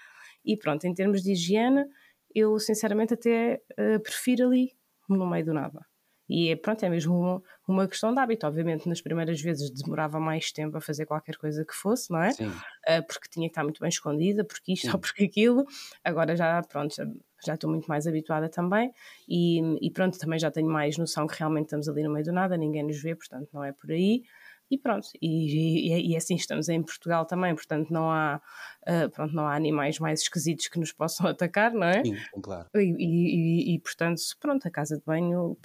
E 0.46 0.58
pronto, 0.58 0.86
em 0.86 0.94
termos 0.94 1.22
de 1.22 1.32
higiene, 1.32 1.86
eu 2.34 2.60
sinceramente 2.60 3.14
até 3.14 3.62
uh, 3.80 4.00
prefiro 4.02 4.48
ali, 4.48 4.72
no 5.10 5.28
meio 5.28 5.46
do 5.46 5.54
nada. 5.54 5.80
E 6.28 6.50
é, 6.50 6.56
pronto, 6.56 6.84
é 6.84 6.90
mesmo 6.90 7.16
uma, 7.18 7.42
uma, 7.68 7.88
questão 7.88 8.12
de 8.12 8.20
hábito. 8.20 8.48
Obviamente, 8.48 8.90
nas 8.90 9.00
primeiras 9.00 9.40
vezes 9.40 9.70
demorava 9.70 10.20
mais 10.20 10.52
tempo 10.52 10.76
a 10.76 10.82
fazer 10.82 11.06
qualquer 11.06 11.38
coisa 11.38 11.64
que 11.64 11.74
fosse, 11.74 12.12
não 12.12 12.20
é? 12.20 12.30
Uh, 12.30 13.06
porque 13.08 13.30
tinha 13.30 13.48
que 13.48 13.52
estar 13.52 13.64
muito 13.64 13.80
bem 13.80 13.90
escondida, 13.90 14.44
porque 14.44 14.74
isto 14.74 14.88
Sim. 14.88 14.94
ou 14.94 15.00
porque 15.00 15.26
aquilo. 15.26 15.66
Agora 16.04 16.36
já, 16.36 16.62
pronto, 16.64 16.96
já, 16.96 17.06
já 17.46 17.54
estou 17.54 17.70
muito 17.70 17.86
mais 17.86 18.08
habituada 18.08 18.50
também. 18.50 18.92
E, 19.30 19.62
e, 19.86 19.92
pronto, 19.92 20.18
também 20.18 20.40
já 20.40 20.50
tenho 20.50 20.68
mais 20.68 20.98
noção 20.98 21.28
que 21.28 21.38
realmente 21.38 21.66
estamos 21.66 21.88
ali 21.88 22.02
no 22.04 22.12
meio 22.12 22.26
do 22.26 22.34
nada, 22.34 22.58
ninguém 22.58 22.84
nos 22.84 23.00
vê, 23.02 23.16
portanto 23.16 23.48
não 23.54 23.64
é 23.64 23.72
por 23.72 23.92
aí 23.92 24.24
e 24.70 24.78
pronto, 24.78 25.08
e, 25.22 25.92
e, 25.92 26.12
e, 26.12 26.16
assim 26.18 26.36
estamos 26.36 26.70
em 26.70 26.82
Portugal 26.82 27.26
também, 27.26 27.54
portanto 27.54 27.92
não 27.92 28.10
há, 28.10 28.42
uh, 28.88 29.10
pronto, 29.12 29.34
não 29.36 29.48
há 29.48 29.56
animais 29.56 30.00
mais 30.00 30.22
esquisitos 30.22 30.68
que 30.68 30.80
nos 30.80 30.92
possam 30.92 31.28
atacar, 31.30 31.72
não 31.74 31.88
é? 31.88 32.04
Sim, 32.04 32.16
claro. 32.42 32.68
E, 32.76 33.76
e 33.76 33.80
portanto, 33.80 34.22
pronto, 34.40 34.68
a 34.68 34.72
casa 34.72 34.98
de 34.98 35.04
banho, 35.06 35.58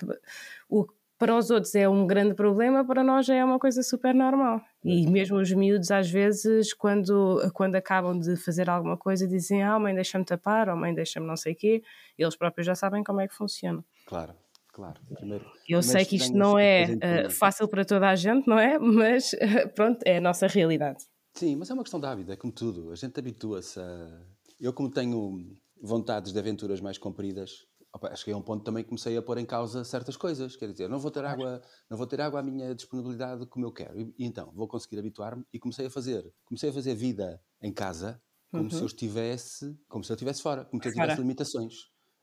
o, 0.68 0.86
para 1.20 1.36
os 1.36 1.50
outros 1.50 1.74
é 1.74 1.86
um 1.86 2.06
grande 2.06 2.32
problema, 2.32 2.82
para 2.82 3.04
nós 3.04 3.28
é 3.28 3.44
uma 3.44 3.58
coisa 3.58 3.82
super 3.82 4.14
normal. 4.14 4.62
E 4.82 5.06
mesmo 5.06 5.36
os 5.36 5.52
miúdos, 5.52 5.90
às 5.90 6.10
vezes, 6.10 6.72
quando, 6.72 7.38
quando 7.52 7.76
acabam 7.76 8.18
de 8.18 8.36
fazer 8.36 8.70
alguma 8.70 8.96
coisa, 8.96 9.28
dizem: 9.28 9.62
Ah, 9.62 9.78
mãe, 9.78 9.94
deixa-me 9.94 10.24
tapar, 10.24 10.70
ou 10.70 10.76
mãe, 10.76 10.94
deixa-me 10.94 11.26
não 11.26 11.36
sei 11.36 11.52
o 11.52 11.56
quê, 11.56 11.82
eles 12.16 12.34
próprios 12.36 12.66
já 12.66 12.74
sabem 12.74 13.04
como 13.04 13.20
é 13.20 13.28
que 13.28 13.34
funciona. 13.34 13.84
Claro. 14.06 14.34
Claro, 14.72 15.00
primeiro. 15.14 15.44
Eu 15.68 15.82
sei 15.82 16.04
que 16.04 16.16
isto 16.16 16.36
não 16.36 16.58
é 16.58 16.86
uh, 17.26 17.30
fácil 17.30 17.68
para 17.68 17.84
toda 17.84 18.08
a 18.08 18.14
gente, 18.14 18.46
não 18.46 18.58
é? 18.58 18.78
Mas 18.78 19.32
uh, 19.32 19.68
pronto, 19.74 20.00
é 20.04 20.18
a 20.18 20.20
nossa 20.20 20.46
realidade. 20.46 21.04
Sim, 21.34 21.56
mas 21.56 21.70
é 21.70 21.74
uma 21.74 21.84
questão 21.84 22.00
de 22.00 22.06
hábito, 22.06 22.32
é 22.32 22.36
como 22.36 22.52
tudo. 22.52 22.90
A 22.90 22.96
gente 22.96 23.18
habitua-se 23.18 23.78
a. 23.78 24.22
Eu, 24.58 24.72
como 24.72 24.90
tenho 24.90 25.56
vontades 25.80 26.32
de 26.32 26.38
aventuras 26.38 26.80
mais 26.80 26.98
compridas, 26.98 27.66
opa, 27.94 28.14
cheguei 28.16 28.34
a 28.34 28.36
um 28.36 28.42
ponto 28.42 28.64
também 28.64 28.82
que 28.82 28.88
comecei 28.88 29.16
a 29.16 29.22
pôr 29.22 29.38
em 29.38 29.46
causa 29.46 29.84
certas 29.84 30.16
coisas. 30.16 30.56
Quer 30.56 30.72
dizer, 30.72 30.88
não 30.88 30.98
vou 30.98 31.10
ter 31.10 31.24
água, 31.24 31.62
não 31.88 31.96
vou 31.96 32.06
ter 32.06 32.20
água 32.20 32.40
à 32.40 32.42
minha 32.42 32.74
disponibilidade 32.74 33.46
como 33.46 33.64
eu 33.64 33.72
quero. 33.72 33.98
E, 33.98 34.12
e 34.18 34.26
então, 34.26 34.50
vou 34.52 34.66
conseguir 34.66 34.98
habituar-me 34.98 35.44
e 35.52 35.58
comecei 35.58 35.86
a 35.86 35.90
fazer. 35.90 36.30
Comecei 36.44 36.70
a 36.70 36.72
fazer 36.72 36.94
vida 36.94 37.40
em 37.62 37.72
casa 37.72 38.20
como 38.50 38.64
uhum. 38.64 38.70
se 38.70 38.80
eu 38.80 38.86
estivesse, 38.86 39.78
como 39.88 40.02
se 40.02 40.10
eu 40.10 40.14
estivesse 40.14 40.42
fora, 40.42 40.64
como 40.64 40.82
se 40.82 40.88
eu 40.88 40.92
tivesse 40.92 41.20
limitações 41.20 41.74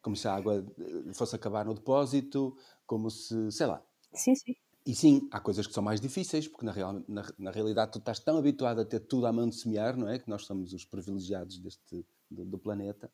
como 0.07 0.15
se 0.15 0.25
a 0.25 0.35
água 0.35 0.65
eh, 0.79 1.13
fosse 1.13 1.35
acabar 1.35 1.65
no 1.65 1.73
depósito, 1.73 2.55
como 2.85 3.11
se, 3.11 3.51
sei 3.51 3.67
lá. 3.67 3.83
Sim, 4.13 4.33
sim. 4.35 4.55
E 4.85 4.95
sim, 4.95 5.27
há 5.33 5.41
coisas 5.41 5.67
que 5.67 5.73
são 5.73 5.83
mais 5.83 5.99
difíceis, 5.99 6.47
porque 6.47 6.65
na, 6.65 6.71
real, 6.71 7.03
na, 7.09 7.29
na, 7.37 7.51
realidade 7.51 7.91
tu 7.91 7.99
estás 7.99 8.17
tão 8.17 8.37
habituado 8.37 8.79
a 8.79 8.85
ter 8.85 9.01
tudo 9.01 9.27
à 9.27 9.33
mão 9.33 9.49
de 9.49 9.57
semear, 9.57 9.97
não 9.97 10.07
é? 10.07 10.17
Que 10.17 10.29
nós 10.29 10.45
somos 10.45 10.71
os 10.71 10.85
privilegiados 10.85 11.59
deste, 11.59 12.05
do, 12.31 12.45
do 12.45 12.57
planeta, 12.57 13.11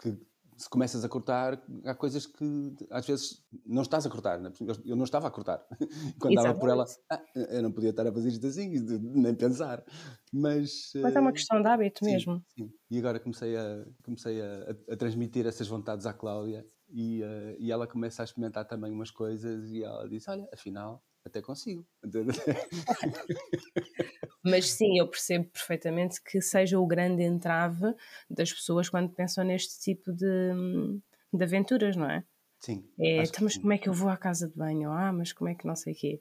que 0.00 0.16
se 0.56 0.68
começas 0.68 1.04
a 1.04 1.08
cortar, 1.08 1.62
há 1.84 1.94
coisas 1.94 2.26
que 2.26 2.74
às 2.90 3.06
vezes 3.06 3.44
não 3.64 3.82
estás 3.82 4.06
a 4.06 4.10
cortar. 4.10 4.40
Né? 4.40 4.50
Eu 4.84 4.96
não 4.96 5.04
estava 5.04 5.28
a 5.28 5.30
cortar. 5.30 5.64
Quando 6.18 6.38
estava 6.38 6.58
por 6.58 6.68
ela, 6.68 6.84
ah, 7.10 7.22
eu 7.34 7.62
não 7.62 7.72
podia 7.72 7.90
estar 7.90 8.06
a 8.06 8.12
fazer 8.12 8.30
isto 8.30 8.46
assim, 8.46 8.68
nem 9.00 9.34
pensar. 9.34 9.84
Mas, 10.32 10.92
Mas 10.96 11.14
é 11.14 11.20
uma 11.20 11.30
eh, 11.30 11.34
questão 11.34 11.60
de 11.60 11.68
hábito 11.68 12.04
sim, 12.04 12.12
mesmo. 12.12 12.42
Sim. 12.56 12.72
E 12.90 12.98
agora 12.98 13.20
comecei, 13.20 13.56
a, 13.56 13.84
comecei 14.02 14.40
a, 14.40 14.76
a, 14.90 14.96
transmitir 14.96 15.46
essas 15.46 15.68
vontades 15.68 16.06
à 16.06 16.12
Cláudia 16.12 16.66
e, 16.88 17.22
uh, 17.22 17.56
e 17.58 17.70
ela 17.70 17.86
começa 17.86 18.22
a 18.22 18.24
experimentar 18.24 18.66
também 18.66 18.92
umas 18.92 19.10
coisas 19.10 19.70
e 19.70 19.82
ela 19.82 20.08
disse: 20.08 20.30
Olha, 20.30 20.48
afinal, 20.52 21.02
até 21.24 21.42
consigo. 21.42 21.86
Mas 24.46 24.70
sim, 24.70 24.98
eu 24.98 25.08
percebo 25.08 25.46
perfeitamente 25.46 26.22
que 26.22 26.40
seja 26.40 26.78
o 26.78 26.86
grande 26.86 27.22
entrave 27.22 27.94
das 28.30 28.52
pessoas 28.52 28.88
quando 28.88 29.10
pensam 29.10 29.44
neste 29.44 29.80
tipo 29.80 30.12
de, 30.12 30.52
de 31.32 31.44
aventuras, 31.44 31.96
não 31.96 32.08
é? 32.08 32.24
Sim. 32.60 32.84
É, 32.98 33.22
então, 33.22 33.44
mas 33.44 33.56
como 33.56 33.72
é 33.72 33.78
que 33.78 33.88
eu 33.88 33.92
vou 33.92 34.08
à 34.08 34.16
casa 34.16 34.48
de 34.48 34.54
banho? 34.54 34.90
Ah, 34.90 35.12
mas 35.12 35.32
como 35.32 35.50
é 35.50 35.54
que 35.54 35.66
não 35.66 35.76
sei 35.76 35.92
o 35.92 35.96
quê? 35.96 36.20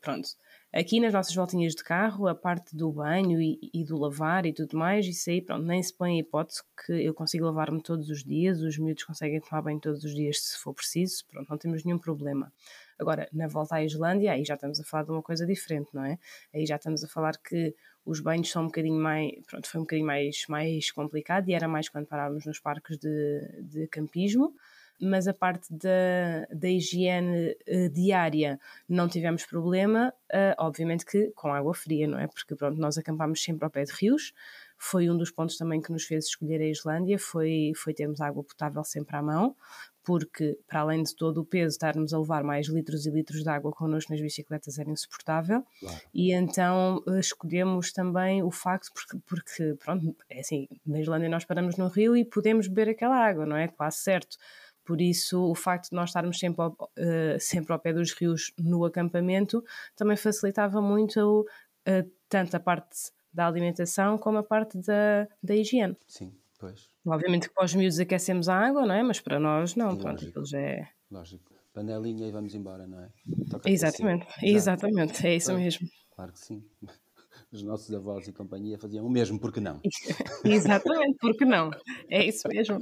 Pronto. 0.00 0.28
Aqui 0.72 1.00
nas 1.00 1.12
nossas 1.12 1.34
voltinhas 1.34 1.74
de 1.74 1.82
carro, 1.82 2.26
a 2.26 2.34
parte 2.34 2.76
do 2.76 2.90
banho 2.92 3.40
e, 3.40 3.58
e, 3.72 3.84
do 3.84 3.96
lavar 3.96 4.44
e 4.44 4.52
tudo 4.52 4.76
mais, 4.76 5.06
isso 5.06 5.30
aí, 5.30 5.40
pronto, 5.40 5.64
nem 5.64 5.82
se 5.82 5.94
põe 5.94 6.16
a 6.16 6.20
hipótese 6.20 6.62
que 6.84 6.92
eu 6.92 7.14
consigo 7.14 7.46
lavar-me 7.46 7.80
todos 7.80 8.10
os 8.10 8.22
dias, 8.22 8.60
os 8.60 8.76
miúdos 8.76 9.04
conseguem 9.04 9.40
tomar 9.40 9.62
banho 9.62 9.80
todos 9.80 10.04
os 10.04 10.14
dias 10.14 10.40
se 10.40 10.58
for 10.58 10.74
preciso, 10.74 11.24
pronto, 11.28 11.48
não 11.48 11.56
temos 11.56 11.84
nenhum 11.84 11.98
problema. 11.98 12.52
Agora, 12.98 13.28
na 13.32 13.46
volta 13.46 13.76
à 13.76 13.84
Islândia, 13.84 14.32
aí 14.32 14.44
já 14.44 14.54
estamos 14.54 14.80
a 14.80 14.84
falar 14.84 15.04
de 15.04 15.10
uma 15.10 15.22
coisa 15.22 15.46
diferente, 15.46 15.90
não 15.92 16.04
é? 16.04 16.18
Aí 16.54 16.64
já 16.64 16.76
estamos 16.76 17.04
a 17.04 17.08
falar 17.08 17.36
que 17.38 17.74
os 18.04 18.20
banhos 18.20 18.50
são 18.50 18.62
um 18.62 18.66
bocadinho 18.66 19.00
mais, 19.00 19.32
pronto, 19.46 19.68
foi 19.68 19.80
um 19.80 19.84
bocadinho 19.84 20.06
mais, 20.06 20.44
mais 20.48 20.90
complicado 20.90 21.48
e 21.48 21.54
era 21.54 21.66
mais 21.66 21.88
quando 21.88 22.06
parávamos 22.06 22.46
nos 22.46 22.60
parques 22.60 22.96
de, 22.96 23.62
de 23.62 23.86
campismo, 23.88 24.54
mas 25.00 25.28
a 25.28 25.34
parte 25.34 25.66
da, 25.72 26.46
da 26.50 26.68
higiene 26.68 27.54
uh, 27.68 27.88
diária 27.90 28.58
não 28.88 29.08
tivemos 29.08 29.44
problema, 29.44 30.12
uh, 30.32 30.54
obviamente 30.58 31.04
que 31.04 31.30
com 31.32 31.52
água 31.52 31.74
fria, 31.74 32.06
não 32.06 32.18
é? 32.18 32.26
Porque 32.26 32.54
pronto, 32.54 32.80
nós 32.80 32.96
acampámos 32.96 33.42
sempre 33.42 33.64
ao 33.64 33.70
pé 33.70 33.84
de 33.84 33.92
rios, 33.92 34.32
foi 34.78 35.08
um 35.10 35.16
dos 35.16 35.30
pontos 35.30 35.56
também 35.56 35.80
que 35.80 35.92
nos 35.92 36.04
fez 36.04 36.26
escolher 36.26 36.60
a 36.60 36.66
Islândia, 36.66 37.18
foi, 37.18 37.72
foi 37.76 37.94
termos 37.94 38.20
água 38.20 38.44
potável 38.44 38.84
sempre 38.84 39.16
à 39.16 39.22
mão, 39.22 39.56
porque 40.04 40.56
para 40.68 40.80
além 40.80 41.02
de 41.02 41.16
todo 41.16 41.40
o 41.40 41.44
peso, 41.44 41.74
estarmos 41.74 42.14
a 42.14 42.18
levar 42.18 42.44
mais 42.44 42.68
litros 42.68 43.06
e 43.06 43.10
litros 43.10 43.42
de 43.42 43.48
água 43.48 43.72
connosco 43.72 44.12
nas 44.12 44.20
bicicletas 44.20 44.78
era 44.78 44.88
insuportável. 44.88 45.64
Claro. 45.80 46.00
E 46.14 46.32
então 46.32 47.02
eh, 47.08 47.18
escolhemos 47.18 47.92
também 47.92 48.42
o 48.42 48.50
facto, 48.50 48.92
porque, 48.94 49.18
porque, 49.26 49.74
pronto, 49.84 50.14
é 50.30 50.40
assim, 50.40 50.68
na 50.86 51.00
Islândia 51.00 51.28
nós 51.28 51.44
paramos 51.44 51.76
no 51.76 51.88
rio 51.88 52.16
e 52.16 52.24
podemos 52.24 52.68
beber 52.68 52.90
aquela 52.90 53.16
água, 53.16 53.44
não 53.44 53.56
é? 53.56 53.66
Quase 53.66 53.98
certo. 53.98 54.36
Por 54.84 55.00
isso, 55.00 55.42
o 55.42 55.54
facto 55.56 55.90
de 55.90 55.96
nós 55.96 56.10
estarmos 56.10 56.38
sempre 56.38 56.62
ao, 56.62 56.70
uh, 56.70 57.40
sempre 57.40 57.72
ao 57.72 57.78
pé 57.80 57.92
dos 57.92 58.12
rios 58.12 58.52
no 58.56 58.84
acampamento 58.84 59.64
também 59.96 60.16
facilitava 60.16 60.80
muito 60.80 61.40
uh, 61.40 62.10
tanto 62.28 62.56
a 62.56 62.60
parte 62.60 63.10
da 63.36 63.46
alimentação 63.46 64.16
como 64.16 64.38
a 64.38 64.42
parte 64.42 64.78
da, 64.78 65.28
da 65.42 65.54
higiene. 65.54 65.94
Sim, 66.08 66.32
pois. 66.58 66.88
Obviamente 67.06 67.48
que 67.48 67.54
para 67.54 67.66
os 67.66 67.74
miúdos 67.74 68.00
aquecemos 68.00 68.48
a 68.48 68.56
água, 68.56 68.86
não 68.86 68.94
é? 68.94 69.02
Mas 69.02 69.20
para 69.20 69.38
nós 69.38 69.76
não, 69.76 69.90
Sim, 69.90 69.98
pronto, 69.98 70.24
aquilo 70.24 70.46
já 70.46 70.58
é... 70.58 70.88
Lógico. 71.10 71.54
Panelinha 71.74 72.26
e 72.26 72.32
vamos 72.32 72.54
embora, 72.54 72.86
não 72.86 72.98
é? 72.98 73.10
Toca 73.50 73.70
exatamente, 73.70 74.26
exatamente, 74.42 75.26
é 75.26 75.36
isso 75.36 75.52
mesmo. 75.54 75.86
Claro 76.14 76.32
que 76.32 76.38
sim. 76.38 76.64
Os 77.52 77.62
nossos 77.62 77.94
avós 77.94 78.26
e 78.26 78.32
companhia 78.32 78.78
faziam 78.78 79.06
o 79.06 79.10
mesmo, 79.10 79.38
porque 79.38 79.60
não? 79.60 79.80
exatamente, 80.42 81.18
porque 81.20 81.44
não? 81.44 81.70
É 82.10 82.24
isso 82.24 82.48
mesmo. 82.48 82.78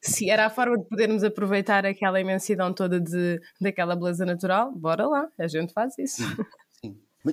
Se 0.00 0.28
era 0.28 0.46
a 0.46 0.50
forma 0.50 0.76
de 0.76 0.84
podermos 0.84 1.24
aproveitar 1.24 1.86
aquela 1.86 2.20
imensidão 2.20 2.74
toda 2.74 3.00
de, 3.00 3.40
daquela 3.58 3.96
beleza 3.96 4.26
natural, 4.26 4.70
bora 4.72 5.08
lá, 5.08 5.28
a 5.38 5.46
gente 5.46 5.72
faz 5.72 5.98
isso. 5.98 6.22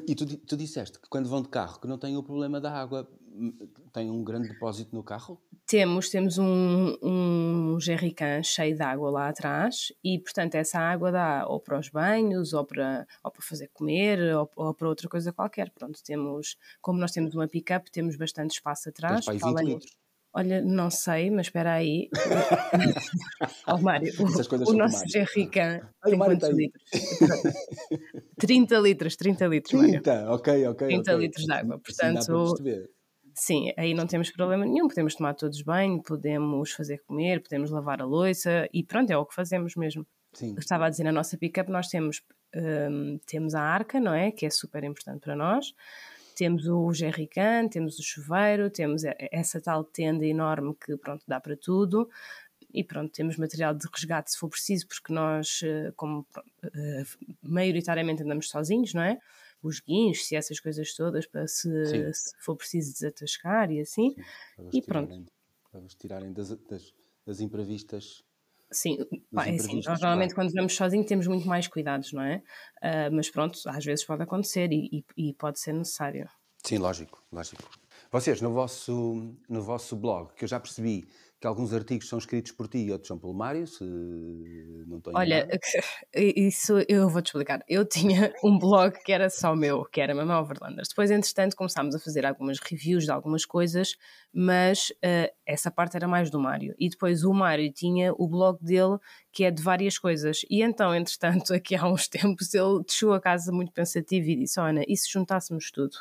E 0.05 0.15
tu, 0.15 0.25
tu 0.25 0.57
disseste 0.57 0.99
que 0.99 1.07
quando 1.07 1.29
vão 1.29 1.41
de 1.41 1.47
carro 1.47 1.79
que 1.79 1.87
não 1.87 1.97
têm 1.97 2.17
o 2.17 2.23
problema 2.23 2.59
da 2.59 2.71
água, 2.71 3.07
tem 3.93 4.11
um 4.11 4.23
grande 4.23 4.49
depósito 4.49 4.93
no 4.93 5.01
carro? 5.01 5.41
Temos, 5.65 6.09
temos 6.09 6.37
um, 6.37 6.97
um 7.01 7.79
jerrycan 7.79 8.43
cheio 8.43 8.75
de 8.75 8.81
água 8.81 9.09
lá 9.09 9.29
atrás 9.29 9.93
e, 10.03 10.19
portanto, 10.19 10.55
essa 10.55 10.79
água 10.79 11.11
dá 11.11 11.45
ou 11.47 11.59
para 11.59 11.79
os 11.79 11.89
banhos, 11.89 12.53
ou 12.53 12.65
para, 12.65 13.07
ou 13.23 13.31
para 13.31 13.41
fazer 13.41 13.69
comer, 13.73 14.19
ou, 14.35 14.49
ou 14.55 14.73
para 14.73 14.89
outra 14.89 15.07
coisa 15.07 15.31
qualquer. 15.31 15.69
Pronto, 15.71 16.01
temos, 16.03 16.57
como 16.81 16.99
nós 16.99 17.11
temos 17.11 17.33
uma 17.33 17.47
pick-up, 17.47 17.89
temos 17.89 18.17
bastante 18.17 18.51
espaço 18.51 18.89
atrás. 18.89 19.25
Tens 19.25 19.39
para 19.39 19.51
20 19.51 19.65
litros. 19.65 19.97
Olha, 20.37 20.61
não 20.61 20.91
sei, 20.91 21.31
mas 21.31 21.47
espera 21.47 21.73
aí. 21.73 22.09
oh, 23.67 23.79
Mário, 23.79 24.13
o, 24.19 24.69
o 24.69 24.73
nosso 24.73 25.03
jerrycan 25.07 25.81
tem 26.03 26.15
quantos 26.15 26.49
litros? 26.49 26.83
30 28.37 28.77
litros, 28.77 29.15
30 29.15 29.47
litros, 29.47 29.79
30, 29.79 30.13
Mário. 30.13 30.31
ok, 30.33 30.67
ok. 30.67 30.87
30 30.89 31.01
okay. 31.01 31.25
litros 31.25 31.43
de 31.43 31.51
água, 31.51 31.79
portanto... 31.79 32.55
Sim, 33.33 33.71
aí 33.77 33.95
não 33.95 34.05
temos 34.05 34.29
problema 34.29 34.63
nenhum, 34.63 34.87
podemos 34.87 35.15
tomar 35.15 35.33
todos 35.33 35.59
banho, 35.63 36.03
podemos 36.03 36.71
fazer 36.71 36.99
comer, 37.07 37.41
podemos 37.41 37.71
lavar 37.71 37.99
a 37.99 38.05
louça 38.05 38.69
e 38.71 38.83
pronto, 38.83 39.09
é 39.09 39.17
o 39.17 39.25
que 39.25 39.33
fazemos 39.33 39.75
mesmo. 39.75 40.05
Sim. 40.33 40.53
Estava 40.59 40.85
a 40.85 40.89
dizer, 40.89 41.03
na 41.03 41.11
nossa 41.11 41.35
pick-up 41.35 41.71
nós 41.71 41.87
temos, 41.87 42.21
um, 42.55 43.17
temos 43.25 43.55
a 43.55 43.61
arca, 43.61 43.99
não 43.99 44.13
é? 44.13 44.31
Que 44.31 44.45
é 44.45 44.51
super 44.51 44.83
importante 44.83 45.19
para 45.19 45.35
nós. 45.35 45.73
Temos 46.37 46.67
o 46.67 46.93
jerrycan, 46.93 47.67
temos 47.67 47.97
o 47.97 48.03
chuveiro, 48.03 48.69
temos 48.69 49.01
essa 49.31 49.59
tal 49.59 49.83
tenda 49.83 50.23
enorme 50.23 50.75
que 50.75 50.95
pronto, 50.95 51.23
dá 51.27 51.39
para 51.39 51.57
tudo 51.57 52.07
e 52.71 52.83
pronto, 52.83 53.11
temos 53.11 53.37
material 53.37 53.73
de 53.73 53.87
resgate 53.91 54.31
se 54.31 54.37
for 54.37 54.49
preciso, 54.49 54.87
porque 54.87 55.11
nós, 55.11 55.61
eh, 55.63 55.91
como 55.95 56.19
uh, 56.19 57.27
maioritariamente 57.41 58.21
andamos 58.21 58.49
sozinhos, 58.49 58.93
não 58.93 59.01
é? 59.01 59.17
os 59.63 59.79
guinchos 59.79 60.31
e 60.31 60.35
essas 60.35 60.59
coisas 60.59 60.93
todas 60.93 61.25
para 61.25 61.47
se, 61.47 62.13
se 62.13 62.31
for 62.39 62.55
preciso 62.55 62.93
desatascar 62.93 63.71
e 63.71 63.81
assim. 63.81 64.11
Sim, 64.11 64.69
e 64.71 64.81
pronto. 64.81 65.31
Para 65.71 65.79
vos 65.79 65.95
tirarem 65.95 66.31
das, 66.31 66.49
das, 66.49 66.93
das 67.25 67.39
imprevistas. 67.39 68.23
Sim, 68.71 68.97
é 68.99 69.49
assim, 69.55 69.81
nós 69.85 70.01
normalmente 70.01 70.35
quando 70.35 70.51
vamos 70.51 70.75
sozinhos 70.75 71.07
temos 71.07 71.25
muito 71.25 71.47
mais 71.47 71.67
cuidados, 71.67 72.11
não 72.11 72.21
é? 72.21 72.43
Uh, 72.83 73.15
mas 73.15 73.29
pronto, 73.29 73.57
às 73.67 73.85
vezes 73.85 74.05
pode 74.05 74.23
acontecer 74.23 74.71
e, 74.73 75.05
e, 75.17 75.29
e, 75.29 75.33
pode 75.33 75.59
ser 75.59 75.73
necessário. 75.73 76.29
Sim, 76.65 76.77
lógico, 76.77 77.23
lógico. 77.31 77.63
Vocês, 78.17 78.41
no 78.41 78.51
vosso, 78.51 79.31
no 79.47 79.61
vosso 79.61 79.95
blog, 79.95 80.33
que 80.33 80.43
eu 80.43 80.47
já 80.47 80.59
percebi 80.59 81.07
que 81.39 81.45
alguns 81.45 81.71
artigos 81.71 82.09
são 82.09 82.17
escritos 82.17 82.51
por 82.51 82.67
ti 82.67 82.79
e 82.79 82.91
outros 82.91 83.07
são 83.07 83.19
pelo 83.19 83.31
Mário, 83.31 83.67
se 83.67 83.83
não 84.87 84.97
estou 84.97 85.13
Olha, 85.15 85.47
isso 86.35 86.79
eu 86.89 87.07
vou-te 87.07 87.27
explicar. 87.27 87.63
Eu 87.69 87.85
tinha 87.85 88.33
um 88.43 88.57
blog 88.57 88.97
que 89.05 89.11
era 89.11 89.29
só 89.29 89.55
meu, 89.55 89.85
que 89.85 90.01
era 90.01 90.15
Mamãe 90.15 90.35
Overlanders. 90.35 90.89
Depois, 90.89 91.11
entretanto, 91.11 91.55
começámos 91.55 91.93
a 91.93 91.99
fazer 91.99 92.25
algumas 92.25 92.57
reviews 92.59 93.03
de 93.03 93.11
algumas 93.11 93.45
coisas, 93.45 93.95
mas 94.33 94.89
uh, 95.05 95.31
essa 95.45 95.69
parte 95.69 95.95
era 95.95 96.07
mais 96.07 96.31
do 96.31 96.39
Mário. 96.39 96.73
E 96.79 96.89
depois 96.89 97.23
o 97.23 97.31
Mário 97.31 97.71
tinha 97.71 98.13
o 98.17 98.27
blog 98.27 98.57
dele, 98.63 98.97
que 99.31 99.43
é 99.43 99.51
de 99.51 99.61
várias 99.61 99.99
coisas. 99.99 100.39
E 100.49 100.63
então, 100.63 100.95
entretanto, 100.95 101.53
aqui 101.53 101.75
há 101.75 101.87
uns 101.87 102.07
tempos, 102.07 102.51
ele 102.55 102.81
deixou 102.83 103.13
a 103.13 103.21
casa 103.21 103.51
muito 103.51 103.71
pensativo 103.71 104.27
e 104.27 104.37
disse: 104.37 104.59
Ana, 104.59 104.81
e 104.87 104.97
se 104.97 105.07
juntássemos 105.07 105.69
tudo? 105.69 105.97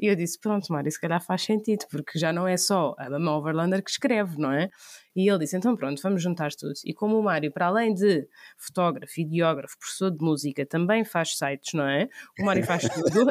E 0.00 0.06
eu 0.06 0.16
disse: 0.16 0.38
Pronto, 0.40 0.72
Mário, 0.72 0.90
se 0.90 0.98
calhar 0.98 1.22
faz 1.22 1.42
sentido, 1.42 1.84
porque 1.90 2.18
já 2.18 2.32
não 2.32 2.48
é 2.48 2.56
só 2.56 2.94
a 2.98 3.10
Mamã 3.10 3.36
Overlander 3.36 3.84
que 3.84 3.90
escreve, 3.90 4.38
não 4.38 4.50
é? 4.50 4.70
E 5.14 5.28
ele 5.28 5.40
disse: 5.40 5.58
Então 5.58 5.76
pronto, 5.76 6.00
vamos 6.00 6.22
juntar 6.22 6.50
tudo. 6.52 6.72
E 6.86 6.94
como 6.94 7.18
o 7.18 7.22
Mário, 7.22 7.52
para 7.52 7.66
além 7.66 7.92
de 7.92 8.26
fotógrafo, 8.56 9.20
ideógrafo, 9.20 9.78
professor 9.78 10.10
de 10.10 10.24
música, 10.24 10.64
também 10.64 11.04
faz 11.04 11.36
sites, 11.36 11.74
não 11.74 11.84
é? 11.84 12.08
O 12.40 12.46
Mário 12.46 12.64
faz 12.64 12.82
tudo. 12.88 13.30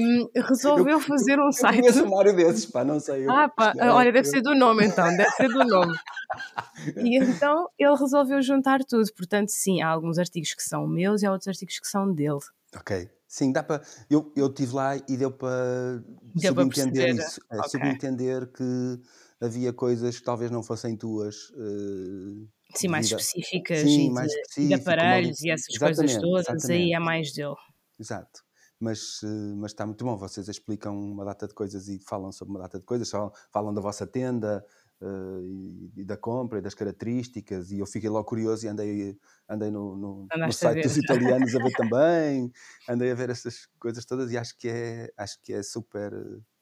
um, 0.00 0.28
resolveu 0.42 0.98
fazer 0.98 1.38
um 1.38 1.52
site. 1.52 1.86
Eu 1.86 2.04
um 2.04 2.10
Mário 2.10 2.34
desses, 2.34 2.66
pá, 2.66 2.84
não 2.84 2.98
sei. 2.98 3.24
Eu... 3.24 3.30
Ah, 3.30 3.48
pá, 3.48 3.72
olha, 3.78 4.10
deve 4.10 4.26
ser 4.26 4.40
do 4.40 4.56
nome 4.56 4.86
então, 4.86 5.16
deve 5.16 5.30
ser 5.30 5.48
do 5.48 5.64
nome. 5.64 5.96
e 6.98 7.16
então 7.16 7.68
ele 7.78 7.94
resolveu 7.94 8.42
juntar 8.42 8.80
tudo. 8.80 9.06
Portanto, 9.16 9.50
sim, 9.50 9.82
há 9.82 9.88
alguns 9.88 10.18
artigos 10.18 10.52
que 10.52 10.64
são 10.64 10.84
meus 10.88 11.22
e 11.22 11.26
há 11.26 11.30
outros 11.30 11.46
artigos 11.46 11.78
que 11.78 11.86
são 11.86 12.12
dele. 12.12 12.40
Ok. 12.76 13.08
Sim, 13.28 13.52
dá 13.52 13.62
para. 13.62 13.82
Eu 14.08 14.32
estive 14.36 14.72
lá 14.74 14.96
e 14.96 15.16
deu 15.16 15.30
para 15.30 16.02
deu 16.34 16.50
subentender 16.50 17.14
para 17.14 17.26
isso. 17.26 17.40
É, 17.50 17.58
okay. 17.58 17.70
Subentender 17.70 18.50
que 18.50 19.00
havia 19.38 19.70
coisas 19.70 20.18
que 20.18 20.24
talvez 20.24 20.50
não 20.50 20.62
fossem 20.62 20.96
tuas. 20.96 21.50
Uh, 21.50 22.48
Sim, 22.74 22.88
mais 22.88 23.06
específicas 23.06 23.80
Sim, 23.80 24.06
e, 24.06 24.10
mais 24.10 24.30
de, 24.56 24.68
de 24.68 24.74
aparelhos 24.74 25.42
e 25.42 25.50
essas 25.50 25.76
coisas 25.76 26.16
todas, 26.16 26.48
exatamente. 26.48 26.72
aí 26.72 26.92
é 26.94 26.98
mais 26.98 27.32
dele. 27.32 27.54
Exato. 28.00 28.42
Mas, 28.80 29.20
eh, 29.24 29.54
mas 29.56 29.72
está 29.72 29.84
muito 29.84 30.04
bom, 30.04 30.16
vocês 30.16 30.48
explicam 30.48 30.96
uma 30.96 31.24
data 31.24 31.48
de 31.48 31.54
coisas 31.54 31.88
e 31.88 31.98
falam 31.98 32.30
sobre 32.30 32.54
uma 32.54 32.60
data 32.60 32.78
de 32.78 32.84
coisas, 32.84 33.10
falam 33.52 33.74
da 33.74 33.80
vossa 33.80 34.06
tenda, 34.06 34.64
uh, 35.00 35.40
e, 35.42 35.92
e, 35.96 36.04
da 36.04 36.16
compra 36.16 36.58
e 36.58 36.62
das 36.62 36.74
características 36.74 37.70
e 37.70 37.78
eu 37.78 37.86
fiquei 37.86 38.08
logo 38.08 38.24
curioso 38.24 38.66
e 38.66 38.68
andei, 38.68 39.16
andei 39.48 39.70
no, 39.70 39.96
no, 39.96 40.26
no 40.36 40.52
site 40.52 40.82
dos 40.82 40.96
italianos 40.96 41.54
a 41.54 41.62
ver 41.62 41.72
também, 41.72 42.52
andei 42.88 43.10
a 43.10 43.14
ver 43.14 43.30
essas 43.30 43.68
coisas 43.78 44.04
todas 44.04 44.30
e 44.32 44.38
acho 44.38 44.56
que 44.56 44.68
é, 44.68 45.12
acho 45.16 45.40
que 45.42 45.52
é 45.52 45.62
super, 45.62 46.12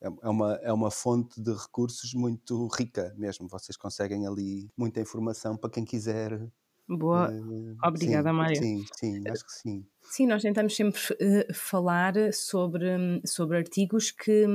é, 0.01 0.09
é, 0.23 0.29
uma, 0.29 0.55
é 0.63 0.73
uma 0.73 0.91
fonte 0.91 1.41
de 1.41 1.53
recursos 1.53 2.13
muito 2.15 2.67
rica 2.69 3.15
mesmo, 3.17 3.49
vocês 3.49 3.77
conseguem 3.77 4.27
ali 4.27 4.71
muita 4.77 5.01
informação 5.01 5.57
para 5.57 5.71
quem 5.71 5.85
quiser 5.85 6.51
Boa, 6.89 7.29
uh, 7.33 7.77
obrigada, 7.85 8.31
sim, 8.31 8.37
Mário. 8.37 8.57
Sim, 8.57 8.85
sim, 8.97 9.29
acho 9.29 9.45
que 9.45 9.53
sim. 9.53 9.87
Sim, 10.03 10.27
nós 10.29 10.41
tentamos 10.41 10.77
sempre 10.77 11.01
uh, 11.01 11.53
falar 11.53 12.15
sobre, 12.33 13.21
sobre 13.25 13.57
artigos 13.57 14.13
que, 14.13 14.47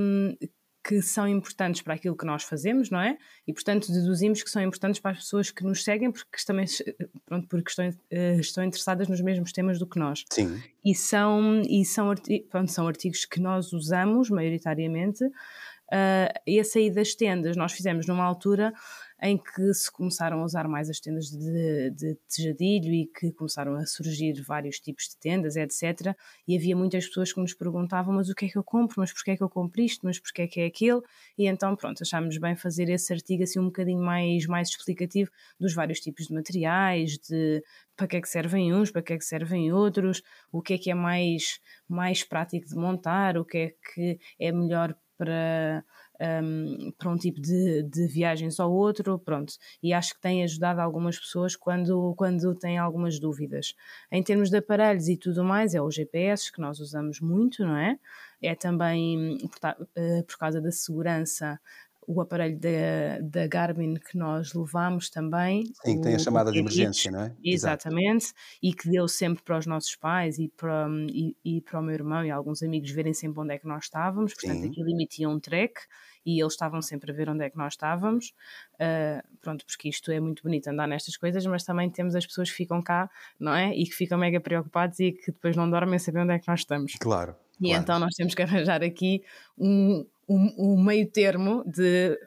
que 0.84 1.02
são 1.02 1.28
importantes 1.28 1.82
para 1.82 1.94
aquilo 1.94 2.16
que 2.16 2.26
nós 2.26 2.44
fazemos, 2.44 2.90
não 2.90 3.00
é? 3.00 3.18
E 3.48 3.54
portanto 3.54 3.92
deduzimos 3.92 4.42
que 4.42 4.50
são 4.50 4.62
importantes 4.62 5.00
para 5.00 5.12
as 5.12 5.18
pessoas 5.18 5.52
que 5.52 5.64
nos 5.64 5.84
seguem 5.84 6.12
porque 6.12 6.38
também 6.46 6.66
pronto, 7.26 7.48
porque 7.48 7.70
estão, 7.70 7.88
uh, 7.88 8.40
estão 8.40 8.64
interessadas 8.64 9.08
nos 9.08 9.22
mesmos 9.22 9.52
temas 9.52 9.78
do 9.78 9.88
que 9.88 10.00
nós. 10.00 10.26
Sim. 10.32 10.62
E 10.84 10.96
são 10.96 11.62
e 11.62 11.86
são, 11.86 12.10
artigos, 12.10 12.48
pronto, 12.50 12.72
são 12.72 12.88
artigos 12.88 13.26
que 13.26 13.40
nós 13.40 13.74
usamos 13.74 14.30
maioritariamente. 14.30 15.24
Uh, 15.24 16.32
e 16.48 16.58
a 16.58 16.64
sair 16.64 16.90
das 16.90 17.14
tendas 17.14 17.58
nós 17.58 17.74
fizemos 17.74 18.08
numa 18.08 18.24
altura 18.24 18.74
em 19.22 19.38
que 19.38 19.74
se 19.74 19.92
começaram 19.92 20.42
a 20.42 20.44
usar 20.44 20.68
mais 20.68 20.90
as 20.90 21.00
tendas 21.00 21.30
de, 21.30 21.92
de 21.92 22.16
tejadilho 22.28 22.92
e 22.92 23.06
que 23.06 23.32
começaram 23.32 23.76
a 23.76 23.86
surgir 23.86 24.42
vários 24.42 24.80
tipos 24.80 25.10
de 25.10 25.18
tendas, 25.18 25.56
etc. 25.56 26.16
E 26.48 26.58
havia 26.58 26.76
muitas 26.76 27.06
pessoas 27.08 27.32
que 27.32 27.40
nos 27.40 27.54
perguntavam: 27.54 28.16
mas 28.16 28.30
o 28.30 28.36
que 28.36 28.46
é 28.46 28.50
que 28.50 28.58
eu 28.58 28.64
compro? 28.64 28.96
Mas 29.00 29.14
porquê 29.14 29.32
é 29.32 29.38
que 29.38 29.44
eu 29.44 29.50
compro 29.50 29.82
isto? 29.82 30.06
Mas 30.06 30.20
porquê 30.20 30.44
é 30.44 30.48
que 30.48 30.62
é 30.62 30.66
aquilo? 30.66 31.04
E 31.38 31.46
então, 31.48 31.76
pronto, 31.76 32.02
achámos 32.02 32.38
bem 32.38 32.56
fazer 32.56 32.90
esse 32.90 33.14
artigo 33.14 33.44
assim 33.44 33.60
um 33.60 33.66
bocadinho 33.66 34.02
mais, 34.02 34.48
mais 34.48 34.70
explicativo 34.70 35.30
dos 35.60 35.74
vários 35.74 36.00
tipos 36.00 36.28
de 36.28 36.34
materiais, 36.34 37.18
de 37.20 37.64
para 37.96 38.08
que 38.08 38.18
é 38.18 38.22
que 38.22 38.30
servem 38.30 38.74
uns, 38.74 38.90
para 38.90 39.04
que 39.04 39.14
é 39.14 39.18
que 39.18 39.26
servem 39.26 39.72
outros, 39.72 40.24
o 40.52 40.62
que 40.62 40.74
é 40.74 40.78
que 40.80 40.90
é 40.90 40.96
mais, 40.96 41.60
mais 41.88 42.24
prático 42.24 42.68
de 42.68 42.76
montar, 42.76 43.38
o 43.38 43.46
que 43.46 43.58
é 43.58 43.74
que 43.94 44.20
é 44.40 44.52
melhor 44.52 44.96
para 45.18 45.86
um, 46.44 46.92
para 46.98 47.10
um 47.10 47.18
tipo 47.18 47.42
de, 47.42 47.84
de 47.84 48.08
viagens 48.08 48.60
ou 48.60 48.72
outro, 48.72 49.18
pronto. 49.18 49.54
E 49.82 49.94
acho 49.94 50.14
que 50.14 50.22
tem 50.22 50.44
ajudado 50.44 50.80
algumas 50.80 51.18
pessoas 51.18 51.56
quando, 51.56 52.14
quando 52.16 52.54
têm 52.56 52.78
algumas 52.78 53.20
dúvidas. 53.20 53.74
Em 54.12 54.22
termos 54.22 54.50
de 54.50 54.58
aparelhos 54.58 55.08
e 55.08 55.18
tudo 55.18 55.44
mais, 55.44 55.74
é 55.74 55.82
o 55.82 55.90
GPS 55.90 56.52
que 56.52 56.62
nós 56.62 56.80
usamos 56.80 57.20
muito, 57.20 57.64
não 57.64 57.76
é? 57.76 57.98
É 58.42 58.56
também, 58.56 59.38
por, 59.40 59.72
uh, 59.72 60.24
por 60.26 60.38
causa 60.38 60.62
da 60.62 60.72
segurança, 60.72 61.60
o 62.08 62.20
aparelho 62.20 62.60
da, 62.60 63.20
da 63.22 63.48
Garmin 63.48 63.96
que 63.96 64.18
nós 64.18 64.54
levámos 64.54 65.10
também. 65.10 65.66
Sim, 65.84 66.00
o, 66.00 66.02
tem 66.02 66.16
a 66.16 66.20
chamada 66.20 66.52
de 66.52 66.60
emergência, 66.60 67.12
não 67.12 67.22
é? 67.22 67.36
Exatamente, 67.44 68.26
Exato. 68.26 68.40
e 68.62 68.74
que 68.74 68.90
deu 68.90 69.08
sempre 69.08 69.44
para 69.44 69.58
os 69.58 69.66
nossos 69.66 69.96
pais 69.96 70.38
e 70.40 70.48
para, 70.50 70.88
e, 71.10 71.36
e, 71.44 71.62
para 71.62 71.80
o 71.80 71.84
meu 71.84 71.94
irmão 71.94 72.26
e 72.26 72.32
alguns 72.32 72.64
amigos 72.64 72.92
verem 72.92 73.14
sempre 73.14 73.40
onde 73.40 73.54
é 73.54 73.60
que 73.60 73.68
nós 73.68 73.86
estávamos, 73.86 74.34
portanto 74.34 74.62
Sim. 74.62 74.70
aquilo 74.70 74.90
emitia 74.90 75.30
um 75.30 75.40
track 75.40 75.82
e 76.26 76.40
eles 76.42 76.54
estavam 76.54 76.82
sempre 76.82 77.12
a 77.12 77.16
ver 77.16 77.30
onde 77.30 77.44
é 77.44 77.50
que 77.50 77.58
nós 77.58 77.74
estávamos. 77.74 78.34
Uh, 78.76 79.22
pronto, 79.42 79.66
porque 79.66 79.90
isto 79.90 80.12
é 80.12 80.20
muito 80.20 80.44
bonito 80.44 80.68
andar 80.68 80.88
nestas 80.88 81.18
coisas, 81.18 81.46
mas 81.46 81.64
também 81.64 81.90
temos 81.90 82.16
as 82.16 82.26
pessoas 82.26 82.50
que 82.50 82.58
ficam 82.58 82.82
cá, 82.82 83.10
não 83.40 83.54
é? 83.54 83.74
E 83.76 83.86
que 83.86 83.94
ficam 83.96 84.18
mega 84.18 84.40
preocupados 84.40 85.00
e 85.00 85.12
que 85.12 85.32
depois 85.32 85.56
não 85.56 85.70
dormem 85.70 85.96
a 85.96 86.00
saber 86.00 86.20
onde 86.20 86.34
é 86.34 86.40
que 86.40 86.48
nós 86.48 86.62
estamos. 86.62 86.94
Claro. 87.00 87.36
E 87.60 87.68
claro. 87.68 87.82
então 87.82 88.00
nós 88.00 88.14
temos 88.16 88.34
que 88.34 88.42
arranjar 88.42 88.84
aqui 88.84 89.24
um, 89.58 90.06
um, 90.28 90.56
um 90.58 90.84
meio 90.84 91.08
termo 91.10 91.64
de. 91.66 92.18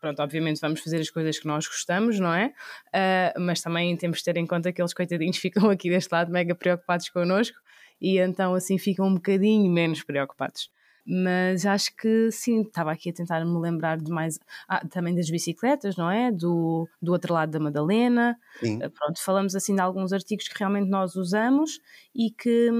Pronto, 0.00 0.22
obviamente 0.22 0.60
vamos 0.60 0.80
fazer 0.80 1.00
as 1.00 1.10
coisas 1.10 1.40
que 1.40 1.46
nós 1.46 1.66
gostamos, 1.66 2.20
não 2.20 2.32
é? 2.32 2.52
Uh, 2.88 3.40
mas 3.40 3.60
também 3.60 3.96
temos 3.96 4.18
de 4.18 4.24
ter 4.24 4.36
em 4.36 4.46
conta 4.46 4.70
que 4.70 4.80
aqueles 4.80 4.94
coitadinhos 4.94 5.38
ficam 5.38 5.68
aqui 5.70 5.90
deste 5.90 6.12
lado 6.12 6.30
mega 6.30 6.54
preocupados 6.54 7.08
connosco 7.08 7.58
e 8.00 8.18
então 8.18 8.54
assim 8.54 8.78
ficam 8.78 9.08
um 9.08 9.14
bocadinho 9.14 9.68
menos 9.72 10.04
preocupados 10.04 10.70
mas 11.10 11.64
acho 11.64 11.96
que 11.96 12.30
sim, 12.30 12.60
estava 12.60 12.92
aqui 12.92 13.08
a 13.08 13.12
tentar 13.14 13.42
me 13.42 13.58
lembrar 13.58 13.96
de 13.96 14.10
mais, 14.10 14.38
ah, 14.68 14.86
também 14.86 15.14
das 15.14 15.30
bicicletas, 15.30 15.96
não 15.96 16.10
é? 16.10 16.30
Do, 16.30 16.86
do 17.00 17.12
outro 17.12 17.32
lado 17.32 17.50
da 17.50 17.58
Madalena, 17.58 18.38
sim. 18.60 18.78
Ah, 18.82 18.90
pronto, 18.90 19.18
falamos 19.24 19.54
assim 19.54 19.74
de 19.74 19.80
alguns 19.80 20.12
artigos 20.12 20.48
que 20.48 20.58
realmente 20.58 20.90
nós 20.90 21.16
usamos 21.16 21.80
e 22.14 22.30
que, 22.30 22.70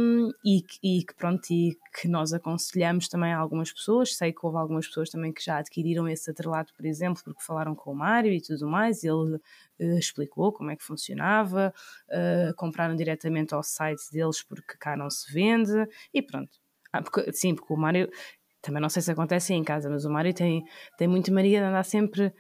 e, 0.45 0.63
e 0.83 1.05
que 1.05 1.15
pronto, 1.15 1.51
e 1.51 1.79
que 1.99 2.07
nós 2.07 2.35
aconselhamos 2.35 3.09
também 3.09 3.33
a 3.33 3.39
algumas 3.39 3.73
pessoas, 3.73 4.15
sei 4.15 4.31
que 4.33 4.45
houve 4.45 4.59
algumas 4.59 4.87
pessoas 4.87 5.09
também 5.09 5.33
que 5.33 5.43
já 5.43 5.57
adquiriram 5.59 6.07
esse 6.07 6.31
atrelado, 6.31 6.73
por 6.77 6.85
exemplo, 6.85 7.23
porque 7.25 7.43
falaram 7.43 7.75
com 7.75 7.93
o 7.93 7.97
Mário 7.97 8.33
e 8.33 8.43
tudo 8.43 8.69
mais, 8.69 9.03
ele 9.05 9.37
uh, 9.37 9.99
explicou 9.99 10.53
como 10.53 10.71
é 10.71 10.77
que 10.77 10.85
funcionava, 10.85 11.73
uh, 12.11 12.55
compraram 12.57 12.95
diretamente 12.95 13.55
ao 13.55 13.63
site 13.63 14.03
deles 14.13 14.43
porque 14.43 14.77
cá 14.79 14.97
não 14.97 15.09
se 15.09 15.33
vende 15.33 15.89
e 16.13 16.21
pronto, 16.21 16.59
ah, 16.99 17.03
porque, 17.03 17.33
sim, 17.33 17.55
porque 17.55 17.73
o 17.73 17.77
Mário, 17.77 18.09
também 18.63 18.83
não 18.83 18.89
sei 18.89 19.03
se 19.03 19.11
acontece 19.11 19.55
em 19.55 19.65
casa, 19.65 19.89
mas 19.89 20.05
o 20.05 20.11
Mário 20.11 20.35
tem, 20.35 20.63
tem 20.97 21.09
muita 21.09 21.33
mania 21.33 21.61
de 21.61 21.67
andar 21.67 21.85
sempre 21.85 22.33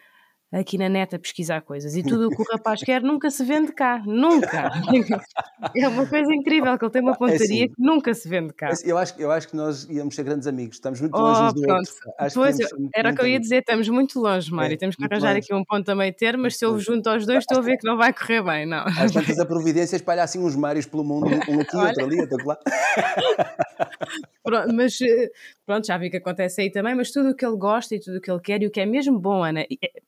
aqui 0.52 0.78
na 0.78 0.88
neta 0.88 1.18
pesquisar 1.18 1.60
coisas 1.60 1.94
e 1.94 2.02
tudo 2.02 2.28
o 2.28 2.30
que 2.30 2.40
o 2.40 2.44
rapaz 2.50 2.80
quer 2.82 3.02
nunca 3.02 3.30
se 3.30 3.44
vende 3.44 3.72
cá, 3.72 4.02
nunca. 4.06 4.70
é 5.76 5.88
uma 5.88 6.06
coisa 6.06 6.32
incrível 6.32 6.76
que 6.78 6.84
ele 6.84 6.92
tem 6.92 7.02
uma 7.02 7.16
pontaria 7.16 7.36
é 7.36 7.64
assim, 7.64 7.68
que 7.68 7.74
nunca 7.78 8.14
se 8.14 8.28
vende 8.28 8.54
cá. 8.54 8.70
É 8.70 8.90
eu 8.90 8.96
acho, 8.96 9.14
eu 9.18 9.30
acho 9.30 9.48
que 9.48 9.56
nós 9.56 9.84
íamos 9.84 10.14
ser 10.14 10.22
grandes 10.22 10.46
amigos, 10.46 10.76
estamos 10.76 11.00
muito 11.00 11.16
longe 11.16 11.40
oh, 11.40 11.52
do 11.52 11.60
pronto. 11.60 11.90
Pois, 12.34 12.56
era 12.94 13.10
o 13.10 13.14
que 13.14 13.20
eu 13.20 13.26
ia 13.26 13.38
dizer, 13.38 13.58
estamos 13.58 13.88
muito 13.88 14.18
longe, 14.18 14.50
Mário, 14.50 14.74
é, 14.74 14.76
temos 14.76 14.96
que 14.96 15.04
arranjar 15.04 15.34
longe. 15.34 15.40
aqui 15.40 15.54
um 15.54 15.64
ponto 15.64 15.88
a 15.90 15.94
meio 15.94 16.14
termo, 16.14 16.44
mas 16.44 16.56
se 16.56 16.64
eu 16.64 16.78
junto 16.78 17.08
aos 17.08 17.26
dois 17.26 17.40
estou 17.40 17.58
a 17.58 17.60
ver 17.62 17.76
que 17.76 17.86
não 17.86 17.96
vai 17.96 18.12
correr 18.12 18.42
bem, 18.42 18.66
não. 18.66 18.84
Às 18.86 19.12
tantas 19.12 19.38
a 19.38 19.44
providência 19.44 19.96
espalha 19.96 20.22
assim 20.22 20.38
uns 20.38 20.56
Mários 20.56 20.86
pelo 20.86 21.04
mundo, 21.04 21.26
um 21.26 21.60
aqui, 21.60 21.76
outro 21.76 22.04
ali, 22.04 22.20
outro 22.20 22.46
lá. 22.46 22.58
pronto, 24.42 24.72
mas 24.72 24.98
eh, 25.02 25.30
pronto, 25.68 25.86
já 25.86 25.98
vi 25.98 26.08
que 26.08 26.16
acontece 26.16 26.62
aí 26.62 26.72
também, 26.72 26.94
mas 26.94 27.10
tudo 27.10 27.28
o 27.28 27.34
que 27.36 27.44
ele 27.44 27.58
gosta 27.58 27.94
e 27.94 28.00
tudo 28.00 28.16
o 28.16 28.20
que 28.22 28.30
ele 28.30 28.40
quer 28.40 28.62
e 28.62 28.66
o 28.66 28.70
que 28.70 28.80
é 28.80 28.86
mesmo 28.86 29.20
bom, 29.20 29.44
Ana, 29.44 29.60
é, 29.60 29.66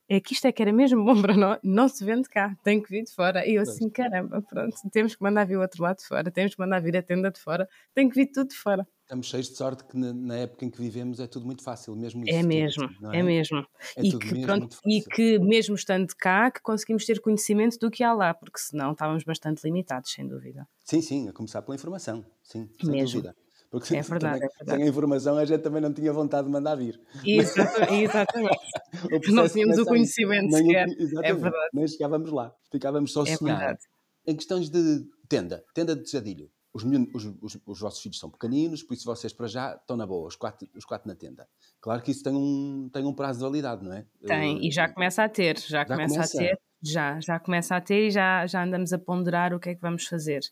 é 0.09 0.19
que 0.19 0.33
isto 0.33 0.47
é 0.47 0.53
que 0.53 0.63
era 0.63 0.73
mesmo 0.73 1.05
bom 1.05 1.13
para 1.21 1.37
nós, 1.37 1.59
não 1.63 1.87
se 1.87 2.03
vende 2.03 2.31
cá, 2.31 2.57
tem 2.65 2.83
que 2.83 2.89
vir 2.89 3.05
de 3.05 3.13
fora. 3.13 3.47
E 3.47 3.57
eu 3.57 3.63
assim, 3.63 3.91
caramba, 3.91 4.41
pronto, 4.41 4.75
temos 4.91 5.15
que 5.15 5.23
mandar 5.23 5.45
vir 5.45 5.59
o 5.59 5.61
outro 5.61 5.83
lado 5.83 5.99
de 5.99 6.07
fora, 6.07 6.31
temos 6.31 6.55
que 6.55 6.61
mandar 6.61 6.81
vir 6.81 6.97
a 6.97 7.03
tenda 7.03 7.31
de 7.31 7.39
fora, 7.39 7.69
tem 7.95 8.09
que 8.09 8.15
vir 8.15 8.31
tudo 8.33 8.49
de 8.49 8.57
fora. 8.57 8.89
Estamos 9.03 9.27
cheios 9.27 9.51
de 9.51 9.57
sorte 9.57 9.85
que 9.85 9.99
na, 9.99 10.37
época 10.37 10.65
em 10.65 10.71
que 10.71 10.81
vivemos 10.81 11.21
é 11.21 11.27
tudo 11.27 11.45
muito 11.45 11.63
fácil, 11.63 11.95
mesmo 11.95 12.25
isso. 12.25 12.33
É 12.33 12.43
mesmo, 12.43 12.89
é? 13.13 13.19
é? 13.19 13.23
mesmo. 13.23 13.67
É 13.97 14.03
e, 14.03 14.17
que, 14.17 14.33
mesmo 14.33 14.47
pronto, 14.47 14.79
e 14.87 15.03
que 15.03 15.39
mesmo 15.41 15.75
estando 15.75 16.15
cá, 16.17 16.51
que 16.51 16.63
conseguimos 16.63 17.05
ter 17.05 17.21
conhecimento 17.21 17.77
do 17.79 17.91
que 17.91 18.03
há 18.03 18.15
lá, 18.15 18.33
porque 18.33 18.59
senão 18.59 18.93
estávamos 18.93 19.25
bastante 19.25 19.63
limitados, 19.65 20.11
sem 20.11 20.27
dúvida. 20.27 20.67
Sim, 20.85 21.03
sim, 21.03 21.29
a 21.29 21.33
começar 21.33 21.61
pela 21.61 21.75
informação, 21.75 22.25
sim, 22.43 22.71
sem 22.81 22.91
mesmo. 22.91 23.21
dúvida. 23.21 23.37
Porque 23.71 23.97
é 23.97 24.03
verdade, 24.03 24.41
também, 24.41 24.49
é 24.49 24.57
verdade. 24.59 24.79
sem 24.79 24.83
a 24.83 24.89
informação 24.89 25.39
a 25.39 25.45
gente 25.45 25.63
também 25.63 25.81
não 25.81 25.93
tinha 25.93 26.13
vontade 26.13 26.47
de 26.47 26.53
mandar 26.53 26.75
vir. 26.75 27.01
Exatamente. 27.25 28.05
exatamente. 28.05 29.33
não 29.33 29.49
tínhamos 29.49 29.79
o 29.79 29.85
conhecimento 29.85 30.51
nem, 30.51 30.67
sequer. 30.67 30.89
É 31.23 31.33
verdade. 31.33 31.69
Nem 31.73 31.87
chegávamos 31.87 32.33
lá. 32.33 32.53
Ficávamos 32.71 33.13
só 33.13 33.23
a 33.23 33.29
é 33.29 33.37
sonhar. 33.37 33.59
Verdade. 33.59 33.81
Em 34.27 34.35
questões 34.35 34.69
de 34.69 35.07
tenda, 35.29 35.65
tenda 35.73 35.95
de 35.95 36.11
jadilho. 36.11 36.51
Os, 36.73 36.85
os, 36.85 37.25
os, 37.41 37.59
os, 37.67 37.81
vossos 37.81 38.01
filhos 38.01 38.19
são 38.19 38.31
pequeninos, 38.31 38.83
por 38.83 38.95
isso 38.95 39.05
vocês 39.05 39.33
para 39.33 39.49
já 39.49 39.75
estão 39.75 39.97
na 39.97 40.07
boa, 40.07 40.29
os 40.29 40.37
quatro, 40.37 40.69
os 40.77 40.85
quatro 40.85 41.09
na 41.09 41.17
tenda. 41.17 41.49
Claro 41.81 42.01
que 42.01 42.13
isso 42.13 42.23
tem 42.23 42.33
um, 42.33 42.89
tem 42.93 43.05
um 43.05 43.13
prazo 43.13 43.41
de 43.41 43.45
validade, 43.45 43.85
não 43.85 43.93
é? 43.93 44.07
Tem, 44.25 44.65
e 44.65 44.71
já 44.71 44.89
começa 44.89 45.25
a 45.25 45.29
ter, 45.29 45.59
já, 45.59 45.79
já 45.79 45.85
começa, 45.85 46.15
começa, 46.15 46.37
a 46.37 46.41
ter, 46.41 46.61
já, 46.81 47.21
já 47.21 47.41
começa 47.41 47.77
a 47.77 47.81
ter 47.81 48.07
e 48.07 48.11
já, 48.11 48.47
já 48.47 48.63
andamos 48.63 48.93
a 48.93 48.99
ponderar 49.01 49.53
o 49.53 49.59
que 49.59 49.71
é 49.71 49.75
que 49.75 49.81
vamos 49.81 50.05
fazer. 50.07 50.43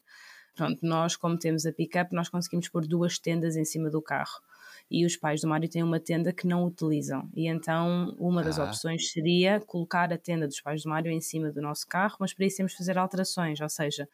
Pronto, 0.59 0.85
nós, 0.85 1.15
como 1.15 1.39
temos 1.39 1.65
a 1.65 1.73
pick-up, 1.73 2.13
nós 2.13 2.29
conseguimos 2.29 2.69
pôr 2.69 2.85
duas 2.85 3.17
tendas 3.17 3.55
em 3.55 3.65
cima 3.65 3.89
do 3.89 4.03
carro. 4.03 4.43
E 4.91 5.07
os 5.07 5.17
pais 5.17 5.41
do 5.41 5.47
Mário 5.47 5.69
têm 5.69 5.85
uma 5.85 6.01
tenda 6.01 6.33
que 6.33 6.49
não 6.49 6.67
utilizam. 6.67 7.31
E 7.33 7.47
então, 7.47 8.13
uma 8.19 8.43
das 8.43 8.59
ah. 8.59 8.65
opções 8.65 9.13
seria 9.13 9.61
colocar 9.61 10.13
a 10.13 10.19
tenda 10.19 10.49
dos 10.49 10.61
pais 10.61 10.83
do 10.83 10.89
Mário 10.89 11.13
em 11.13 11.21
cima 11.21 11.53
do 11.53 11.63
nosso 11.63 11.87
carro, 11.87 12.17
mas 12.19 12.35
para 12.35 12.45
isso 12.45 12.57
temos 12.57 12.73
de 12.73 12.79
fazer 12.79 12.99
alterações, 12.99 13.61
ou 13.61 13.69
seja, 13.69 14.09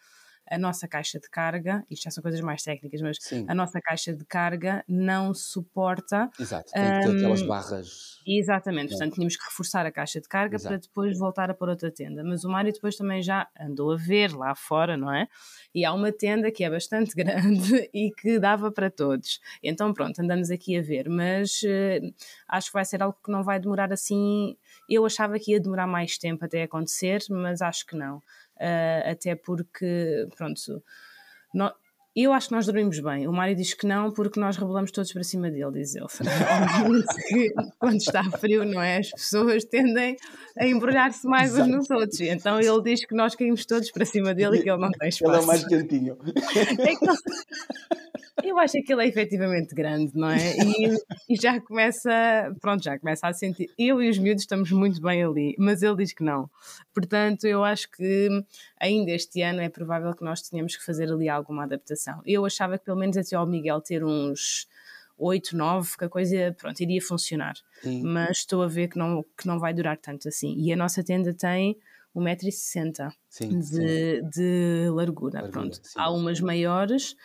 a 0.50 0.58
nossa 0.58 0.86
caixa 0.86 1.18
de 1.18 1.28
carga, 1.28 1.84
isto 1.90 2.04
já 2.04 2.10
são 2.10 2.22
coisas 2.22 2.40
mais 2.40 2.62
técnicas, 2.62 3.00
mas 3.00 3.16
Sim. 3.20 3.46
a 3.48 3.54
nossa 3.54 3.80
caixa 3.80 4.14
de 4.14 4.24
carga 4.24 4.84
não 4.86 5.32
suporta. 5.32 6.30
Exato, 6.38 6.70
tem 6.72 6.82
que 6.82 7.00
ter 7.00 7.08
um, 7.08 7.16
aquelas 7.16 7.42
barras. 7.42 8.20
Exatamente, 8.26 8.90
portanto 8.90 9.14
tínhamos 9.14 9.36
que 9.36 9.44
reforçar 9.44 9.86
a 9.86 9.90
caixa 9.90 10.20
de 10.20 10.28
carga 10.28 10.56
Exato. 10.56 10.68
para 10.68 10.78
depois 10.78 11.18
voltar 11.18 11.50
a 11.50 11.54
pôr 11.54 11.68
outra 11.70 11.90
tenda. 11.90 12.22
Mas 12.22 12.44
o 12.44 12.50
Mário 12.50 12.72
depois 12.72 12.96
também 12.96 13.22
já 13.22 13.48
andou 13.58 13.92
a 13.92 13.96
ver 13.96 14.34
lá 14.34 14.54
fora, 14.54 14.96
não 14.96 15.12
é? 15.12 15.28
E 15.74 15.84
há 15.84 15.92
uma 15.92 16.12
tenda 16.12 16.50
que 16.50 16.62
é 16.62 16.70
bastante 16.70 17.14
grande 17.16 17.88
e 17.92 18.10
que 18.10 18.38
dava 18.38 18.70
para 18.70 18.90
todos. 18.90 19.40
Então 19.62 19.92
pronto, 19.92 20.20
andamos 20.20 20.50
aqui 20.50 20.76
a 20.78 20.82
ver, 20.82 21.08
mas 21.08 21.62
uh, 21.62 22.14
acho 22.48 22.68
que 22.68 22.74
vai 22.74 22.84
ser 22.84 23.02
algo 23.02 23.18
que 23.24 23.30
não 23.30 23.42
vai 23.42 23.58
demorar 23.58 23.92
assim. 23.92 24.56
Eu 24.88 25.06
achava 25.06 25.38
que 25.38 25.52
ia 25.52 25.60
demorar 25.60 25.86
mais 25.86 26.18
tempo 26.18 26.44
até 26.44 26.62
acontecer, 26.62 27.22
mas 27.30 27.62
acho 27.62 27.86
que 27.86 27.96
não 27.96 28.22
uh, 28.56 29.10
até 29.10 29.34
porque, 29.34 30.28
pronto, 30.36 30.82
eu 32.16 32.32
acho 32.32 32.46
que 32.46 32.54
nós 32.54 32.66
dormimos 32.66 33.00
bem. 33.00 33.26
O 33.26 33.32
Mário 33.32 33.56
diz 33.56 33.74
que 33.74 33.86
não, 33.86 34.12
porque 34.12 34.38
nós 34.38 34.56
rebolamos 34.56 34.92
todos 34.92 35.12
para 35.12 35.24
cima 35.24 35.50
dele, 35.50 35.72
diz 35.72 35.96
ele. 35.96 36.06
quando 37.80 37.96
está 37.96 38.22
frio, 38.38 38.64
não 38.64 38.80
é? 38.80 38.98
As 38.98 39.10
pessoas 39.10 39.64
tendem 39.64 40.16
a 40.56 40.64
embrulhar-se 40.64 41.26
mais 41.26 41.58
uns 41.58 41.66
nos 41.66 41.90
outros. 41.90 42.20
Então 42.20 42.60
ele 42.60 42.82
diz 42.82 43.04
que 43.04 43.16
nós 43.16 43.34
caímos 43.34 43.66
todos 43.66 43.90
para 43.90 44.06
cima 44.06 44.32
dele 44.32 44.58
e 44.58 44.62
que 44.62 44.70
ele 44.70 44.80
não 44.80 44.92
tem 44.92 45.08
espaço. 45.08 45.32
Ele 45.32 45.40
é 45.40 45.44
o 45.44 45.46
mais 45.46 45.64
quentinho. 45.66 46.16
É 46.78 46.94
que 46.94 48.23
eu 48.42 48.58
acho 48.58 48.72
que 48.82 48.92
ele 48.92 49.04
é 49.04 49.08
efetivamente 49.08 49.74
grande, 49.74 50.12
não 50.14 50.30
é? 50.30 50.56
E, 50.56 51.34
e, 51.34 51.36
já 51.40 51.60
começa, 51.60 52.10
pronto, 52.60 52.82
já 52.82 52.98
começa 52.98 53.26
a 53.26 53.32
sentir. 53.32 53.70
Eu 53.78 54.02
e 54.02 54.08
os 54.08 54.18
miúdos 54.18 54.42
estamos 54.42 54.70
muito 54.72 55.00
bem 55.00 55.22
ali, 55.22 55.54
mas 55.58 55.82
ele 55.82 55.96
diz 55.96 56.12
que 56.12 56.24
não. 56.24 56.50
Portanto, 56.92 57.44
eu 57.46 57.62
acho 57.62 57.90
que 57.90 58.28
ainda 58.80 59.12
este 59.12 59.42
ano 59.42 59.60
é 59.60 59.68
provável 59.68 60.14
que 60.14 60.24
nós 60.24 60.42
tenhamos 60.42 60.76
que 60.76 60.84
fazer 60.84 61.10
ali 61.10 61.28
alguma 61.28 61.64
adaptação. 61.64 62.20
Eu 62.26 62.44
achava 62.44 62.78
que 62.78 62.84
pelo 62.84 62.98
menos 62.98 63.16
até 63.16 63.36
ao 63.36 63.46
Miguel 63.46 63.80
ter 63.80 64.04
uns 64.04 64.66
8, 65.16 65.56
9, 65.56 65.96
que 65.96 66.04
a 66.04 66.08
coisa 66.08 66.54
pronto, 66.58 66.80
iria 66.80 67.00
funcionar. 67.00 67.54
Sim. 67.82 68.02
Mas 68.02 68.38
estou 68.38 68.62
a 68.62 68.66
ver 68.66 68.88
que 68.88 68.98
não, 68.98 69.24
que 69.36 69.46
não 69.46 69.58
vai 69.58 69.72
durar 69.72 69.96
tanto 69.96 70.28
assim. 70.28 70.54
E 70.58 70.72
a 70.72 70.76
nossa 70.76 71.02
tenda 71.04 71.32
tem 71.32 71.76
1,60m 72.16 73.12
de, 73.70 74.22
de 74.22 74.88
largura. 74.90 75.40
largura 75.40 75.50
pronto. 75.50 75.80
Sim. 75.82 75.94
Há 75.96 76.10
umas 76.10 76.40
maiores, 76.40 77.16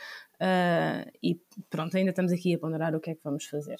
Uh, 0.41 1.09
e 1.21 1.41
pronto, 1.69 1.97
ainda 1.97 2.11
estamos 2.11 2.31
aqui 2.31 2.55
a 2.55 2.59
ponderar 2.59 2.95
o 2.95 2.99
que 2.99 3.11
é 3.11 3.15
que 3.15 3.21
vamos 3.23 3.45
fazer. 3.45 3.77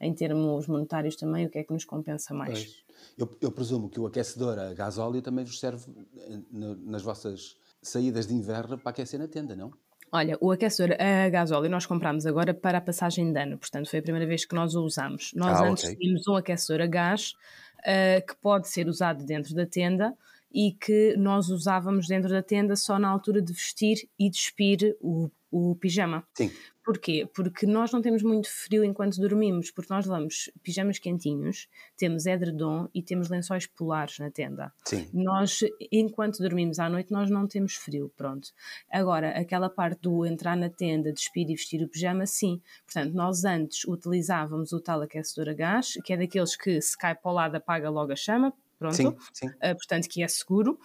Em 0.00 0.14
termos 0.14 0.66
monetários 0.66 1.16
também, 1.16 1.46
o 1.46 1.50
que 1.50 1.58
é 1.58 1.64
que 1.64 1.72
nos 1.72 1.84
compensa 1.84 2.34
mais? 2.34 2.84
Eu, 3.16 3.30
eu, 3.40 3.50
presumo 3.50 3.88
que 3.88 3.98
o 3.98 4.06
aquecedor 4.06 4.58
a 4.58 4.74
gasóleo 4.74 5.22
também 5.22 5.44
vos 5.44 5.58
serve 5.58 5.90
eh, 6.18 6.38
nas 6.84 7.02
vossas 7.02 7.56
saídas 7.80 8.26
de 8.26 8.34
inverno 8.34 8.76
para 8.76 8.90
aquecer 8.90 9.18
na 9.18 9.28
tenda, 9.28 9.56
não? 9.56 9.72
Olha, 10.12 10.36
o 10.40 10.50
aquecedor 10.50 10.96
a 11.00 11.28
gasóleo 11.28 11.70
nós 11.70 11.86
compramos 11.86 12.26
agora 12.26 12.52
para 12.52 12.78
a 12.78 12.80
passagem 12.80 13.32
de 13.32 13.40
ano, 13.40 13.58
portanto 13.58 13.88
foi 13.88 14.00
a 14.00 14.02
primeira 14.02 14.26
vez 14.26 14.44
que 14.44 14.54
nós 14.54 14.74
o 14.74 14.82
usamos. 14.82 15.32
Nós 15.34 15.60
ah, 15.60 15.68
antes 15.68 15.84
okay. 15.84 15.96
tínhamos 15.96 16.28
um 16.28 16.36
aquecedor 16.36 16.82
a 16.82 16.86
gás 16.86 17.32
uh, 17.80 18.26
que 18.26 18.36
pode 18.36 18.68
ser 18.68 18.88
usado 18.88 19.24
dentro 19.24 19.54
da 19.54 19.66
tenda 19.66 20.14
e 20.54 20.70
que 20.72 21.16
nós 21.16 21.48
usávamos 21.48 22.06
dentro 22.06 22.30
da 22.30 22.42
tenda 22.42 22.76
só 22.76 22.96
na 22.96 23.08
altura 23.08 23.42
de 23.42 23.52
vestir 23.52 24.08
e 24.16 24.30
despir 24.30 24.96
o, 25.00 25.28
o 25.50 25.74
pijama. 25.74 26.24
Sim. 26.32 26.48
Porquê? 26.84 27.26
Porque 27.34 27.66
nós 27.66 27.90
não 27.92 28.02
temos 28.02 28.22
muito 28.22 28.46
frio 28.48 28.84
enquanto 28.84 29.16
dormimos, 29.16 29.70
porque 29.70 29.92
nós 29.92 30.04
levamos 30.04 30.50
pijamas 30.62 30.98
quentinhos, 30.98 31.66
temos 31.96 32.26
edredom 32.26 32.88
e 32.94 33.02
temos 33.02 33.30
lençóis 33.30 33.66
polares 33.66 34.18
na 34.18 34.30
tenda. 34.30 34.70
Sim. 34.84 35.08
Nós, 35.12 35.60
enquanto 35.90 36.42
dormimos 36.42 36.78
à 36.78 36.90
noite, 36.90 37.10
nós 37.10 37.30
não 37.30 37.48
temos 37.48 37.74
frio, 37.74 38.12
pronto. 38.14 38.50
Agora, 38.92 39.30
aquela 39.30 39.70
parte 39.70 40.02
do 40.02 40.26
entrar 40.26 40.56
na 40.56 40.68
tenda, 40.68 41.10
despir 41.10 41.48
e 41.48 41.54
vestir 41.54 41.82
o 41.82 41.88
pijama, 41.88 42.26
sim. 42.26 42.60
Portanto, 42.84 43.14
nós 43.14 43.44
antes 43.44 43.84
utilizávamos 43.86 44.72
o 44.72 44.80
tal 44.80 45.00
aquecedor 45.00 45.48
a 45.48 45.54
gás, 45.54 45.94
que 46.04 46.12
é 46.12 46.18
daqueles 46.18 46.54
que 46.54 46.82
se 46.82 46.98
cai 46.98 47.14
para 47.14 47.30
o 47.30 47.34
lado 47.34 47.56
apaga 47.56 47.88
logo 47.88 48.12
a 48.12 48.16
chama, 48.16 48.52
pronto. 48.78 48.94
Sim, 48.94 49.16
sim. 49.32 49.46
Uh, 49.48 49.76
portanto, 49.76 50.08
que 50.08 50.22
é 50.22 50.28
seguro. 50.28 50.78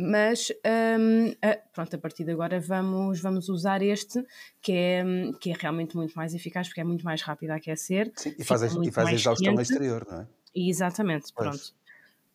Mas 0.00 0.52
um, 0.64 1.30
uh, 1.30 1.34
pronto, 1.72 1.96
a 1.96 1.98
partir 1.98 2.22
de 2.22 2.30
agora 2.30 2.60
vamos, 2.60 3.20
vamos 3.20 3.48
usar 3.48 3.82
este 3.82 4.24
que 4.62 4.70
é, 4.70 5.04
que 5.40 5.50
é 5.50 5.54
realmente 5.58 5.96
muito 5.96 6.14
mais 6.14 6.32
eficaz 6.34 6.68
porque 6.68 6.80
é 6.80 6.84
muito 6.84 7.04
mais 7.04 7.20
rápido 7.20 7.50
a 7.50 7.56
aquecer. 7.56 8.12
Sim, 8.14 8.32
e 8.38 8.44
faz, 8.44 8.62
e 8.62 8.92
faz 8.92 9.08
a 9.08 9.12
exaustão 9.12 9.54
no 9.54 9.60
exterior, 9.60 10.06
não 10.08 10.20
é? 10.20 10.26
Exatamente, 10.54 11.32
pois. 11.34 11.48
pronto. 11.48 11.78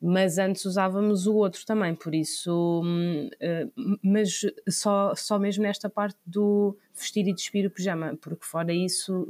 Mas 0.02 0.38
antes 0.38 0.66
usávamos 0.66 1.26
o 1.26 1.36
outro 1.36 1.66
também, 1.66 1.96
por 1.96 2.14
isso, 2.14 2.82
uh, 2.84 3.98
mas 4.04 4.42
só, 4.68 5.16
só 5.16 5.40
mesmo 5.40 5.64
nesta 5.64 5.90
parte 5.90 6.18
do 6.26 6.78
vestir 6.94 7.26
e 7.26 7.34
despir 7.34 7.66
o 7.66 7.72
pijama, 7.72 8.18
porque 8.22 8.44
fora 8.44 8.74
isso, 8.74 9.26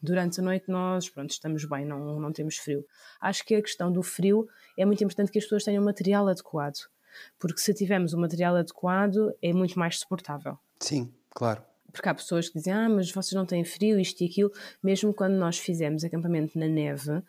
durante 0.00 0.40
a 0.40 0.42
noite 0.42 0.68
nós 0.68 1.08
pronto, 1.08 1.30
estamos 1.30 1.64
bem, 1.64 1.84
não, 1.84 2.18
não 2.18 2.32
temos 2.32 2.56
frio. 2.56 2.84
Acho 3.20 3.44
que 3.44 3.54
a 3.54 3.62
questão 3.62 3.92
do 3.92 4.02
frio 4.02 4.46
é 4.78 4.84
muito 4.84 5.02
importante 5.04 5.30
que 5.30 5.38
as 5.38 5.44
pessoas 5.44 5.64
tenham 5.64 5.84
material 5.84 6.26
adequado 6.28 6.78
porque 7.38 7.60
se 7.60 7.72
tivermos 7.74 8.12
o 8.12 8.18
material 8.18 8.56
adequado 8.56 9.34
é 9.42 9.52
muito 9.52 9.78
mais 9.78 9.98
suportável. 9.98 10.58
Sim, 10.80 11.12
claro. 11.30 11.62
Porque 11.92 12.08
há 12.08 12.14
pessoas 12.14 12.48
que 12.48 12.58
dizem, 12.58 12.72
ah, 12.72 12.88
mas 12.88 13.10
vocês 13.10 13.32
não 13.32 13.46
têm 13.46 13.64
frio, 13.64 14.00
isto 14.00 14.20
e 14.22 14.26
aquilo. 14.26 14.50
Mesmo 14.82 15.14
quando 15.14 15.34
nós 15.34 15.58
fizemos 15.58 16.02
acampamento 16.02 16.58
na 16.58 16.66
neve, 16.66 17.10
uh, 17.10 17.22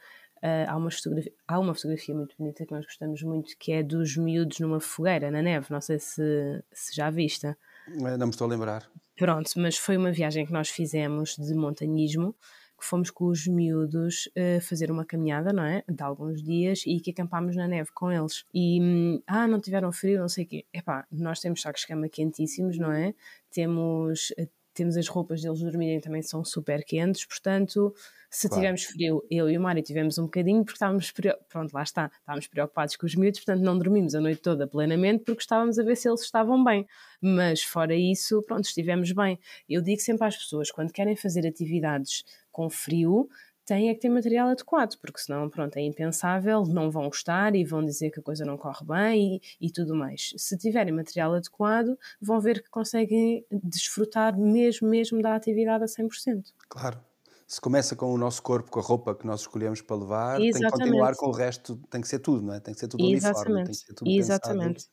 há, 0.68 0.76
uma 0.76 0.90
fotografia, 0.90 1.32
há 1.48 1.60
uma 1.60 1.76
fotografia 1.76 2.16
muito 2.16 2.36
bonita 2.38 2.66
que 2.66 2.72
nós 2.72 2.84
gostamos 2.86 3.22
muito, 3.22 3.56
que 3.60 3.72
é 3.72 3.84
dos 3.84 4.18
miúdos 4.18 4.60
numa 4.60 4.80
fogueira 4.80 5.30
na 5.30 5.42
neve. 5.42 5.68
Não 5.70 5.82
sei 5.82 6.00
se, 6.00 6.64
se 6.72 6.96
já 6.96 7.12
vista. 7.12 7.56
Não 7.88 8.28
me 8.28 8.32
estou 8.32 8.46
a 8.46 8.50
lembrar. 8.50 8.90
Pronto, 9.18 9.52
mas 9.58 9.78
foi 9.78 9.98
uma 9.98 10.12
viagem 10.12 10.46
que 10.46 10.52
nós 10.52 10.70
fizemos 10.70 11.36
de 11.38 11.54
montanhismo 11.54 12.36
que 12.78 12.86
fomos 12.86 13.10
com 13.10 13.26
os 13.26 13.48
miúdos 13.48 14.30
uh, 14.38 14.62
fazer 14.62 14.92
uma 14.92 15.06
caminhada, 15.06 15.54
não 15.54 15.64
é? 15.64 15.84
De 15.88 16.04
alguns 16.04 16.44
dias 16.44 16.84
e 16.86 17.00
que 17.00 17.12
acampámos 17.12 17.56
na 17.56 17.68
neve 17.68 17.90
com 17.94 18.12
eles. 18.12 18.44
E, 18.54 18.82
hum, 18.82 19.22
ah, 19.26 19.48
não 19.48 19.60
tiveram 19.62 19.92
frio, 19.92 20.20
não 20.20 20.28
sei 20.28 20.44
o 20.44 20.48
quê. 20.48 20.66
Epá, 20.74 21.08
nós 21.12 21.40
temos 21.40 21.62
sacos 21.62 21.82
de 21.82 21.88
cama 21.88 22.10
quentíssimos, 22.10 22.78
não 22.78 22.92
é? 22.92 23.14
Temos, 23.50 24.34
eh, 24.38 24.50
temos 24.76 24.98
as 24.98 25.08
roupas 25.08 25.42
deles 25.42 25.62
dormirem 25.62 26.00
também 26.00 26.22
são 26.22 26.44
super 26.44 26.84
quentes, 26.84 27.26
portanto 27.26 27.94
se 28.30 28.50
claro. 28.50 28.62
tivermos 28.62 28.84
frio, 28.84 29.26
eu 29.32 29.50
e 29.50 29.58
o 29.58 29.62
Mário 29.62 29.82
tivemos 29.82 30.18
um 30.18 30.24
bocadinho 30.26 30.64
porque 30.66 30.76
estávamos, 30.76 31.14
pronto, 31.48 31.74
lá 31.74 31.84
está, 31.84 32.12
estávamos 32.20 32.48
preocupados 32.48 32.98
com 32.98 33.06
os 33.06 33.16
miúdos, 33.16 33.40
portanto 33.40 33.64
não 33.64 33.78
dormimos 33.78 34.14
a 34.14 34.20
noite 34.20 34.42
toda 34.42 34.68
plenamente 34.68 35.24
porque 35.24 35.42
estávamos 35.42 35.80
a 35.80 35.84
ver 35.84 35.96
se 35.96 36.10
eles 36.10 36.22
estavam 36.22 36.62
bem. 36.62 36.86
Mas 37.22 37.64
fora 37.64 37.96
isso, 37.96 38.44
pronto, 38.44 38.66
estivemos 38.66 39.12
bem. 39.14 39.40
Eu 39.70 39.82
digo 39.82 40.02
sempre 40.02 40.28
às 40.28 40.36
pessoas, 40.36 40.70
quando 40.70 40.92
querem 40.92 41.16
fazer 41.16 41.48
atividades 41.48 42.26
com 42.52 42.70
frio, 42.70 43.30
têm 43.66 43.90
é 43.90 43.94
que 43.94 44.02
ter 44.02 44.10
material 44.10 44.50
adequado, 44.50 44.98
porque 45.00 45.20
senão, 45.20 45.50
pronto, 45.50 45.76
é 45.78 45.82
impensável, 45.82 46.64
não 46.66 46.92
vão 46.92 47.06
gostar 47.06 47.56
e 47.56 47.64
vão 47.64 47.84
dizer 47.84 48.12
que 48.12 48.20
a 48.20 48.24
coisa 48.24 48.46
não 48.46 48.58
corre 48.58 48.86
bem 48.86 49.42
e, 49.60 49.68
e, 49.68 49.72
tudo 49.72 49.96
mais. 49.96 50.34
Se 50.38 50.58
tiverem 50.58 50.94
material 50.94 51.34
adequado, 51.34 51.98
vão 52.22 52.40
ver 52.40 52.62
que 52.62 52.70
conseguem 52.70 53.46
desfrutar 53.52 54.38
mesmo, 54.38 54.88
mesmo 54.88 55.22
da 55.22 55.36
atividade 55.36 55.84
a 55.84 55.88
100%. 55.88 56.44
Claro 56.70 57.00
se 57.48 57.62
começa 57.62 57.96
com 57.96 58.12
o 58.12 58.18
nosso 58.18 58.42
corpo, 58.42 58.72
com 58.72 58.80
a 58.80 58.84
roupa 58.84 59.14
que 59.14 59.26
nós 59.26 59.42
escolhemos 59.42 59.82
para 59.82 59.96
levar, 59.96 60.42
Exatamente. 60.42 60.54
tem 60.54 60.72
que 60.72 60.78
continuar 60.78 61.16
com 61.16 61.28
o 61.28 61.32
resto, 61.32 61.78
tem 61.90 62.02
que 62.02 62.08
ser 62.08 62.20
tudo, 62.20 62.42
não 62.42 62.54
é? 62.54 62.60
Tem 62.60 62.74
que 62.74 62.80
ser 62.80 62.88
tudo 62.88 63.04
Exatamente. 63.06 63.38
uniforme, 63.38 63.64
tem 63.64 63.72
que 63.72 63.86
ser 63.86 63.94
tudo 63.94 64.10
Exatamente. 64.10 64.86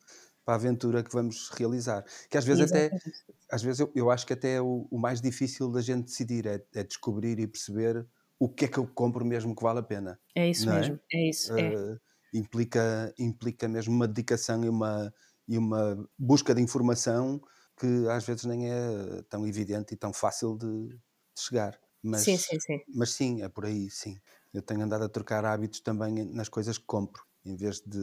para 0.45 0.55
a 0.55 0.57
aventura 0.57 1.03
que 1.03 1.13
vamos 1.13 1.49
realizar. 1.51 2.05
Que 2.29 2.37
às 2.37 2.45
vezes 2.45 2.65
Exatamente. 2.65 2.95
até, 2.95 3.11
às 3.51 3.63
vezes 3.63 3.81
eu, 3.81 3.91
eu 3.95 4.11
acho 4.11 4.27
que 4.27 4.35
até 4.35 4.57
é 4.57 4.61
o, 4.61 4.87
o 4.91 4.99
mais 4.99 5.21
difícil 5.21 5.71
da 5.71 5.81
gente 5.81 6.05
decidir 6.05 6.47
é, 6.47 6.63
é, 6.75 6.85
descobrir 6.85 7.39
e 7.39 7.47
perceber 7.47 8.07
o 8.45 8.49
que 8.49 8.65
é 8.65 8.69
que 8.69 8.79
eu 8.79 8.87
compro 8.87 9.25
mesmo 9.25 9.55
que 9.55 9.63
vale 9.63 9.79
a 9.79 9.83
pena. 9.83 10.19
É 10.35 10.49
isso 10.49 10.69
é? 10.71 10.75
mesmo, 10.75 10.99
é, 11.13 11.17
é 11.17 11.29
isso. 11.31 11.53
Uh, 11.53 11.59
é. 11.61 11.99
Implica, 12.35 13.15
implica 13.19 13.69
mesmo 13.69 13.95
uma 13.95 14.09
dedicação 14.09 14.65
e 14.65 14.69
uma, 14.69 15.13
e 15.47 15.59
uma 15.59 16.09
busca 16.19 16.55
de 16.55 16.63
informação 16.63 17.41
que 17.79 17.87
às 18.09 18.25
vezes 18.25 18.45
nem 18.45 18.71
é 18.71 19.23
tão 19.29 19.47
evidente 19.47 19.95
e 19.95 19.97
tão 19.97 20.13
fácil 20.13 20.57
de, 20.57 20.89
de 20.89 20.99
chegar. 21.39 21.79
Mas, 22.03 22.23
sim, 22.23 22.37
sim, 22.37 22.59
sim. 22.59 22.81
Mas 22.89 23.11
sim, 23.11 23.43
é 23.43 23.49
por 23.49 23.67
aí, 23.67 23.91
sim. 23.91 24.19
Eu 24.53 24.63
tenho 24.63 24.83
andado 24.83 25.05
a 25.05 25.09
trocar 25.09 25.45
hábitos 25.45 25.81
também 25.81 26.25
nas 26.25 26.49
coisas 26.49 26.79
que 26.79 26.85
compro. 26.85 27.23
Em 27.45 27.57
vez 27.57 27.81
de 27.81 27.99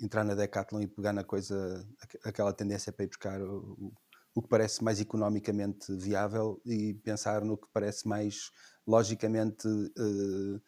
entrar 0.00 0.24
na 0.24 0.34
Decathlon 0.34 0.80
e 0.82 0.88
pegar 0.88 1.12
na 1.12 1.24
coisa, 1.24 1.86
aquela 2.24 2.52
tendência 2.52 2.92
para 2.92 3.04
ir 3.04 3.08
buscar 3.08 3.40
o, 3.40 3.92
o 4.34 4.42
que 4.42 4.48
parece 4.48 4.82
mais 4.82 5.00
economicamente 5.00 5.94
viável 5.94 6.60
e 6.64 6.94
pensar 6.94 7.44
no 7.44 7.56
que 7.56 7.68
parece 7.72 8.06
mais 8.08 8.50
logicamente 8.86 9.66
uh, 9.68 10.60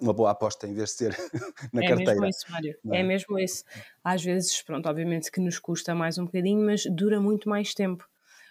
uma 0.00 0.12
boa 0.12 0.30
aposta 0.30 0.66
em 0.66 0.72
vez 0.72 0.90
de 0.90 0.96
ser 0.96 1.16
na 1.72 1.84
é 1.84 1.88
carteira. 1.88 2.12
É 2.12 2.14
mesmo 2.14 2.26
isso, 2.26 2.50
Mário. 2.50 2.76
É? 2.92 3.00
é? 3.00 3.02
mesmo 3.02 3.38
isso. 3.38 3.64
Às 4.02 4.24
vezes, 4.24 4.62
pronto, 4.62 4.88
obviamente 4.88 5.30
que 5.30 5.40
nos 5.40 5.58
custa 5.58 5.94
mais 5.94 6.16
um 6.16 6.24
bocadinho, 6.24 6.64
mas 6.64 6.84
dura 6.90 7.20
muito 7.20 7.48
mais 7.48 7.74
tempo. 7.74 8.08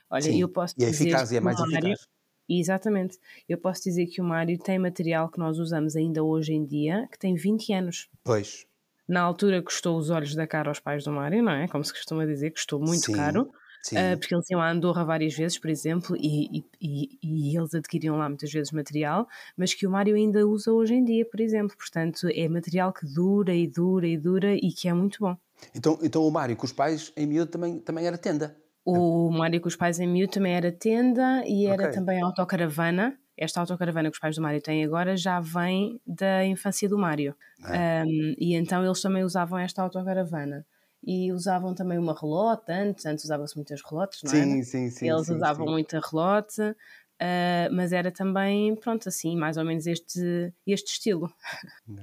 Olha, 0.09 0.21
Sim, 0.21 0.39
eu 0.39 0.49
posso 0.49 0.75
e 0.77 0.85
é 0.85 0.89
eficaz 0.89 1.31
e 1.31 1.37
é 1.37 1.39
mais 1.39 1.59
eficaz. 1.59 2.07
Exatamente. 2.47 3.17
Eu 3.49 3.57
posso 3.57 3.83
dizer 3.83 4.05
que 4.05 4.21
o 4.21 4.23
Mário 4.23 4.57
tem 4.59 4.77
material 4.77 5.29
que 5.29 5.39
nós 5.39 5.57
usamos 5.57 5.95
ainda 5.95 6.23
hoje 6.23 6.53
em 6.53 6.63
dia 6.63 7.07
que 7.11 7.17
tem 7.17 7.33
20 7.33 7.73
anos. 7.73 8.07
Pois. 8.23 8.67
Na 9.07 9.21
altura 9.21 9.63
custou 9.63 9.97
os 9.97 10.11
olhos 10.11 10.35
da 10.35 10.45
cara 10.45 10.69
aos 10.69 10.79
pais 10.79 11.03
do 11.03 11.11
Mário, 11.11 11.41
não 11.41 11.51
é? 11.51 11.67
Como 11.67 11.83
se 11.83 11.91
costuma 11.91 12.23
dizer, 12.25 12.51
custou 12.51 12.79
muito 12.79 13.05
sim, 13.05 13.13
caro. 13.13 13.51
Uh, 13.91 14.17
porque 14.17 14.33
eles 14.33 14.49
iam 14.49 14.61
a 14.61 14.71
Andorra 14.71 15.03
várias 15.03 15.35
vezes, 15.35 15.59
por 15.59 15.69
exemplo, 15.69 16.15
e, 16.17 16.63
e, 16.81 17.19
e, 17.21 17.57
eles 17.57 17.73
adquiriam 17.75 18.17
lá 18.17 18.27
muitas 18.27 18.51
vezes 18.51 18.71
material, 18.71 19.27
mas 19.55 19.73
que 19.73 19.85
o 19.85 19.91
Mário 19.91 20.15
ainda 20.15 20.47
usa 20.47 20.71
hoje 20.71 20.95
em 20.95 21.03
dia, 21.03 21.25
por 21.25 21.39
exemplo. 21.39 21.75
Portanto, 21.77 22.27
é 22.33 22.47
material 22.47 22.91
que 22.91 23.05
dura 23.05 23.53
e 23.53 23.67
dura 23.67 24.07
e 24.07 24.17
dura 24.17 24.55
e 24.55 24.71
que 24.71 24.87
é 24.87 24.93
muito 24.93 25.19
bom. 25.19 25.37
Então, 25.73 25.99
então 26.01 26.25
o 26.25 26.31
Mário 26.31 26.55
com 26.55 26.65
os 26.65 26.73
pais 26.73 27.11
em 27.15 27.25
miúdo 27.25 27.51
também, 27.51 27.79
também 27.79 28.07
era 28.07 28.17
tenda? 28.17 28.55
O 28.83 29.31
Mário 29.31 29.59
com 29.59 29.67
os 29.67 29.75
pais 29.75 29.99
em 29.99 30.07
miúdo 30.07 30.33
também 30.33 30.53
era 30.53 30.71
tenda 30.71 31.43
e 31.45 31.65
era 31.65 31.83
okay. 31.83 31.95
também 31.95 32.21
autocaravana. 32.21 33.17
Esta 33.37 33.59
autocaravana 33.59 34.09
que 34.09 34.15
os 34.15 34.19
pais 34.19 34.35
do 34.35 34.41
Mário 34.41 34.61
têm 34.61 34.85
agora 34.85 35.17
já 35.17 35.39
vem 35.39 35.99
da 36.05 36.45
infância 36.45 36.87
do 36.87 36.97
Mário. 36.97 37.35
É. 37.67 38.03
Um, 38.03 38.35
e 38.37 38.55
então 38.55 38.85
eles 38.85 39.01
também 39.01 39.23
usavam 39.23 39.59
esta 39.59 39.81
autocaravana. 39.81 40.65
E 41.05 41.31
usavam 41.31 41.75
também 41.75 41.99
uma 41.99 42.19
relota 42.19 42.73
antes, 42.73 43.05
antes 43.05 43.25
usavam-se 43.25 43.55
muitas 43.55 43.79
relotes, 43.87 44.23
não 44.23 44.31
é? 44.31 44.43
Sim, 44.43 44.63
sim, 44.63 44.89
sim. 44.89 45.07
Eles 45.07 45.27
sim, 45.27 45.35
usavam 45.35 45.67
sim. 45.67 45.71
muita 45.71 45.99
relote, 45.99 46.61
uh, 46.61 47.71
mas 47.71 47.93
era 47.93 48.11
também, 48.11 48.75
pronto, 48.75 49.07
assim, 49.07 49.35
mais 49.35 49.55
ou 49.55 49.63
menos 49.63 49.85
este, 49.85 50.51
este 50.65 50.93
estilo. 50.93 51.31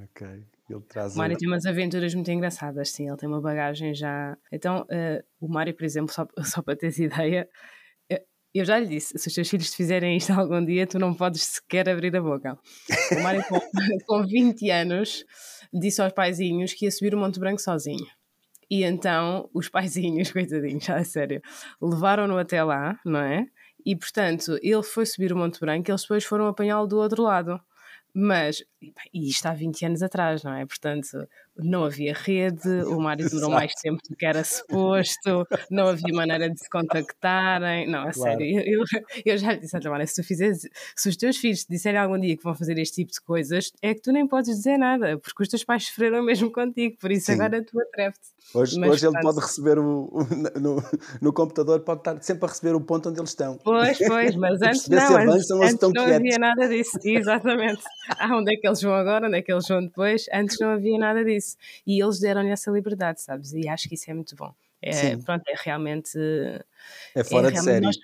Ok. 0.04 0.44
Ele 0.70 0.80
traz 0.88 1.14
o 1.14 1.18
Mário 1.18 1.36
tem 1.36 1.48
umas 1.48 1.66
aventuras 1.66 2.14
muito 2.14 2.30
engraçadas, 2.30 2.90
sim, 2.90 3.08
ele 3.08 3.16
tem 3.16 3.28
uma 3.28 3.40
bagagem 3.40 3.94
já. 3.94 4.38
Então, 4.50 4.82
uh, 4.82 5.24
o 5.40 5.48
Mário, 5.48 5.74
por 5.74 5.84
exemplo, 5.84 6.12
só, 6.14 6.26
só 6.44 6.62
para 6.62 6.76
teres 6.76 6.98
ideia, 6.98 7.48
eh, 8.08 8.24
eu 8.54 8.64
já 8.64 8.78
lhe 8.78 8.86
disse: 8.86 9.18
se 9.18 9.28
os 9.28 9.34
teus 9.34 9.48
filhos 9.48 9.70
te 9.70 9.76
fizerem 9.76 10.16
isto 10.16 10.32
algum 10.32 10.64
dia, 10.64 10.86
tu 10.86 10.98
não 10.98 11.12
podes 11.12 11.42
sequer 11.42 11.88
abrir 11.88 12.16
a 12.16 12.22
boca. 12.22 12.58
O 13.10 13.20
Mário, 13.20 13.44
com, 13.48 13.58
com 14.06 14.26
20 14.26 14.70
anos, 14.70 15.24
disse 15.72 16.00
aos 16.00 16.12
paizinhos 16.12 16.72
que 16.72 16.84
ia 16.84 16.90
subir 16.90 17.14
o 17.14 17.18
Monte 17.18 17.40
Branco 17.40 17.60
sozinho. 17.60 18.06
E 18.72 18.84
então, 18.84 19.50
os 19.52 19.68
paizinhos, 19.68 20.32
coitadinhos, 20.32 20.82
já 20.82 20.98
é 20.98 21.04
sério, 21.04 21.42
levaram-no 21.78 22.38
até 22.38 22.64
lá, 22.64 22.98
não 23.04 23.20
é? 23.20 23.46
E 23.84 23.94
portanto, 23.94 24.58
ele 24.62 24.82
foi 24.82 25.04
subir 25.04 25.30
o 25.30 25.36
Monte 25.36 25.60
Branco 25.60 25.90
e 25.90 25.92
eles 25.92 26.00
depois 26.00 26.24
foram 26.24 26.46
apanhá-lo 26.46 26.86
do 26.86 26.96
outro 26.96 27.22
lado. 27.22 27.60
Mas, 28.14 28.64
e 29.12 29.28
isto 29.28 29.44
há 29.44 29.52
20 29.52 29.84
anos 29.84 30.02
atrás, 30.02 30.42
não 30.42 30.54
é? 30.54 30.64
Portanto, 30.64 31.28
não 31.56 31.84
havia 31.84 32.14
rede, 32.14 32.68
o 32.86 32.98
Mário 33.00 33.28
demorou 33.28 33.50
mais 33.50 33.72
tempo 33.74 34.00
do 34.08 34.16
que 34.16 34.24
era 34.24 34.42
suposto, 34.42 35.46
não 35.70 35.88
havia 35.88 36.14
maneira 36.14 36.48
de 36.48 36.58
se 36.58 36.68
contactarem. 36.68 37.86
Não, 37.86 38.00
a 38.00 38.12
claro. 38.12 38.38
sério, 38.38 38.60
eu, 38.60 38.84
eu, 39.24 39.36
já 39.36 39.52
lhe 39.52 39.60
disse, 39.60 39.78
Mário, 39.88 40.06
se 40.06 40.22
tu 40.22 40.26
fizeres, 40.26 40.68
se 40.96 41.08
os 41.08 41.16
teus 41.16 41.36
filhos 41.36 41.64
te 41.64 41.68
disserem 41.70 42.00
algum 42.00 42.18
dia 42.18 42.36
que 42.36 42.42
vão 42.42 42.54
fazer 42.54 42.78
este 42.78 42.96
tipo 42.96 43.12
de 43.12 43.20
coisas, 43.20 43.70
é 43.82 43.94
que 43.94 44.00
tu 44.00 44.12
nem 44.12 44.26
podes 44.26 44.54
dizer 44.56 44.78
nada, 44.78 45.18
porque 45.18 45.42
os 45.42 45.48
teus 45.48 45.64
pais 45.64 45.86
sofreram 45.86 46.22
mesmo 46.22 46.50
contigo, 46.50 46.96
por 46.98 47.10
isso 47.10 47.26
Sim. 47.26 47.32
agora 47.32 47.62
tu 47.64 47.80
atreve-te. 47.80 48.32
Hoje, 48.54 48.78
Mas, 48.78 48.90
hoje 48.90 49.06
ele 49.06 49.18
pode 49.20 49.40
receber 49.40 49.78
o, 49.78 50.10
o 50.12 50.60
no, 50.60 50.76
no, 51.22 51.32
computador, 51.32 51.80
pode 51.80 52.00
estar 52.00 52.22
sempre 52.22 52.44
a 52.44 52.48
receber 52.48 52.74
o 52.74 52.80
ponto 52.82 53.08
onde 53.08 53.18
eles 53.18 53.30
estão. 53.30 53.56
Pois, 53.64 53.96
pois, 53.96 54.36
mas 54.36 54.60
antes 54.60 54.88
não, 54.88 55.16
antes, 55.16 55.50
antes 55.50 55.92
não 55.94 56.04
havia 56.04 56.38
nada 56.38 56.68
disso, 56.68 56.98
exatamente. 57.02 57.82
ah, 58.18 58.36
onde 58.36 58.52
é 58.52 58.56
que 58.56 58.66
eles 58.66 58.82
vão 58.82 58.94
agora, 58.94 59.26
onde 59.26 59.38
é 59.38 59.42
que 59.42 59.50
eles 59.50 59.66
vão 59.66 59.82
depois, 59.82 60.26
antes 60.34 60.58
não 60.60 60.68
havia 60.68 60.98
nada 60.98 61.24
disso. 61.24 61.41
Isso. 61.42 61.56
E 61.86 62.02
eles 62.02 62.18
deram-lhe 62.20 62.50
essa 62.50 62.70
liberdade, 62.70 63.20
sabes? 63.22 63.52
E 63.52 63.68
acho 63.68 63.88
que 63.88 63.94
isso 63.94 64.10
é 64.10 64.14
muito 64.14 64.34
bom. 64.36 64.54
É, 64.80 65.16
pronto, 65.16 65.42
é 65.48 65.54
realmente. 65.56 66.18
É 67.14 67.24
fora 67.24 67.48
é 67.48 67.52
de 67.52 67.58
série. 67.60 67.86
nós- 67.86 67.96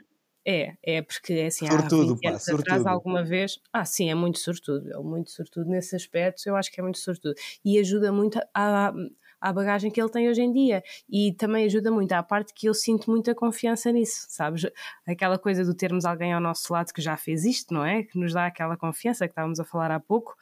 é, 0.46 0.76
é 0.82 1.02
porque 1.02 1.32
é 1.34 1.46
assim, 1.46 1.66
Sortudo, 1.66 2.12
há 2.14 2.16
20 2.20 2.24
pá, 2.24 2.30
anos 2.30 2.48
atrás, 2.48 2.86
alguma 2.86 3.22
vez, 3.24 3.60
ah 3.72 3.84
sim, 3.84 4.10
é 4.10 4.14
muito 4.14 4.38
sortudo, 4.38 4.90
é 4.90 4.96
muito 4.98 5.30
sortudo 5.30 5.68
nesse 5.68 5.94
aspecto, 5.94 6.42
eu 6.46 6.56
acho 6.56 6.72
que 6.72 6.80
é 6.80 6.82
muito 6.82 6.98
sortudo 6.98 7.34
e 7.64 7.78
ajuda 7.78 8.10
muito 8.12 8.38
à, 8.54 8.92
à 9.40 9.52
bagagem 9.52 9.90
que 9.90 10.00
ele 10.00 10.08
tem 10.10 10.26
hoje 10.28 10.40
em 10.40 10.50
dia 10.50 10.82
e 11.08 11.34
também 11.34 11.66
ajuda 11.66 11.90
muito 11.90 12.12
à 12.12 12.22
parte 12.22 12.54
que 12.54 12.66
eu 12.66 12.72
sinto 12.72 13.10
muita 13.10 13.34
confiança 13.34 13.92
nisso, 13.92 14.24
sabes? 14.30 14.62
Aquela 15.06 15.38
coisa 15.38 15.64
do 15.64 15.74
termos 15.74 16.06
alguém 16.06 16.32
ao 16.32 16.40
nosso 16.40 16.72
lado 16.72 16.94
que 16.94 17.02
já 17.02 17.16
fez 17.18 17.44
isto, 17.44 17.74
não 17.74 17.84
é? 17.84 18.04
Que 18.04 18.18
nos 18.18 18.32
dá 18.32 18.46
aquela 18.46 18.76
confiança 18.76 19.26
que 19.26 19.32
estávamos 19.32 19.60
a 19.60 19.64
falar 19.64 19.90
há 19.90 20.00
pouco, 20.00 20.34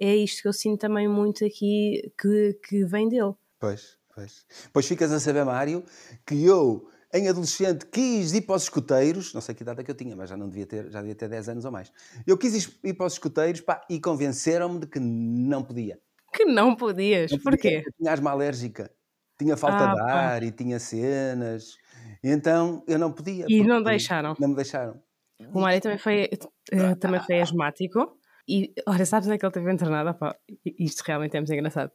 é 0.00 0.16
isto 0.16 0.42
que 0.42 0.48
eu 0.48 0.52
sinto 0.52 0.80
também 0.80 1.08
muito 1.08 1.44
aqui 1.44 2.12
que, 2.20 2.54
que 2.68 2.84
vem 2.84 3.08
dele. 3.08 3.34
Pois, 3.58 3.98
pois. 4.14 4.46
Pois 4.72 4.86
ficas 4.86 5.12
a 5.12 5.20
saber, 5.20 5.44
Mário, 5.44 5.84
que 6.26 6.44
eu, 6.44 6.88
em 7.12 7.28
adolescente, 7.28 7.86
quis 7.86 8.32
ir 8.32 8.42
para 8.42 8.56
os 8.56 8.62
escuteiros, 8.64 9.34
não 9.34 9.40
sei 9.40 9.54
que 9.54 9.62
idade 9.62 9.80
é 9.80 9.84
que 9.84 9.90
eu 9.90 9.94
tinha, 9.94 10.16
mas 10.16 10.30
já 10.30 10.36
não 10.36 10.48
devia 10.48 10.66
ter, 10.66 10.90
já 10.90 11.00
devia 11.00 11.14
ter 11.14 11.28
10 11.28 11.48
anos 11.48 11.64
ou 11.64 11.72
mais. 11.72 11.92
Eu 12.26 12.38
quis 12.38 12.54
ir 12.82 12.94
para 12.94 13.06
os 13.06 13.12
escuteiros 13.14 13.60
pá, 13.60 13.84
e 13.90 14.00
convenceram-me 14.00 14.80
de 14.80 14.86
que 14.86 14.98
não 15.00 15.62
podia. 15.62 16.00
Que 16.32 16.44
não 16.44 16.76
podias, 16.76 17.30
Não 17.30 17.38
podia, 17.38 17.58
porquê? 17.58 17.82
Eu 17.86 17.92
tinha 17.98 18.12
asma 18.12 18.30
alérgica, 18.30 18.90
tinha 19.38 19.56
falta 19.56 19.84
Ah, 19.84 19.94
de 19.94 20.00
pá. 20.10 20.34
ar 20.34 20.42
e 20.42 20.52
tinha 20.52 20.78
cenas. 20.78 21.76
Então 22.22 22.84
eu 22.86 22.98
não 22.98 23.12
podia. 23.12 23.46
E 23.48 23.62
não 23.62 23.82
deixaram. 23.82 24.34
Não 24.38 24.48
me 24.48 24.54
deixaram. 24.54 25.02
O 25.54 25.60
Mário 25.60 25.80
também 25.80 25.98
foi, 25.98 26.28
eh, 26.72 26.94
também 26.96 27.20
foi 27.20 27.40
asmático. 27.40 28.19
E 28.48 28.72
olha, 28.86 29.06
sabes 29.06 29.26
onde 29.26 29.36
é 29.36 29.38
que 29.38 29.46
ele 29.46 29.52
teve 29.52 29.72
internado? 29.72 30.10
Opá, 30.10 30.36
isto 30.78 31.02
realmente 31.06 31.36
é 31.36 31.40
muito 31.40 31.52
engraçado. 31.52 31.92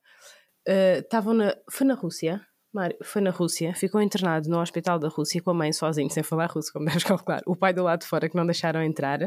Eh, 0.68 1.00
Estavam 1.00 1.34
na. 1.34 1.56
Foi 1.70 1.86
na 1.86 1.93
Rússia. 1.96 2.41
Mário, 2.74 2.98
foi 3.06 3.22
na 3.22 3.30
Rússia, 3.30 3.74
ficou 3.74 4.02
internado 4.02 4.50
no 4.50 4.60
hospital 4.60 5.00
da 5.00 5.08
Rússia 5.08 5.41
com 5.41 5.52
a 5.52 5.54
mãe 5.54 5.72
sozinho, 5.72 6.10
sem 6.10 6.22
falar 6.22 6.48
russo, 6.48 6.74
como 6.74 6.84
deves 6.86 7.06
calcular. 7.06 7.41
O 7.46 7.56
pai 7.56 7.74
do 7.74 7.82
lado 7.82 8.02
de 8.02 8.06
fora 8.06 8.28
que 8.28 8.36
não 8.36 8.46
deixaram 8.46 8.84
entrar, 8.84 9.20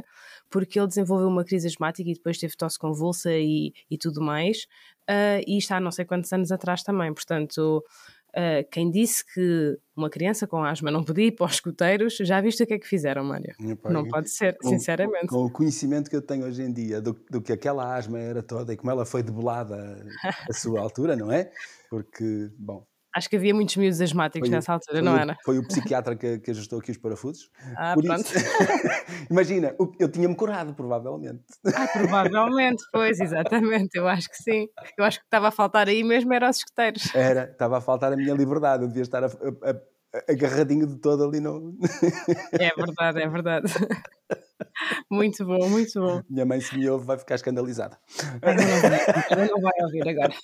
porque 0.51 0.79
ele 0.79 0.87
desenvolveu 0.87 1.29
uma 1.29 1.43
crise 1.43 1.67
asmática 1.67 2.11
e 2.11 2.13
depois 2.13 2.37
teve 2.37 2.55
tosse 2.55 2.79
convulsa 2.79 3.33
e, 3.33 3.73
e 3.91 3.97
tudo 3.97 4.21
mais. 4.21 4.67
Ah, 5.09 5.41
e 5.47 5.57
está 5.57 5.79
há 5.79 5.81
não 5.81 5.91
sei 5.91 6.05
quantos 6.05 6.31
anos 6.31 6.53
atrás 6.53 6.83
também. 6.83 7.15
Portanto, 7.15 7.83
ah, 8.35 8.65
quem 8.71 8.91
disse 8.91 9.25
que 9.33 9.79
uma 9.97 10.09
criança 10.09 10.47
com 10.47 10.63
asma 10.63 10.91
não 10.91 11.03
podia 11.05 11.27
ir 11.27 11.33
para 11.33 11.47
os 11.47 11.55
escuteiros, 11.55 12.17
já 12.21 12.41
viste 12.41 12.63
o 12.63 12.67
que 12.67 12.75
é 12.75 12.79
que 12.79 12.87
fizeram, 12.87 13.25
Mário? 13.25 13.55
Epá, 13.61 13.91
Não 13.91 14.07
pode 14.07 14.31
ser, 14.31 14.57
com- 14.59 14.69
sinceramente. 14.69 15.27
Com 15.27 15.45
o 15.45 15.51
conhecimento 15.51 16.09
que 16.09 16.17
eu 16.17 16.23
tenho 16.23 16.47
hoje 16.47 16.63
em 16.63 16.73
dia 16.73 17.01
do, 17.01 17.13
do 17.31 17.41
que 17.43 17.53
aquela 17.53 17.97
asma 17.97 18.19
era 18.19 18.43
toda 18.43 18.73
e 18.73 18.77
como 18.77 18.91
ela 18.91 19.05
foi 19.05 19.23
debelada 19.23 20.05
a 20.49 20.53
sua 20.53 20.81
altura, 20.81 21.17
não 21.17 21.33
é? 21.33 21.51
Porque, 21.91 22.51
bom. 22.59 22.85
Acho 23.19 23.29
que 23.29 23.35
havia 23.37 23.53
muitos 23.53 23.77
miúdos 23.77 24.01
asmáticos 24.01 24.49
foi 24.49 24.55
o- 24.55 24.57
nessa 24.57 24.73
altura, 24.73 24.99
foi 24.99 25.03
não 25.03 25.15
o- 25.15 25.19
era? 25.19 25.37
Foi 25.45 25.59
o 25.59 25.63
psiquiatra 25.93 26.15
que, 26.15 26.39
que 26.39 26.51
ajustou 26.53 26.79
aqui 26.79 26.93
os 26.93 26.97
parafusos. 26.97 27.51
Ah, 27.77 27.95
Por 27.95 28.05
pronto. 28.05 28.21
isso, 28.21 28.33
imagina, 29.29 29.75
o- 29.79 29.93
eu 29.99 30.09
tinha-me 30.09 30.37
curado, 30.37 30.73
provavelmente. 30.73 31.43
Ah, 31.75 31.89
provavelmente, 31.93 32.85
pois, 32.93 33.19
exatamente, 33.21 33.97
eu 33.97 34.07
acho 34.07 34.29
que 34.31 34.37
sim. 34.41 34.69
Eu 34.97 35.05
acho 35.05 35.19
que 35.19 35.25
estava 35.27 35.49
a 35.49 35.51
faltar 35.51 35.89
aí 35.89 36.05
mesmo 36.05 36.33
era 36.33 36.49
os 36.49 36.59
escuteiros. 36.59 37.13
Era, 37.15 37.45
estava 37.51 37.79
a 37.79 37.81
faltar 37.81 38.13
a 38.13 38.17
minha 38.17 38.35
liberdade, 38.35 38.85
eu 38.85 38.89
devia 38.89 39.03
estar 39.03 39.25
a- 39.25 39.27
a- 39.27 39.71
a- 39.71 40.25
agarradinho 40.33 40.87
de 40.87 40.97
todo 41.01 41.25
ali 41.25 41.41
no. 41.41 41.77
É 42.53 42.71
verdade, 42.77 43.21
é 43.21 43.29
verdade. 43.29 43.67
Muito 45.11 45.45
bom, 45.45 45.69
muito 45.69 46.01
bom. 46.01 46.23
Minha 46.29 46.45
mãe, 46.47 46.61
se 46.61 46.77
me 46.77 46.89
ouve, 46.89 47.05
vai 47.07 47.19
ficar 47.19 47.35
escandalizada. 47.37 47.99
Ai, 48.43 48.55
não, 48.57 49.37
vai- 49.37 49.49
não 49.49 49.61
vai 49.61 49.73
ouvir 49.83 50.09
agora. 50.09 50.35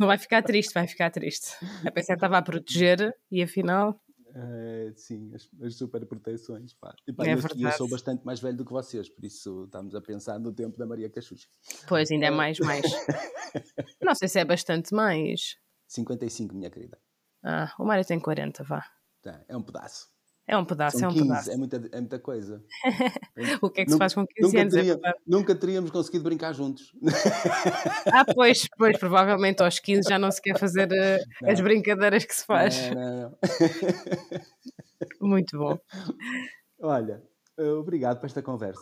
Não 0.00 0.06
vai 0.06 0.18
ficar 0.18 0.42
triste, 0.42 0.72
vai 0.74 0.86
ficar 0.86 1.10
triste. 1.10 1.52
A 1.86 1.90
pensar 1.90 2.14
que 2.14 2.18
estava 2.18 2.38
a 2.38 2.42
proteger 2.42 3.14
e 3.30 3.42
afinal. 3.42 4.00
Eh, 4.34 4.92
sim, 4.94 5.32
as, 5.34 5.48
as 5.62 5.74
super 5.76 6.04
proteções. 6.06 6.74
Pá. 6.74 6.94
E, 7.06 7.12
pá, 7.12 7.24
É 7.26 7.32
eu, 7.34 7.38
eu 7.38 7.72
sou 7.72 7.88
bastante 7.88 8.24
mais 8.24 8.40
velho 8.40 8.56
do 8.56 8.64
que 8.64 8.72
vocês, 8.72 9.08
por 9.08 9.24
isso 9.24 9.64
estamos 9.64 9.94
a 9.94 10.00
pensar 10.00 10.38
no 10.38 10.52
tempo 10.52 10.76
da 10.78 10.86
Maria 10.86 11.08
Cachucha. 11.10 11.48
Pois, 11.88 12.10
ainda 12.10 12.26
é 12.26 12.30
mais, 12.30 12.58
mais. 12.60 12.82
Não 14.02 14.14
sei 14.14 14.28
se 14.28 14.38
é 14.38 14.44
bastante 14.44 14.94
mais. 14.94 15.56
55, 15.88 16.54
minha 16.54 16.70
querida. 16.70 16.98
Ah, 17.42 17.72
o 17.78 17.84
Mário 17.84 18.04
tem 18.04 18.20
40, 18.20 18.62
vá. 18.64 18.84
Tá, 19.22 19.42
é 19.48 19.56
um 19.56 19.62
pedaço. 19.62 20.08
É 20.50 20.56
um 20.56 20.64
pedaço, 20.64 20.98
São 20.98 21.10
é 21.10 21.12
um 21.12 21.14
15, 21.14 21.28
pedaço. 21.28 21.50
é 21.50 21.56
muita, 21.58 21.76
é 21.92 22.00
muita 22.00 22.18
coisa. 22.18 22.64
O 23.62 23.68
que 23.70 23.82
é 23.82 23.84
que 23.84 23.90
se 23.92 23.98
faz 23.98 24.14
com 24.14 24.26
15 24.26 24.46
nunca, 24.46 24.60
anos? 24.62 24.74
É 24.74 24.76
teria- 24.78 24.92
verdade. 24.94 25.18
nunca 25.26 25.54
teríamos 25.54 25.90
conseguido 25.90 26.24
brincar 26.24 26.52
juntos. 26.54 26.92
Ah, 28.12 28.24
pois, 28.34 28.66
pois, 28.78 28.98
provavelmente 28.98 29.62
aos 29.62 29.78
15 29.78 30.08
já 30.08 30.18
não 30.18 30.30
se 30.30 30.40
quer 30.40 30.58
fazer 30.58 30.90
eh, 30.90 31.22
as 31.44 31.60
brincadeiras 31.60 32.24
que 32.24 32.34
se 32.34 32.44
faz. 32.46 32.90
Não, 32.90 32.94
não, 32.94 33.20
não. 33.20 33.38
Muito 35.20 35.58
bom. 35.58 35.78
Olha, 36.80 37.22
eh, 37.58 37.70
obrigado 37.72 38.18
por 38.18 38.26
esta 38.26 38.42
conversa. 38.42 38.80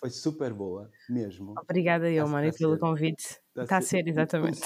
Foi 0.00 0.10
super 0.10 0.52
boa, 0.54 0.90
mesmo. 1.08 1.54
Obrigada 1.62 2.10
eu, 2.10 2.26
Mário, 2.26 2.52
pelo 2.56 2.78
convite. 2.78 3.38
Está 3.56 3.76
a 3.78 3.82
ser, 3.82 4.06
exatamente. 4.08 4.60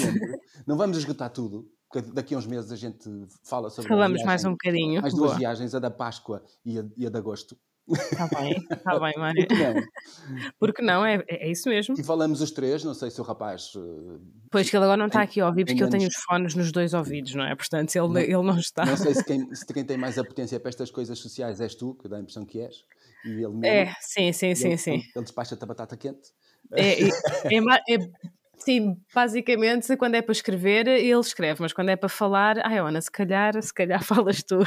Não 0.67 0.77
vamos 0.77 0.97
esgotar 0.99 1.31
tudo, 1.31 1.69
porque 1.91 2.11
daqui 2.13 2.35
a 2.35 2.39
uns 2.39 2.47
meses 2.47 2.71
a 2.71 2.77
gente 2.77 3.09
fala 3.45 3.71
sobre. 3.71 3.89
Falamos 3.89 4.23
mais 4.23 4.45
um 4.45 4.51
bocadinho. 4.51 5.01
Mais 5.01 5.15
duas 5.15 5.31
Boa. 5.31 5.39
viagens, 5.39 5.75
a 5.75 5.79
da 5.79 5.91
Páscoa 5.91 6.43
e 6.65 6.79
a, 6.79 6.85
e 6.97 7.07
a 7.07 7.11
de 7.11 7.17
Agosto. 7.19 7.57
Está 7.91 8.27
bem, 8.27 8.53
está 8.71 9.01
bem, 9.01 9.15
Mário. 9.17 9.47
Por 9.49 9.57
que 9.57 9.63
não? 9.73 10.53
Porque 10.59 10.83
não, 10.83 11.07
é, 11.07 11.25
é 11.27 11.51
isso 11.51 11.71
mesmo. 11.71 11.95
E 11.99 12.05
falamos 12.05 12.43
os 12.43 12.51
três, 12.51 12.85
não 12.85 12.93
sei 12.93 13.11
se 13.11 13.19
o 13.19 13.25
rapaz. 13.25 13.73
eh, 13.77 14.21
Pois 14.51 14.69
que 14.69 14.77
ele 14.77 14.85
agora 14.85 14.99
não 14.99 15.07
está 15.07 15.23
aqui 15.23 15.41
a 15.41 15.47
ouvir 15.47 15.65
porque 15.65 15.83
eu 15.83 15.89
tenho 15.89 16.07
os 16.07 16.15
fones 16.17 16.55
nos 16.55 16.71
dois 16.71 16.93
ouvidos, 16.93 17.35
não 17.35 17.45
é? 17.45 17.55
Portanto, 17.55 17.97
ele 17.97 18.09
não, 18.09 18.21
ele 18.21 18.43
não 18.43 18.59
está. 18.59 18.85
Não 18.85 18.97
sei 18.97 19.15
se 19.15 19.25
quem, 19.25 19.49
se 19.55 19.67
quem 19.67 19.85
tem 19.85 19.97
mais 19.97 20.19
a 20.19 20.25
potência 20.25 20.61
para 20.61 20.69
estas 20.69 20.91
coisas 20.91 21.19
sociais 21.19 21.63
és 21.63 21.75
tu, 21.75 21.95
que 21.95 22.09
dá 22.09 22.19
a 22.19 22.21
impressão 22.21 22.45
que 22.45 22.61
és. 22.61 22.85
E 23.25 23.31
ele 23.31 23.49
mesmo. 23.49 23.65
É, 23.65 23.95
sim, 24.01 24.33
sim, 24.33 24.55
sim, 24.55 24.69
ele, 24.69 24.79
sim. 24.79 25.03
Ele, 25.15 25.25
despacha-te 25.25 25.65
a 25.65 25.67
batata 25.67 25.97
quente. 25.97 26.29
É, 26.73 27.05
é, 27.05 27.09
é 27.09 27.95
é- 27.95 28.11
sim, 28.59 28.97
basicamente, 29.15 29.97
quando 29.97 30.15
é 30.15 30.23
para 30.23 30.33
escrever, 30.33 30.87
ele 30.87 31.21
escreve, 31.21 31.61
mas 31.63 31.73
quando 31.73 31.89
é 31.91 31.97
para 31.97 32.09
falar, 32.09 32.59
ai, 32.67 32.79
Ana, 32.79 33.01
se 33.01 33.11
calhar, 33.11 33.61
se 33.63 33.73
calhar 33.73 34.01
falas 34.05 34.43
tu. 34.43 34.59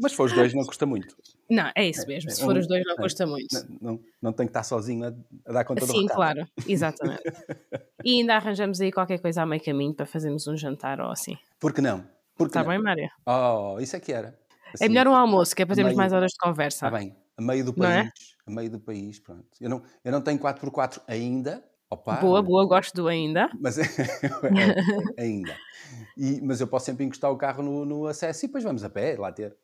Mas 0.00 0.12
se 0.12 0.16
for 0.16 0.24
os 0.26 0.32
dois, 0.32 0.54
não 0.54 0.64
custa 0.64 0.86
muito. 0.86 1.16
Não, 1.50 1.70
é 1.76 1.88
isso 1.88 2.06
mesmo. 2.06 2.30
Se 2.30 2.42
é 2.42 2.44
for 2.44 2.54
um- 2.54 2.58
os 2.58 2.66
dois, 2.66 2.82
não 2.84 2.94
é. 2.94 2.96
custa 2.96 3.26
muito. 3.26 3.46
Não, 3.52 3.78
não, 3.92 4.00
não 4.22 4.32
tem 4.32 4.46
que 4.46 4.50
estar 4.50 4.62
sozinho 4.62 5.04
a, 5.04 5.12
a 5.48 5.52
dar 5.52 5.64
conta 5.64 5.86
do 5.86 5.92
Sim, 5.92 6.06
claro, 6.06 6.46
exatamente. 6.66 7.22
E 8.04 8.20
ainda 8.20 8.36
arranjamos 8.36 8.80
aí 8.80 8.92
qualquer 8.92 9.18
coisa 9.18 9.42
a 9.42 9.46
meio 9.46 9.62
caminho 9.64 9.92
para 9.92 10.06
fazermos 10.06 10.46
um 10.46 10.56
jantar 10.56 11.00
ou 11.00 11.10
assim. 11.10 11.36
Por 11.58 11.72
que 11.72 11.80
não? 11.80 12.00
Por 12.36 12.46
que 12.46 12.50
Está 12.58 12.62
não? 12.62 12.68
bem, 12.68 12.78
Mário? 12.78 13.08
Oh, 13.26 13.78
isso 13.80 13.96
é 13.96 14.00
que 14.00 14.12
era. 14.12 14.28
É 14.28 14.70
Assim, 14.74 14.88
melhor 14.88 15.08
um 15.08 15.14
almoço, 15.14 15.56
que 15.56 15.62
é 15.62 15.66
para 15.66 15.74
termos 15.74 15.90
meio- 15.90 15.96
mais 15.96 16.12
horas 16.12 16.30
de 16.30 16.38
conversa. 16.38 16.86
Está 16.86 16.90
bem. 16.96 17.16
A 17.36 17.42
meio 17.42 17.64
do 17.64 17.74
Não 17.76 17.86
é? 17.88 18.02
país. 18.02 18.12
A 18.46 18.50
meio 18.50 18.70
do 18.70 18.78
país, 18.78 19.18
pronto. 19.18 19.46
Eu 19.60 19.68
não, 19.68 19.82
eu 20.04 20.12
não 20.12 20.20
tenho 20.20 20.38
4x4 20.38 21.00
ainda. 21.08 21.64
Opa, 21.88 22.20
Boa, 22.20 22.42
boa, 22.42 22.66
gosto 22.66 22.94
do 22.94 23.08
ainda. 23.08 23.48
Mas 23.60 23.76
ainda. 25.18 25.54
E- 26.16 26.40
mas 26.42 26.60
eu 26.60 26.66
posso 26.66 26.86
sempre 26.86 27.04
encostar 27.04 27.30
o 27.30 27.36
carro 27.36 27.62
no, 27.62 27.84
no 27.84 28.06
acesso 28.06 28.44
e 28.44 28.48
depois 28.48 28.64
vamos 28.64 28.82
a 28.82 28.90
pé 28.90 29.16
lá 29.16 29.30
ter. 29.30 29.56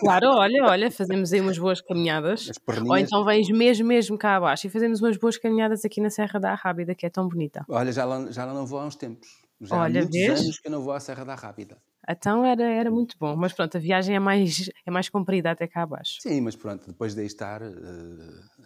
Claro, 0.00 0.28
olha, 0.36 0.64
olha, 0.64 0.90
fazemos 0.90 1.32
aí 1.32 1.40
umas 1.40 1.58
boas 1.58 1.80
caminhadas. 1.80 2.48
As 2.50 2.78
Ou 2.88 2.96
então 2.96 3.24
vens 3.24 3.48
mesmo, 3.48 3.86
mesmo 3.86 4.16
cá 4.16 4.36
abaixo 4.36 4.66
e 4.66 4.70
fazemos 4.70 5.00
umas 5.02 5.16
boas 5.16 5.36
caminhadas 5.38 5.84
aqui 5.84 6.00
na 6.00 6.10
Serra 6.10 6.38
da 6.38 6.54
Rábida, 6.54 6.94
que 6.94 7.04
é 7.06 7.10
tão 7.10 7.28
bonita. 7.28 7.64
Olha, 7.68 7.90
já 7.90 8.04
lá, 8.04 8.30
já 8.30 8.44
lá 8.44 8.54
não 8.54 8.64
vou 8.66 8.78
há 8.78 8.86
uns 8.86 8.94
tempos. 8.94 9.28
Já 9.60 9.76
Olha, 9.76 10.00
há 10.00 10.02
muitos 10.04 10.18
vês? 10.18 10.40
anos 10.40 10.58
que 10.60 10.68
eu 10.68 10.72
não 10.72 10.82
vou 10.82 10.92
à 10.92 11.00
Serra 11.00 11.24
da 11.24 11.34
Rápida. 11.34 11.78
Então 12.08 12.44
era, 12.44 12.62
era 12.62 12.90
muito 12.90 13.16
bom, 13.18 13.34
mas 13.34 13.52
pronto, 13.52 13.76
a 13.76 13.80
viagem 13.80 14.14
é 14.14 14.20
mais, 14.20 14.70
é 14.86 14.90
mais 14.92 15.08
comprida 15.08 15.50
até 15.50 15.66
cá 15.66 15.82
abaixo. 15.82 16.20
Sim, 16.20 16.40
mas 16.42 16.54
pronto, 16.54 16.86
depois 16.86 17.14
de 17.14 17.20
aí 17.22 17.26
estar, 17.26 17.62
eh, 17.62 17.68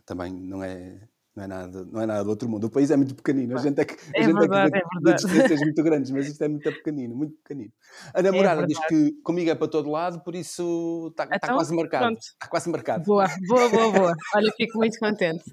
também 0.05 0.31
não 0.33 0.63
é, 0.63 1.01
não, 1.49 1.57
é 1.57 1.63
nada, 1.65 1.85
não 1.91 2.01
é 2.03 2.07
nada 2.07 2.25
do 2.25 2.31
outro 2.31 2.49
mundo. 2.49 2.65
O 2.65 2.71
país 2.71 2.91
é 2.91 2.97
muito 2.97 3.15
pequenino. 3.15 3.57
A 3.57 3.61
gente 3.63 3.81
é 3.81 3.85
que, 3.85 3.95
a 3.95 3.97
É 4.21 4.23
gente 4.25 4.39
verdade, 4.39 4.75
é 4.75 4.79
é 4.79 4.81
que 4.83 4.89
verdade. 5.03 5.25
distâncias 5.27 5.61
muito 5.61 5.83
grandes, 5.85 6.11
mas 6.11 6.27
isto 6.29 6.43
é 6.43 6.49
muito 6.49 6.73
pequenino, 6.73 7.15
muito 7.17 7.35
pequenino. 7.43 7.73
A 8.15 8.23
namorada 8.23 8.67
diz 8.67 8.79
que 8.87 9.13
comigo 9.23 9.51
é 9.51 9.55
para 9.55 9.69
todo 9.69 9.91
lado, 9.91 10.21
por 10.21 10.35
isso 10.35 11.09
está, 11.11 11.25
está 11.25 11.37
Então, 11.37 11.55
quase 11.57 11.75
marcado. 11.75 12.17
Está 12.17 12.47
quase 12.49 12.71
marcado. 12.71 13.05
Boa, 13.05 13.27
boa, 13.49 13.69
boa, 13.69 13.93
boa. 13.93 14.15
Olha, 14.37 14.53
fico 14.57 14.79
muito 14.79 14.99
contente. 14.99 15.45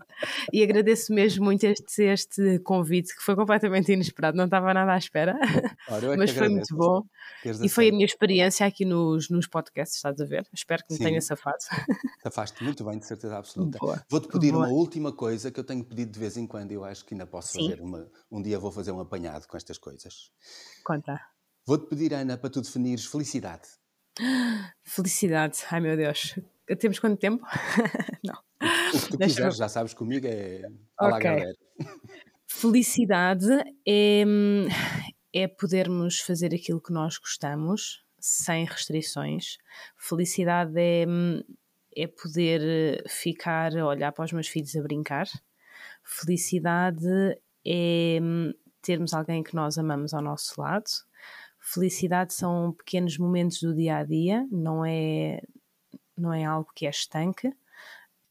E 0.51 0.63
agradeço 0.63 1.13
mesmo 1.13 1.45
muito 1.45 1.63
este, 1.65 2.03
este 2.03 2.59
convite, 2.59 3.15
que 3.15 3.23
foi 3.23 3.35
completamente 3.35 3.91
inesperado, 3.91 4.35
não 4.37 4.45
estava 4.45 4.73
nada 4.73 4.93
à 4.93 4.97
espera, 4.97 5.37
Ora, 5.89 6.13
é 6.13 6.17
mas 6.17 6.31
foi 6.31 6.49
muito 6.49 6.75
bom. 6.75 7.03
teres 7.43 7.61
E 7.61 7.69
foi 7.69 7.89
a 7.89 7.91
minha 7.91 8.05
experiência 8.05 8.65
aqui 8.65 8.83
nos, 8.85 9.29
nos 9.29 9.47
podcasts, 9.47 9.97
estás 9.97 10.19
a 10.19 10.25
ver? 10.25 10.45
Espero 10.53 10.83
que 10.85 10.93
me 10.93 10.97
Sim. 10.97 11.03
tenha 11.05 11.21
safado. 11.21 11.57
Tafaste 12.23 12.63
muito 12.63 12.83
bem, 12.83 12.97
de 12.99 13.05
certeza 13.05 13.37
absoluta. 13.37 13.77
Vou-te 14.09 14.27
pedir 14.27 14.51
Boa. 14.51 14.65
uma 14.67 14.73
última 14.73 15.11
coisa 15.11 15.51
que 15.51 15.59
eu 15.59 15.63
tenho 15.63 15.76
pedido 15.83 16.11
de 16.11 16.19
vez 16.19 16.37
em 16.37 16.45
quando. 16.47 16.71
Eu 16.71 16.83
acho 16.83 17.05
que 17.05 17.13
ainda 17.13 17.25
posso 17.27 17.53
Sim. 17.53 17.69
fazer 17.69 17.81
uma. 17.81 18.09
Um 18.31 18.41
dia 18.41 18.57
vou 18.59 18.71
fazer 18.71 18.91
um 18.91 18.99
apanhado 18.99 19.47
com 19.47 19.57
estas 19.57 19.77
coisas. 19.77 20.31
Conta. 20.83 21.19
Vou-te 21.65 21.87
pedir, 21.87 22.13
Ana, 22.13 22.37
para 22.37 22.49
tu 22.49 22.61
definires 22.61 23.05
felicidade. 23.05 23.67
Felicidade, 24.83 25.59
ai 25.69 25.79
meu 25.79 25.95
Deus. 25.97 26.35
Temos 26.79 26.97
quanto 26.99 27.19
tempo? 27.19 27.45
não. 28.23 28.35
O 28.93 28.99
que 28.99 29.09
tu 29.09 29.17
Deixa 29.17 29.35
quiseres, 29.35 29.53
eu- 29.55 29.59
já 29.59 29.69
sabes 29.69 29.93
comigo 29.93 30.25
é. 30.27 30.61
Olá, 30.99 31.17
Ok. 31.17 31.23
galera. 31.23 31.53
Felicidade 32.47 33.45
é, 33.87 34.23
é 35.33 35.47
podermos 35.47 36.19
fazer 36.19 36.53
aquilo 36.55 36.81
que 36.81 36.91
nós 36.93 37.17
gostamos, 37.17 38.03
sem 38.19 38.65
restrições. 38.65 39.57
Felicidade 39.97 40.73
é, 40.77 41.05
é 41.95 42.07
poder 42.07 43.03
ficar 43.09 43.75
a 43.77 43.85
olhar 43.85 44.11
para 44.11 44.25
os 44.25 44.31
meus 44.31 44.47
filhos 44.47 44.75
a 44.75 44.81
brincar. 44.81 45.27
Felicidade 46.09 47.05
é 47.65 48.19
termos 48.81 49.13
alguém 49.13 49.43
que 49.43 49.53
nós 49.53 49.77
amamos 49.77 50.13
ao 50.13 50.21
nosso 50.21 50.59
lado. 50.61 50.85
Felicidade 51.59 52.33
são 52.33 52.71
pequenos 52.71 53.17
momentos 53.17 53.59
do 53.59 53.75
dia 53.75 53.97
a 53.97 54.03
dia, 54.05 54.47
não 54.49 54.85
é, 54.85 55.41
não 56.17 56.33
é 56.33 56.45
algo 56.45 56.71
que 56.73 56.87
é 56.87 56.89
estanque. 56.89 57.53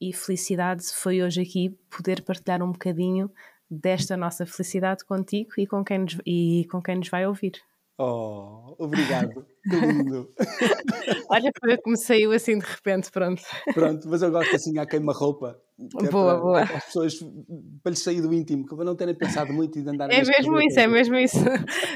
E 0.00 0.10
felicidade 0.14 0.84
foi 0.86 1.22
hoje 1.22 1.42
aqui 1.42 1.78
poder 1.90 2.22
partilhar 2.22 2.62
um 2.62 2.72
bocadinho 2.72 3.30
desta 3.70 4.16
nossa 4.16 4.46
felicidade 4.46 5.04
contigo 5.04 5.50
e 5.58 5.66
com 5.66 5.84
quem 5.84 5.98
nos, 5.98 6.18
e 6.24 6.66
com 6.70 6.80
quem 6.80 6.96
nos 6.96 7.10
vai 7.10 7.26
ouvir. 7.26 7.60
Oh, 7.98 8.74
obrigado. 8.78 9.46
Que 9.62 9.76
lindo. 9.76 10.30
Olha, 11.30 11.50
foi 11.58 11.78
como 11.78 11.96
saiu 11.96 12.32
assim 12.32 12.58
de 12.58 12.64
repente, 12.66 13.10
pronto. 13.10 13.42
Pronto, 13.72 14.06
mas 14.08 14.22
eu 14.22 14.30
gosto 14.30 14.54
assim 14.54 14.78
à 14.78 14.86
queima-roupa. 14.86 15.58
É 15.78 16.10
boa, 16.10 16.32
para, 16.32 16.40
boa. 16.40 16.66
Para 16.66 16.76
as 16.76 16.84
pessoas, 16.84 17.14
para 17.82 17.90
lhes 17.90 18.02
sair 18.02 18.20
do 18.20 18.32
íntimo, 18.32 18.66
para 18.66 18.84
não 18.84 18.94
terem 18.94 19.14
pensado 19.14 19.52
muito 19.52 19.78
e 19.78 19.82
de 19.82 19.90
andar 19.90 20.10
É 20.10 20.22
mesmo 20.24 20.60
isso, 20.60 20.78
é 20.78 20.86
mesmo 20.86 21.16
isso. 21.16 21.38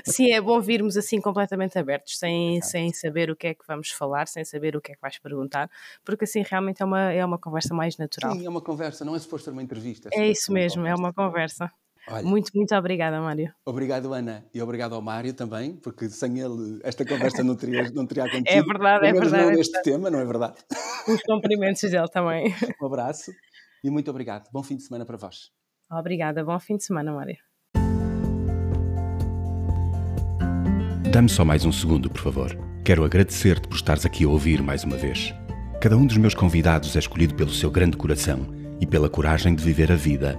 Sim, 0.05 0.33
é 0.33 0.41
bom 0.41 0.61
virmos 0.61 0.97
assim 0.97 1.21
completamente 1.21 1.79
abertos, 1.79 2.19
sem, 2.19 2.61
sem 2.63 2.93
saber 2.93 3.31
o 3.31 3.37
que 3.37 3.49
é 3.49 3.55
que 3.55 3.65
vamos 3.67 3.91
falar, 3.91 4.27
sem 4.27 4.45
saber 4.45 4.77
o 4.77 4.81
que 4.81 4.93
é 4.93 4.95
que 4.95 5.01
vais 5.01 5.19
perguntar, 5.19 5.71
porque 6.05 6.25
assim 6.25 6.43
realmente 6.43 6.83
é 6.83 6.85
uma, 6.85 7.13
é 7.13 7.25
uma 7.25 7.39
conversa 7.39 7.75
mais 7.75 7.97
natural. 7.97 8.33
Sim, 8.33 8.45
é 8.45 8.49
uma 8.49 8.61
conversa, 8.61 9.05
não 9.05 9.15
é 9.15 9.19
suposto 9.19 9.47
ser 9.47 9.51
uma 9.51 9.63
entrevista. 9.63 10.11
É, 10.13 10.23
é 10.23 10.31
isso 10.31 10.53
mesmo, 10.53 10.87
é 10.87 10.95
uma 10.95 11.13
conversa. 11.13 11.71
Olha, 12.09 12.23
muito, 12.23 12.51
muito 12.55 12.75
obrigada, 12.75 13.21
Mário. 13.21 13.53
Obrigado, 13.65 14.13
Ana. 14.13 14.45
E 14.53 14.61
obrigado 14.61 14.95
ao 14.95 15.03
Mário 15.03 15.33
também, 15.33 15.77
porque 15.77 16.09
sem 16.09 16.41
ele 16.41 16.81
esta 16.83 17.05
conversa 17.05 17.45
não 17.45 17.55
teria, 17.55 17.91
não 17.91 18.07
teria 18.07 18.25
acontecido. 18.31 18.59
É 18.59 18.63
verdade, 18.63 19.07
é 19.07 19.13
verdade. 19.13 19.45
Não 19.45 19.51
é 19.51 19.57
neste 19.57 19.83
tema, 19.83 20.11
não 20.11 20.19
é 20.19 20.25
verdade? 20.25 20.55
Os 21.07 21.23
cumprimentos 21.23 21.83
dele 21.83 22.09
também. 22.09 22.55
Um 22.81 22.87
abraço 22.87 23.31
e 23.85 23.91
muito 23.91 24.11
obrigado. 24.11 24.49
Bom 24.53 24.63
fim 24.63 24.77
de 24.77 24.83
semana 24.83 25.05
para 25.05 25.17
vós. 25.17 25.51
Obrigada, 25.91 26.45
bom 26.45 26.59
fim 26.59 26.77
de 26.77 26.85
semana, 26.85 27.13
Mário. 27.13 27.37
Dá-me 31.13 31.29
só 31.29 31.45
mais 31.45 31.65
um 31.65 31.73
segundo, 31.73 32.09
por 32.09 32.21
favor. 32.21 32.57
Quero 32.85 33.05
agradecer-te 33.05 33.67
por 33.67 33.75
estares 33.75 34.07
aqui 34.07 34.25
a 34.25 34.29
ouvir 34.29 34.63
mais 34.63 34.85
uma 34.85 34.97
vez. 34.97 35.35
Cada 35.81 35.97
um 35.97 36.07
dos 36.07 36.17
meus 36.17 36.35
convidados 36.35 36.95
é 36.95 36.99
escolhido 36.99 37.35
pelo 37.35 37.51
seu 37.51 37.71
grande 37.71 37.97
coração 37.97 38.47
e 38.81 38.87
pela 38.87 39.11
coragem 39.11 39.55
de 39.55 39.63
viver 39.65 39.91
a 39.91 39.97
vida 39.97 40.39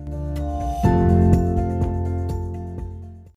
you 0.83 1.30